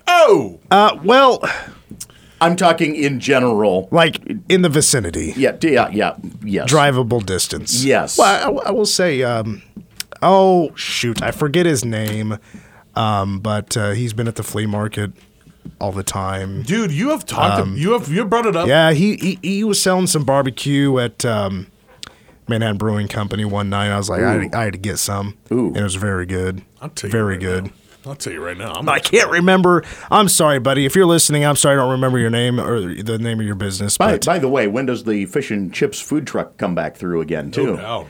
oh, 0.07 0.59
Uh, 0.71 0.97
well, 1.03 1.43
I'm 2.39 2.55
talking 2.55 2.95
in 2.95 3.19
general. 3.19 3.87
like 3.91 4.19
in 4.49 4.61
the 4.61 4.69
vicinity, 4.69 5.33
Yeah, 5.35 5.55
yeah, 5.61 5.89
yeah, 5.91 6.15
yes. 6.43 6.71
drivable 6.71 7.25
distance. 7.25 7.83
Yes. 7.83 8.17
Well, 8.17 8.59
I, 8.61 8.67
I 8.67 8.71
will 8.71 8.85
say, 8.85 9.23
um, 9.23 9.63
oh, 10.23 10.73
shoot, 10.75 11.21
I 11.21 11.31
forget 11.31 11.65
his 11.65 11.83
name, 11.85 12.37
um, 12.95 13.39
but 13.39 13.75
uh, 13.77 13.91
he's 13.91 14.13
been 14.13 14.27
at 14.27 14.35
the 14.35 14.43
flea 14.43 14.65
market 14.65 15.11
all 15.79 15.91
the 15.91 16.03
time. 16.03 16.63
dude, 16.63 16.91
you 16.91 17.09
have 17.09 17.25
talked. 17.25 17.67
you 17.69 17.91
have 17.93 18.09
you 18.09 18.19
have 18.19 18.29
brought 18.29 18.45
it 18.45 18.55
up. 18.55 18.63
Um, 18.63 18.69
Yeah, 18.69 18.91
he, 18.93 19.15
he 19.17 19.39
he 19.41 19.63
was 19.63 19.81
selling 19.81 20.07
some 20.07 20.23
barbecue 20.25 20.97
at 20.99 21.23
um, 21.25 21.67
Manhattan 22.47 22.77
Brewing 22.77 23.07
Company 23.07 23.45
one 23.45 23.69
night. 23.69 23.89
I 23.91 23.97
was 23.97 24.09
like, 24.09 24.21
I, 24.21 24.49
I 24.53 24.63
had 24.65 24.73
to 24.73 24.79
get 24.79 24.97
some, 24.99 25.37
Ooh. 25.51 25.67
and 25.67 25.77
it 25.77 25.83
was 25.83 25.95
very 25.95 26.25
good, 26.25 26.63
I'll 26.81 26.89
tell 26.89 27.07
you 27.09 27.11
very 27.11 27.33
right 27.33 27.39
good. 27.39 27.63
now. 27.65 27.71
I'll 28.05 28.15
tell 28.15 28.33
you 28.33 28.43
right 28.43 28.57
now. 28.57 28.73
I'm 28.73 28.89
I 28.89 28.99
can't 28.99 29.31
remember. 29.31 29.81
I'm 30.11 30.27
sorry, 30.27 30.59
buddy. 30.59 30.85
If 30.85 30.93
you're 30.93 31.05
listening, 31.05 31.45
I'm 31.45 31.55
sorry. 31.55 31.77
I 31.77 31.81
don't 31.81 31.91
remember 31.93 32.19
your 32.19 32.29
name 32.29 32.59
or 32.59 32.81
the 32.81 33.17
name 33.17 33.39
of 33.39 33.45
your 33.45 33.55
business. 33.55 33.97
By, 33.97 34.11
But 34.11 34.25
by 34.25 34.39
the 34.39 34.49
way, 34.49 34.67
when 34.67 34.85
does 34.87 35.05
the 35.05 35.25
fish 35.27 35.51
and 35.51 35.73
chips 35.73 36.01
food 36.01 36.27
truck 36.27 36.57
come 36.57 36.75
back 36.75 36.97
through 36.97 37.21
again, 37.21 37.45
No 37.45 37.51
too? 37.51 37.77
doubt. 37.77 38.07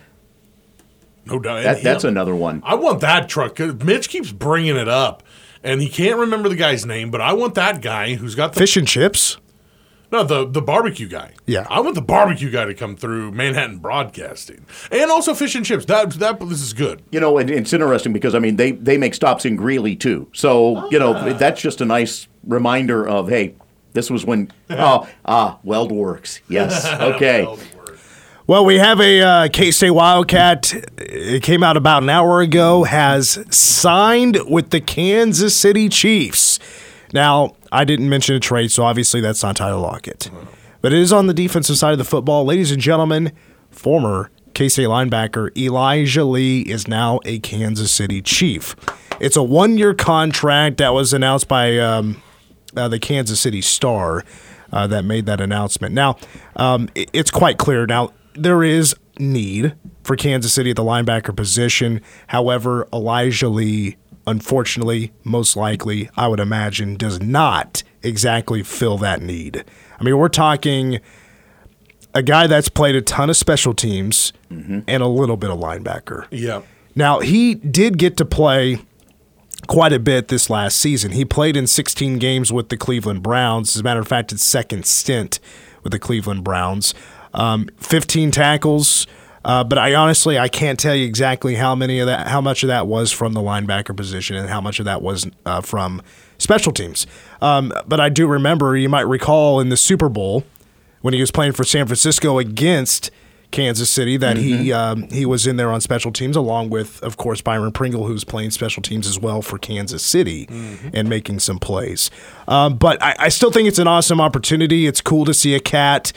No 1.25 1.39
doubt. 1.39 1.63
That, 1.63 1.83
that's 1.83 2.03
another 2.03 2.36
one. 2.36 2.62
I 2.65 2.75
want 2.75 2.99
that 3.01 3.29
truck. 3.29 3.55
'cause 3.55 3.73
Mitch 3.75 4.09
keeps 4.09 4.31
bringing 4.31 4.75
it 4.75 4.88
up, 4.89 5.23
and 5.63 5.81
he 5.81 5.89
can't 5.89 6.17
remember 6.17 6.49
the 6.49 6.55
guy's 6.55 6.86
name. 6.86 7.12
But 7.12 7.21
I 7.21 7.33
want 7.33 7.55
that 7.55 7.81
guy 7.81 8.15
who's 8.15 8.36
got 8.36 8.53
the 8.53 8.59
fish 8.59 8.75
and 8.77 8.88
chips. 8.88 9.38
no 10.12 10.23
the 10.23 10.45
the 10.47 10.62
barbecue 10.62 11.07
guy. 11.07 11.31
Yeah. 11.45 11.65
I 11.69 11.79
want 11.79 11.95
the 11.95 12.01
barbecue 12.01 12.51
guy 12.51 12.65
to 12.65 12.73
come 12.73 12.95
through 12.95 13.31
Manhattan 13.31 13.77
Broadcasting, 13.79 14.65
and 14.91 15.09
also 15.09 15.33
fish 15.33 15.55
and 15.55 15.65
chips. 15.65 15.86
That 15.86 16.12
that 16.13 16.39
this 16.41 16.62
is 16.62 16.73
good. 16.73 17.01
You 17.12 17.19
know, 17.19 17.38
and 17.38 17.49
it's 17.49 17.71
interesting 17.73 18.13
because 18.13 18.36
I 18.36 18.39
mean 18.39 18.57
they 18.57 18.71
they 18.73 18.97
make 18.97 19.13
stops 19.13 19.45
in 19.45 19.55
Greeley 19.55 19.95
too. 19.95 20.27
So 20.33 20.88
you 20.89 20.99
know 20.99 21.33
that's 21.33 21.62
just 21.62 21.79
a 21.81 21.86
nice 21.86 22.27
reminder 22.45 23.07
of 23.07 23.29
hey, 23.29 23.55
this 23.93 24.12
was 24.12 24.25
when 24.25 24.51
oh 24.69 25.07
ah 25.25 25.57
Weld 25.63 25.91
Works. 25.91 26.41
Yes, 26.49 26.86
okay. 27.01 27.47
Well, 28.45 28.65
we 28.65 28.77
have 28.77 28.99
a 28.99 29.21
uh, 29.21 29.47
K 29.51 29.71
State 29.71 29.91
Wildcat. 29.91 30.73
It 30.97 31.43
came 31.43 31.63
out 31.63 31.77
about 31.77 32.03
an 32.03 32.10
hour 32.10 32.41
ago. 32.41 32.84
Has 32.84 33.39
signed 33.56 34.38
with 34.47 34.71
the 34.71 34.82
Kansas 34.82 35.56
City 35.56 35.88
Chiefs. 35.88 36.60
Now, 37.13 37.56
I 37.71 37.86
didn't 37.86 38.10
mention 38.10 38.36
a 38.36 38.39
trade, 38.41 38.71
so 38.71 38.84
obviously 38.84 39.21
that's 39.21 39.41
not 39.43 39.56
Tyler 39.56 39.79
Lockett. 39.79 40.29
But 40.82 40.91
it 40.91 40.99
is 40.99 41.13
on 41.13 41.27
the 41.27 41.34
defensive 41.34 41.77
side 41.77 41.93
of 41.93 41.97
the 41.97 42.03
football. 42.03 42.43
Ladies 42.43 42.71
and 42.71 42.82
gentlemen, 42.82 43.32
former 43.71 44.29
K 44.53 44.67
State 44.67 44.88
linebacker 44.88 45.56
Elijah 45.58 46.25
Lee 46.25 46.62
is 46.62 46.86
now 46.86 47.21
a 47.23 47.39
Kansas 47.39 47.91
City 47.91 48.21
Chief. 48.21 48.75
It's 49.21 49.38
a 49.38 49.43
one 49.43 49.77
year 49.77 49.93
contract 49.93 50.77
that 50.77 50.89
was 50.89 51.13
announced 51.13 51.47
by 51.47 51.77
um, 51.77 52.21
uh, 52.75 52.89
the 52.89 52.99
Kansas 52.99 53.39
City 53.39 53.62
Star 53.62 54.25
uh, 54.73 54.86
that 54.88 55.06
made 55.06 55.27
that 55.27 55.39
announcement. 55.39 55.95
Now, 55.95 56.17
um, 56.58 56.89
it- 56.93 57.10
it's 57.13 57.32
quite 57.32 57.58
clear. 57.58 57.86
Now, 57.86 58.12
there 58.35 58.63
is 58.63 58.95
need 59.19 59.75
for 60.03 60.15
Kansas 60.15 60.53
City 60.53 60.71
at 60.71 60.75
the 60.75 60.83
linebacker 60.83 61.35
position. 61.35 62.01
However, 62.27 62.87
Elijah 62.91 63.49
Lee, 63.49 63.97
unfortunately, 64.27 65.11
most 65.23 65.55
likely, 65.55 66.09
I 66.15 66.27
would 66.27 66.39
imagine, 66.39 66.95
does 66.95 67.21
not 67.21 67.83
exactly 68.01 68.63
fill 68.63 68.97
that 68.99 69.21
need. 69.21 69.63
I 69.99 70.03
mean, 70.03 70.17
we're 70.17 70.29
talking 70.29 70.99
a 72.13 72.21
guy 72.21 72.47
that's 72.47 72.69
played 72.69 72.95
a 72.95 73.01
ton 73.01 73.29
of 73.29 73.37
special 73.37 73.73
teams 73.73 74.33
mm-hmm. 74.51 74.79
and 74.87 75.03
a 75.03 75.07
little 75.07 75.37
bit 75.37 75.49
of 75.49 75.59
linebacker. 75.59 76.27
Yeah. 76.31 76.61
Now, 76.95 77.19
he 77.19 77.55
did 77.55 77.97
get 77.97 78.17
to 78.17 78.25
play 78.25 78.79
quite 79.67 79.93
a 79.93 79.99
bit 79.99 80.27
this 80.27 80.49
last 80.49 80.77
season. 80.77 81.11
He 81.11 81.25
played 81.25 81.57
in 81.57 81.67
16 81.67 82.19
games 82.19 82.51
with 82.51 82.69
the 82.69 82.77
Cleveland 82.77 83.23
Browns. 83.23 83.75
As 83.75 83.79
a 83.79 83.83
matter 83.83 83.99
of 83.99 84.07
fact, 84.07 84.31
his 84.31 84.41
second 84.41 84.85
stint 84.85 85.39
with 85.83 85.91
the 85.91 85.99
Cleveland 85.99 86.43
Browns. 86.43 86.93
Um, 87.33 87.69
15 87.77 88.31
tackles. 88.31 89.07
Uh, 89.45 89.63
but 89.63 89.77
I 89.77 89.93
honestly 89.93 90.39
I 90.39 90.47
can't 90.47 90.79
tell 90.79 90.95
you 90.95 91.05
exactly 91.05 91.55
how 91.55 91.75
many 91.75 91.99
of 91.99 92.07
that, 92.07 92.27
how 92.27 92.39
much 92.39 92.63
of 92.63 92.67
that 92.67 92.87
was 92.87 93.11
from 93.11 93.33
the 93.33 93.41
linebacker 93.41 93.95
position, 93.95 94.37
and 94.37 94.47
how 94.47 94.61
much 94.61 94.79
of 94.79 94.85
that 94.85 95.01
was 95.01 95.27
uh, 95.45 95.59
from 95.59 96.01
special 96.37 96.71
teams. 96.71 97.05
Um, 97.41 97.73
but 97.85 97.99
I 97.99 98.07
do 98.07 98.25
remember, 98.25 98.77
you 98.77 98.87
might 98.87 99.01
recall 99.07 99.59
in 99.59 99.67
the 99.67 99.75
Super 99.75 100.07
Bowl 100.07 100.45
when 101.01 101.13
he 101.13 101.19
was 101.19 101.29
playing 101.31 101.51
for 101.51 101.65
San 101.65 101.85
Francisco 101.87 102.39
against 102.39 103.11
Kansas 103.51 103.89
City 103.89 104.17
that 104.17 104.35
he 104.37 104.73
um, 104.73 105.03
he 105.09 105.25
was 105.27 105.45
in 105.45 105.57
there 105.57 105.71
on 105.71 105.79
special 105.79 106.11
teams 106.11 106.35
along 106.35 106.69
with 106.71 107.01
of 107.03 107.17
course 107.17 107.39
Byron 107.39 107.71
Pringle 107.71 108.07
who's 108.07 108.23
playing 108.23 108.49
special 108.49 108.81
teams 108.81 109.05
as 109.07 109.19
well 109.19 109.43
for 109.43 109.59
Kansas 109.59 110.01
City 110.03 110.47
and 110.91 111.07
making 111.07 111.37
some 111.39 111.59
plays. 111.59 112.09
Um, 112.47 112.77
but 112.77 113.01
I, 113.03 113.15
I 113.19 113.29
still 113.29 113.51
think 113.51 113.67
it's 113.67 113.77
an 113.77 113.87
awesome 113.87 114.19
opportunity. 114.19 114.87
It's 114.87 115.01
cool 115.01 115.23
to 115.25 115.33
see 115.35 115.53
a 115.53 115.59
cat 115.59 116.11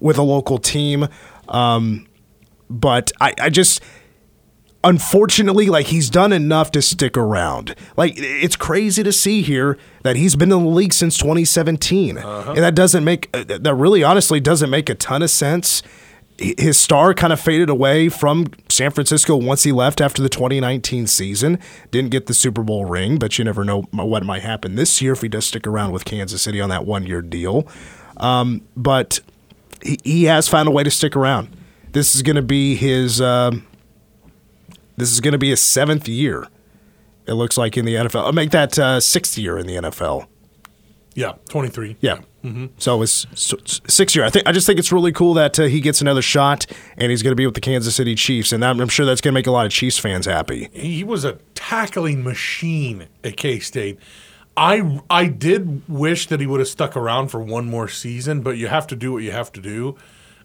with 0.00 0.18
a 0.18 0.22
local 0.22 0.58
team. 0.58 1.08
Um, 1.48 2.06
but 2.70 3.12
I, 3.20 3.34
I 3.40 3.50
just 3.50 3.82
unfortunately, 4.84 5.66
like 5.70 5.86
he's 5.86 6.10
done 6.10 6.32
enough 6.32 6.70
to 6.72 6.82
stick 6.82 7.16
around. 7.16 7.74
Like 7.96 8.14
it's 8.16 8.54
crazy 8.54 9.02
to 9.02 9.12
see 9.12 9.42
here 9.42 9.78
that 10.02 10.14
he's 10.14 10.36
been 10.36 10.52
in 10.52 10.62
the 10.62 10.70
league 10.70 10.92
since 10.92 11.18
2017, 11.18 12.18
and 12.18 12.58
that 12.58 12.74
doesn't 12.74 13.02
make 13.02 13.28
uh, 13.34 13.44
that 13.44 13.74
really 13.74 14.04
honestly 14.04 14.38
doesn't 14.38 14.70
make 14.70 14.88
a 14.88 14.94
ton 14.94 15.22
of 15.22 15.30
sense. 15.30 15.82
His 16.36 16.76
star 16.76 17.14
kind 17.14 17.32
of 17.32 17.40
faded 17.40 17.70
away 17.70 18.08
from 18.08 18.48
San 18.68 18.90
Francisco 18.90 19.36
once 19.36 19.62
he 19.62 19.70
left 19.70 20.00
after 20.00 20.20
the 20.20 20.28
2019 20.28 21.06
season. 21.06 21.60
Didn't 21.92 22.10
get 22.10 22.26
the 22.26 22.34
Super 22.34 22.64
Bowl 22.64 22.84
ring, 22.84 23.18
but 23.18 23.38
you 23.38 23.44
never 23.44 23.64
know 23.64 23.82
what 23.92 24.24
might 24.24 24.42
happen 24.42 24.74
this 24.74 25.00
year 25.00 25.12
if 25.12 25.22
he 25.22 25.28
does 25.28 25.46
stick 25.46 25.64
around 25.64 25.92
with 25.92 26.04
Kansas 26.04 26.42
City 26.42 26.60
on 26.60 26.70
that 26.70 26.84
one 26.84 27.06
year 27.06 27.22
deal. 27.22 27.68
Um, 28.16 28.62
but 28.76 29.20
he, 29.84 29.98
he 30.02 30.24
has 30.24 30.48
found 30.48 30.68
a 30.68 30.70
way 30.72 30.82
to 30.82 30.90
stick 30.90 31.14
around. 31.14 31.56
This 31.92 32.14
is 32.14 32.22
going 32.22 32.36
to 32.36 32.42
be 32.42 32.74
his. 32.74 33.20
Um, 33.20 33.66
this 34.96 35.12
is 35.12 35.20
going 35.20 35.32
to 35.32 35.38
be 35.38 35.50
his 35.50 35.60
seventh 35.60 36.08
year. 36.08 36.48
It 37.26 37.34
looks 37.34 37.56
like 37.56 37.76
in 37.76 37.84
the 37.84 37.94
NFL. 37.94 38.24
I'll 38.24 38.32
make 38.32 38.50
that 38.50 38.78
uh, 38.78 39.00
sixth 39.00 39.38
year 39.38 39.58
in 39.58 39.66
the 39.66 39.76
NFL. 39.76 40.26
Yeah. 41.14 41.32
Twenty 41.48 41.68
three. 41.68 41.96
Yeah. 42.00 42.20
So 42.76 43.00
it's 43.00 43.26
so 43.34 43.56
it's 43.56 43.80
six 43.88 44.14
year. 44.14 44.22
I 44.22 44.28
think 44.28 44.46
I 44.46 44.52
just 44.52 44.66
think 44.66 44.78
it's 44.78 44.92
really 44.92 45.12
cool 45.12 45.32
that 45.34 45.58
uh, 45.58 45.62
he 45.62 45.80
gets 45.80 46.02
another 46.02 46.20
shot, 46.20 46.66
and 46.98 47.10
he's 47.10 47.22
going 47.22 47.32
to 47.32 47.36
be 47.36 47.46
with 47.46 47.54
the 47.54 47.60
Kansas 47.62 47.96
City 47.96 48.14
Chiefs, 48.14 48.52
and 48.52 48.62
I'm, 48.62 48.80
I'm 48.80 48.88
sure 48.88 49.06
that's 49.06 49.22
going 49.22 49.32
to 49.32 49.34
make 49.34 49.46
a 49.46 49.50
lot 49.50 49.64
of 49.64 49.72
Chiefs 49.72 49.98
fans 49.98 50.26
happy. 50.26 50.68
He 50.74 51.02
was 51.04 51.24
a 51.24 51.38
tackling 51.54 52.22
machine 52.22 53.06
at 53.22 53.38
K 53.38 53.60
State. 53.60 53.98
I 54.56 55.00
I 55.10 55.26
did 55.26 55.88
wish 55.88 56.26
that 56.28 56.40
he 56.40 56.46
would 56.46 56.60
have 56.60 56.68
stuck 56.68 56.96
around 56.96 57.28
for 57.28 57.40
one 57.40 57.66
more 57.66 57.88
season, 57.88 58.42
but 58.42 58.56
you 58.56 58.68
have 58.68 58.86
to 58.88 58.96
do 58.96 59.12
what 59.12 59.22
you 59.22 59.32
have 59.32 59.52
to 59.52 59.60
do. 59.60 59.96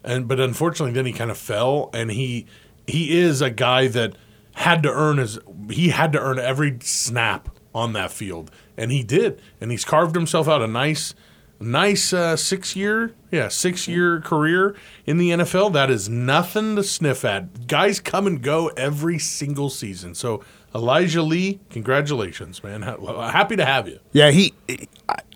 And 0.03 0.27
but 0.27 0.39
unfortunately 0.39 0.93
then 0.93 1.05
he 1.05 1.13
kind 1.13 1.31
of 1.31 1.37
fell 1.37 1.89
and 1.93 2.11
he 2.11 2.47
he 2.87 3.19
is 3.19 3.41
a 3.41 3.49
guy 3.49 3.87
that 3.87 4.15
had 4.55 4.81
to 4.83 4.89
earn 4.89 5.17
his 5.17 5.39
he 5.69 5.89
had 5.89 6.11
to 6.13 6.19
earn 6.19 6.39
every 6.39 6.77
snap 6.81 7.49
on 7.73 7.93
that 7.93 8.11
field. 8.11 8.51
And 8.77 8.91
he 8.91 9.03
did. 9.03 9.41
And 9.61 9.71
he's 9.71 9.85
carved 9.85 10.15
himself 10.15 10.47
out 10.47 10.61
a 10.61 10.67
nice 10.67 11.13
nice 11.61 12.13
uh, 12.13 12.37
6 12.37 12.75
year 12.75 13.13
yeah, 13.31 13.47
6 13.47 13.87
year 13.87 14.21
career 14.21 14.75
in 15.05 15.17
the 15.17 15.29
NFL. 15.31 15.73
That 15.73 15.91
is 15.91 16.09
nothing 16.09 16.75
to 16.77 16.83
sniff 16.83 17.23
at. 17.23 17.67
Guys 17.67 17.99
come 17.99 18.25
and 18.25 18.41
go 18.41 18.69
every 18.69 19.19
single 19.19 19.69
season. 19.69 20.15
So 20.15 20.43
Elijah 20.75 21.23
Lee, 21.23 21.59
congratulations, 21.69 22.63
man. 22.63 22.81
Happy 22.83 23.55
to 23.55 23.65
have 23.65 23.87
you. 23.87 23.99
Yeah, 24.11 24.31
he. 24.31 24.53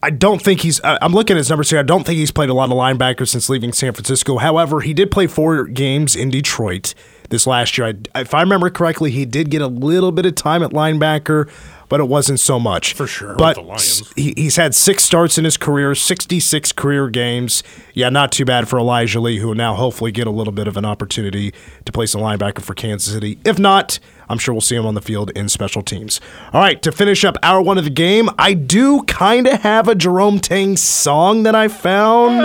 I- 0.02 0.10
don't 0.12 0.42
think 0.42 0.62
he's. 0.62 0.80
I'm 0.84 1.14
looking 1.14 1.36
at 1.36 1.40
his 1.40 1.50
numbers 1.50 1.70
here. 1.70 1.80
I 1.80 1.84
don't 1.84 2.06
think 2.06 2.18
he's 2.18 2.32
played 2.32 2.50
a 2.50 2.54
lot 2.54 2.66
of 2.70 2.78
linebackers 2.78 3.30
since 3.30 3.50
leaving 3.50 3.72
San 3.74 3.94
Francisco. 3.94 4.38
However, 4.38 4.82
he 4.82 4.94
did 4.94 5.10
play 5.12 5.28
four 5.28 5.66
games 5.66 6.16
in 6.16 6.30
Detroit 6.30 6.94
this 7.30 7.48
last 7.48 7.78
year. 7.78 7.88
I, 8.14 8.20
if 8.22 8.34
I 8.34 8.42
remember 8.42 8.70
correctly, 8.70 9.12
he 9.12 9.26
did 9.26 9.50
get 9.50 9.62
a 9.62 9.68
little 9.68 10.12
bit 10.12 10.26
of 10.26 10.36
time 10.36 10.62
at 10.62 10.72
linebacker, 10.72 11.50
but 11.94 12.00
it 12.00 12.08
wasn't 12.08 12.40
so 12.40 12.60
much. 12.60 12.96
For 12.96 13.06
sure, 13.06 13.36
But 13.36 13.54
the 13.54 13.62
Lions. 13.62 14.12
he, 14.16 14.34
he's 14.36 14.56
had 14.56 14.74
six 14.74 15.04
starts 15.04 15.38
in 15.38 15.46
his 15.46 15.58
career, 15.58 15.94
66 15.94 16.72
career 16.72 17.08
games. 17.08 17.62
Yeah, 17.94 18.10
not 18.10 18.32
too 18.32 18.46
bad 18.46 18.68
for 18.68 18.80
Elijah 18.80 19.20
Lee, 19.20 19.38
who 19.38 19.50
will 19.50 19.54
now 19.54 19.76
hopefully 19.76 20.12
get 20.12 20.26
a 20.26 20.32
little 20.32 20.54
bit 20.54 20.68
of 20.68 20.76
an 20.76 20.86
opportunity 20.86 21.54
to 21.86 21.92
play 21.92 22.08
some 22.08 22.20
linebacker 22.20 22.64
for 22.64 22.74
Kansas 22.74 23.14
City. 23.14 23.38
If 23.46 23.60
not, 23.60 24.00
I'm 24.28 24.40
sure 24.40 24.56
we'll 24.56 24.62
see 24.62 24.76
him 24.76 24.88
on 24.88 24.96
the 24.96 25.04
field 25.04 25.30
in 25.36 25.48
special 25.50 25.84
teams. 25.84 26.20
All 26.52 26.62
right, 26.62 26.82
to 26.82 26.92
finish 26.92 27.24
up 27.24 27.38
hour 27.44 27.62
one 27.62 27.78
of 27.78 27.84
the 27.84 27.92
game, 27.92 28.28
I 28.40 28.56
do 28.56 29.04
kind 29.04 29.46
of 29.46 29.62
have 29.62 29.88
a 29.88 29.94
Jerome 29.94 30.40
Tang 30.40 30.78
song 30.78 31.44
that 31.44 31.54
I 31.54 31.68
found 31.68 32.44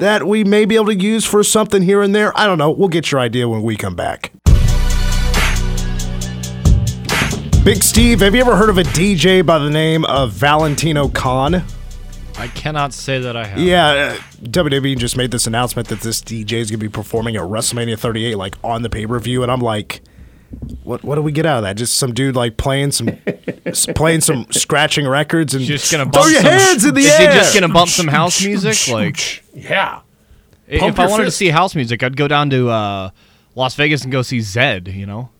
that 0.00 0.26
we 0.26 0.42
may 0.42 0.64
be 0.64 0.74
able 0.74 0.86
to 0.86 0.96
use 0.96 1.24
for 1.24 1.44
something 1.44 1.82
here 1.82 2.02
and 2.02 2.12
there. 2.12 2.36
I 2.36 2.46
don't 2.46 2.58
know. 2.58 2.72
We'll 2.72 2.88
get 2.88 3.12
your 3.12 3.20
idea 3.20 3.48
when 3.48 3.62
we 3.62 3.76
come 3.76 3.94
back. 3.94 4.32
Big 7.64 7.84
Steve, 7.84 8.20
have 8.20 8.34
you 8.34 8.40
ever 8.40 8.56
heard 8.56 8.70
of 8.70 8.78
a 8.78 8.82
DJ 8.82 9.46
by 9.46 9.56
the 9.60 9.70
name 9.70 10.04
of 10.06 10.32
Valentino 10.32 11.06
Khan? 11.08 11.62
I 12.36 12.48
cannot 12.48 12.92
say 12.92 13.20
that 13.20 13.36
I 13.36 13.44
have. 13.46 13.58
Yeah, 13.60 13.86
uh, 13.86 14.14
WWE 14.42 14.98
just 14.98 15.16
made 15.16 15.30
this 15.30 15.46
announcement 15.46 15.86
that 15.88 16.00
this 16.00 16.20
DJ 16.20 16.54
is 16.54 16.70
going 16.72 16.80
to 16.80 16.84
be 16.84 16.88
performing 16.88 17.36
at 17.36 17.42
WrestleMania 17.42 17.96
38, 17.96 18.34
like 18.36 18.56
on 18.64 18.82
the 18.82 18.90
pay 18.90 19.06
per 19.06 19.16
view, 19.20 19.44
and 19.44 19.52
I'm 19.52 19.60
like, 19.60 20.02
what? 20.82 21.04
What 21.04 21.14
do 21.14 21.22
we 21.22 21.30
get 21.30 21.46
out 21.46 21.58
of 21.58 21.62
that? 21.62 21.76
Just 21.76 21.94
some 21.94 22.12
dude 22.12 22.34
like 22.34 22.56
playing 22.56 22.90
some, 22.90 23.10
s- 23.64 23.86
playing 23.94 24.22
some 24.22 24.46
scratching 24.50 25.06
records 25.06 25.54
and 25.54 25.64
Just 25.64 25.92
gonna 25.92 26.04
throw 26.04 26.22
bump 26.22 26.32
your 26.32 26.42
some, 26.42 26.50
hands 26.52 26.84
in 26.84 26.94
the 26.94 27.00
is 27.00 27.10
air. 27.12 27.32
he 27.32 27.38
just 27.38 27.54
gonna 27.54 27.72
bump 27.72 27.90
some 27.90 28.08
house 28.08 28.44
music? 28.44 28.92
Like, 28.92 29.44
Yeah. 29.54 30.00
if 30.66 30.82
I 30.98 31.02
your 31.04 31.10
wanted 31.10 31.24
to 31.26 31.30
see 31.30 31.48
house 31.50 31.76
music, 31.76 32.02
I'd 32.02 32.16
go 32.16 32.26
down 32.26 32.50
to 32.50 32.70
uh, 32.70 33.10
Las 33.54 33.76
Vegas 33.76 34.02
and 34.02 34.10
go 34.10 34.22
see 34.22 34.38
Zedd. 34.38 34.92
You 34.92 35.06
know, 35.06 35.30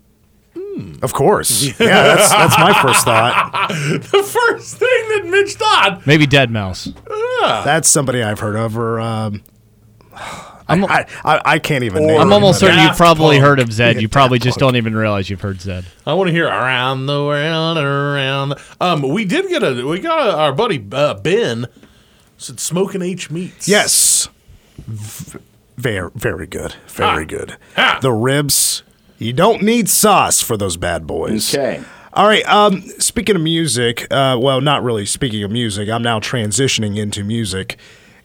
Of 1.02 1.12
course, 1.12 1.62
yeah, 1.80 2.02
that's 2.14 2.30
that's 2.30 2.58
my 2.58 2.72
first 2.82 3.04
thought. 3.04 3.68
the 3.68 4.22
first 4.22 4.76
thing 4.78 4.88
that 4.88 5.26
Mitch 5.26 5.54
thought. 5.54 6.06
maybe 6.06 6.26
deadmau5. 6.26 7.64
That's 7.64 7.88
somebody 7.90 8.22
I've 8.22 8.38
heard 8.38 8.56
of, 8.56 8.78
or 8.78 9.00
um, 9.00 9.42
I'm, 10.68 10.84
I, 10.84 11.06
I 11.24 11.40
I 11.44 11.58
can't 11.58 11.84
even. 11.84 12.06
name 12.06 12.20
I'm 12.20 12.32
almost 12.32 12.62
anybody. 12.62 12.72
certain 12.72 12.78
you've 12.78 12.88
Daft 12.90 12.98
probably 12.98 13.36
Punk. 13.36 13.46
heard 13.48 13.60
of 13.60 13.68
Zedd. 13.68 13.94
Yeah, 13.94 14.00
You 14.00 14.08
probably 14.20 14.38
Daft 14.38 14.44
just 14.44 14.58
Punk. 14.58 14.68
don't 14.72 14.76
even 14.76 14.94
realize 14.96 15.28
you've 15.28 15.40
heard 15.40 15.58
Zedd. 15.58 15.84
I 16.06 16.14
want 16.14 16.28
to 16.28 16.32
hear 16.32 16.46
around 16.46 17.06
the 17.06 17.22
world 17.24 17.78
and 17.78 17.86
around. 17.86 18.48
The, 18.50 18.60
um, 18.80 19.02
we 19.02 19.24
did 19.24 19.48
get 19.48 19.62
a 19.62 19.84
we 19.86 19.98
got 20.00 20.26
a, 20.26 20.36
our 20.36 20.52
buddy 20.52 20.84
uh, 20.92 21.14
Ben 21.14 21.66
said 22.38 22.60
smoking 22.60 23.02
H 23.02 23.30
meats. 23.30 23.68
Yes. 23.68 24.28
V- 24.78 25.38
Very, 25.76 26.10
very 26.14 26.46
good. 26.46 26.74
Very 26.88 27.24
Ah. 27.24 27.26
good. 27.26 27.56
Ah. 27.76 27.98
The 28.00 28.12
ribs, 28.12 28.82
you 29.22 29.32
don't 29.32 29.62
need 29.62 29.88
sauce 29.88 30.40
for 30.40 30.56
those 30.56 30.76
bad 30.76 31.06
boys. 31.06 31.54
Okay. 31.54 31.82
All 32.14 32.26
right. 32.26 32.46
Um, 32.46 32.82
speaking 32.98 33.36
of 33.36 33.42
music, 33.42 34.06
uh, 34.10 34.38
well, 34.40 34.60
not 34.60 34.82
really 34.82 35.06
speaking 35.06 35.42
of 35.44 35.50
music. 35.50 35.88
I'm 35.88 36.02
now 36.02 36.20
transitioning 36.20 36.98
into 36.98 37.24
music, 37.24 37.78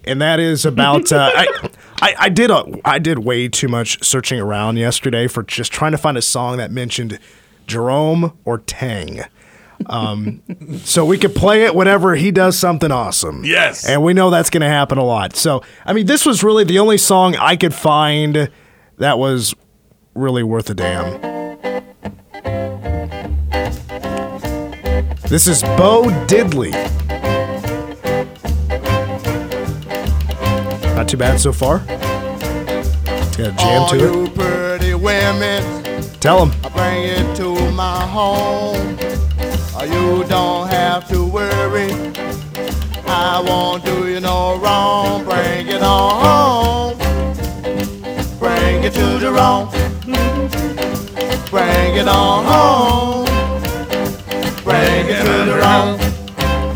and 0.03 0.21
that 0.21 0.39
is 0.39 0.65
about. 0.65 1.11
Uh, 1.11 1.31
I, 1.35 1.69
I, 2.01 2.15
I 2.19 2.29
did 2.29 2.51
a, 2.51 2.65
I 2.83 2.99
did 2.99 3.19
way 3.19 3.47
too 3.47 3.69
much 3.69 4.03
searching 4.03 4.39
around 4.41 4.77
yesterday 4.77 5.27
for 5.27 5.43
just 5.43 5.71
trying 5.71 5.93
to 5.93 5.97
find 5.97 6.17
a 6.17 6.21
song 6.21 6.57
that 6.57 6.69
mentioned 6.69 7.17
Jerome 7.65 8.37
or 8.43 8.57
Tang. 8.57 9.21
Um, 9.85 10.41
so 10.83 11.05
we 11.05 11.17
could 11.17 11.35
play 11.35 11.63
it 11.63 11.73
whenever 11.73 12.15
he 12.15 12.31
does 12.31 12.57
something 12.57 12.91
awesome. 12.91 13.45
Yes. 13.45 13.87
And 13.87 14.03
we 14.03 14.13
know 14.13 14.29
that's 14.29 14.49
going 14.49 14.61
to 14.61 14.67
happen 14.67 14.97
a 14.97 15.03
lot. 15.03 15.35
So, 15.35 15.63
I 15.85 15.93
mean, 15.93 16.07
this 16.07 16.25
was 16.25 16.43
really 16.43 16.63
the 16.63 16.79
only 16.79 16.97
song 16.97 17.35
I 17.35 17.55
could 17.55 17.73
find 17.73 18.49
that 18.97 19.19
was 19.19 19.55
really 20.17 20.43
worth 20.43 20.69
a 20.69 20.73
damn. 20.73 21.21
This 25.29 25.47
is 25.47 25.61
Bo 25.61 26.05
Diddley. 26.27 26.71
Not 30.95 31.07
too 31.07 31.17
bad 31.17 31.39
so 31.39 31.53
far. 31.53 31.79
Got 33.37 33.39
a 33.39 33.51
jam 33.57 33.89
to 33.89 34.23
it. 34.23 34.33
pretty 34.35 34.93
women, 34.95 35.63
Tell 36.19 36.43
him. 36.43 36.51
I 36.63 36.69
bring 36.69 37.03
it 37.03 37.35
to 37.37 37.71
my 37.71 38.01
home. 38.07 38.97
Uh, 39.75 39.83
You 39.83 40.23
don't 40.27 40.67
have 40.69 41.07
to 41.09 41.23
worry. 41.25 41.91
I 43.05 43.39
won't 43.39 43.85
do 43.85 44.07
you 44.07 44.19
no 44.19 44.57
wrong. 44.57 45.23
Bring 45.23 45.67
it 45.67 45.83
on 45.83 46.26
it 48.87 48.93
to 48.93 49.19
the 49.19 49.31
wrong. 49.31 49.69
Bring 51.49 51.95
it 51.95 52.07
on 52.07 52.45
home. 52.45 53.25
Bring 54.63 55.05
it 55.07 55.23
to 55.23 55.45
the 55.51 55.57
wrong. 55.61 55.97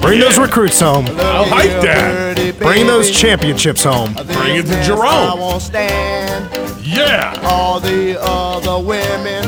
Bring 0.01 0.19
those 0.19 0.37
recruits 0.37 0.79
home. 0.79 1.05
I 1.07 1.47
like 1.49 1.69
that. 1.83 2.55
Bring 2.59 2.87
those 2.87 3.09
championships 3.11 3.83
home. 3.83 4.13
Bring 4.13 4.57
it 4.57 4.65
to 4.65 4.77
I 4.79 4.83
Jerome. 4.83 5.39
won't 5.39 5.61
stand 5.61 6.49
Yeah. 6.81 7.39
all 7.43 7.79
the 7.79 8.17
other 8.21 8.79
women. 8.83 9.45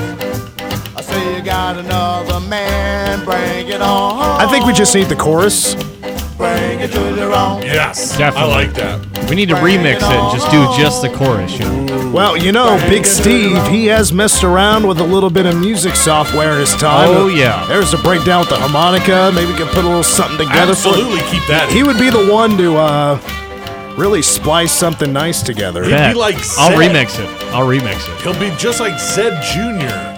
I 0.95 1.01
say 1.01 1.35
you 1.35 1.41
got 1.43 1.77
another 1.77 2.39
man. 2.39 3.25
Bring 3.25 3.67
it 3.67 3.81
on 3.81 4.15
home. 4.15 4.37
I 4.39 4.47
think 4.49 4.65
we 4.65 4.73
just 4.73 4.95
need 4.95 5.07
the 5.09 5.15
chorus. 5.17 5.75
Bring 6.37 6.79
it 6.79 6.91
to 6.93 6.99
the 7.13 7.27
wrong. 7.27 7.61
Yes. 7.61 8.17
Definitely. 8.17 8.51
I 8.53 8.55
like 8.55 8.73
that. 8.75 9.12
We 9.29 9.35
need 9.35 9.49
to 9.49 9.55
remix 9.55 9.97
it 9.97 10.03
and 10.03 10.31
just 10.37 10.49
do 10.51 10.65
just 10.77 11.01
the 11.01 11.09
chorus. 11.09 11.57
You 11.57 11.65
know? 11.65 12.11
Well, 12.13 12.37
you 12.37 12.51
know, 12.51 12.77
Big 12.89 13.05
Steve, 13.05 13.65
he 13.67 13.87
has 13.87 14.13
messed 14.13 14.43
around 14.43 14.87
with 14.87 14.99
a 14.99 15.03
little 15.03 15.29
bit 15.29 15.45
of 15.45 15.59
music 15.59 15.95
software 15.95 16.53
in 16.53 16.59
his 16.59 16.75
time. 16.75 17.09
Oh, 17.09 17.27
yeah. 17.27 17.65
There's 17.67 17.93
a 17.93 17.97
breakdown 17.97 18.41
with 18.41 18.49
the 18.49 18.55
harmonica. 18.57 19.31
Maybe 19.33 19.51
we 19.51 19.57
can 19.57 19.67
put 19.67 19.83
a 19.83 19.87
little 19.87 20.03
something 20.03 20.47
together 20.47 20.75
for 20.75 20.89
Absolutely 20.89 21.21
keep 21.31 21.45
that. 21.47 21.69
He 21.71 21.81
would 21.83 21.97
be 21.97 22.09
the 22.11 22.31
one 22.31 22.55
to 22.57 22.75
uh, 22.77 23.19
really 23.97 24.21
splice 24.21 24.71
something 24.71 25.11
nice 25.11 25.41
together. 25.41 25.83
He'd 25.83 25.89
be 25.89 26.13
like 26.13 26.35
I'll 26.57 26.71
Zedd. 26.71 26.89
remix 26.91 27.19
it. 27.19 27.29
I'll 27.53 27.65
remix 27.67 28.07
it. 28.07 28.21
He'll 28.21 28.39
be 28.39 28.55
just 28.57 28.79
like 28.79 28.93
Zedd 28.93 29.41
Jr. 29.53 30.12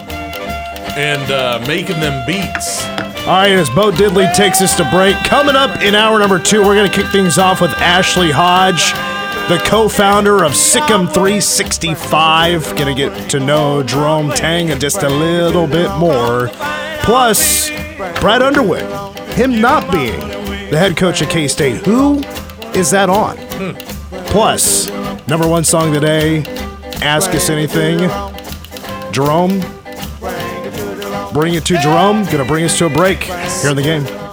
and 0.96 1.30
uh, 1.32 1.64
making 1.68 2.00
them 2.00 2.26
beats. 2.26 2.84
All 3.26 3.34
right, 3.38 3.52
as 3.52 3.70
Bo 3.72 3.92
Diddley 3.92 4.32
takes 4.34 4.62
us 4.62 4.76
to 4.78 4.88
break, 4.92 5.16
coming 5.26 5.56
up 5.56 5.82
in 5.82 5.96
hour 5.96 6.20
number 6.20 6.40
two, 6.40 6.60
we're 6.60 6.76
going 6.76 6.90
to 6.90 6.96
kick 6.96 7.08
things 7.12 7.38
off 7.38 7.60
with 7.60 7.72
Ashley 7.72 8.32
Hodge, 8.32 8.92
the 9.50 9.58
co 9.68 9.90
founder 9.90 10.44
of 10.44 10.52
SicEm365. 10.52 12.78
Going 12.78 12.96
to 12.96 13.04
get 13.10 13.30
to 13.32 13.40
know 13.40 13.82
Jerome 13.84 14.30
Tang 14.32 14.70
and 14.70 14.80
just 14.80 15.04
a 15.04 15.10
little 15.10 15.68
bit 15.68 15.90
more. 15.98 16.50
Plus, 17.02 17.70
Brad 18.20 18.42
Underwood, 18.42 18.84
him 19.34 19.60
not 19.60 19.92
being 19.92 20.20
the 20.70 20.78
head 20.78 20.96
coach 20.96 21.22
at 21.22 21.30
K 21.30 21.48
State. 21.48 21.86
Who 21.86 22.20
is 22.74 22.92
that 22.92 23.10
on? 23.10 23.38
Plus, 24.28 24.90
number 25.28 25.48
one 25.48 25.64
song 25.64 25.94
today, 25.94 26.44
Ask 27.02 27.32
Us 27.32 27.50
Anything. 27.50 28.10
Jerome, 29.12 29.62
bring 31.36 31.54
it 31.54 31.66
to 31.66 31.78
Jerome. 31.80 32.24
Gonna 32.24 32.46
bring 32.46 32.64
us 32.64 32.78
to 32.78 32.86
a 32.86 32.90
break 32.90 33.24
here 33.24 33.70
in 33.70 33.76
the 33.76 33.84
game. 33.84 34.25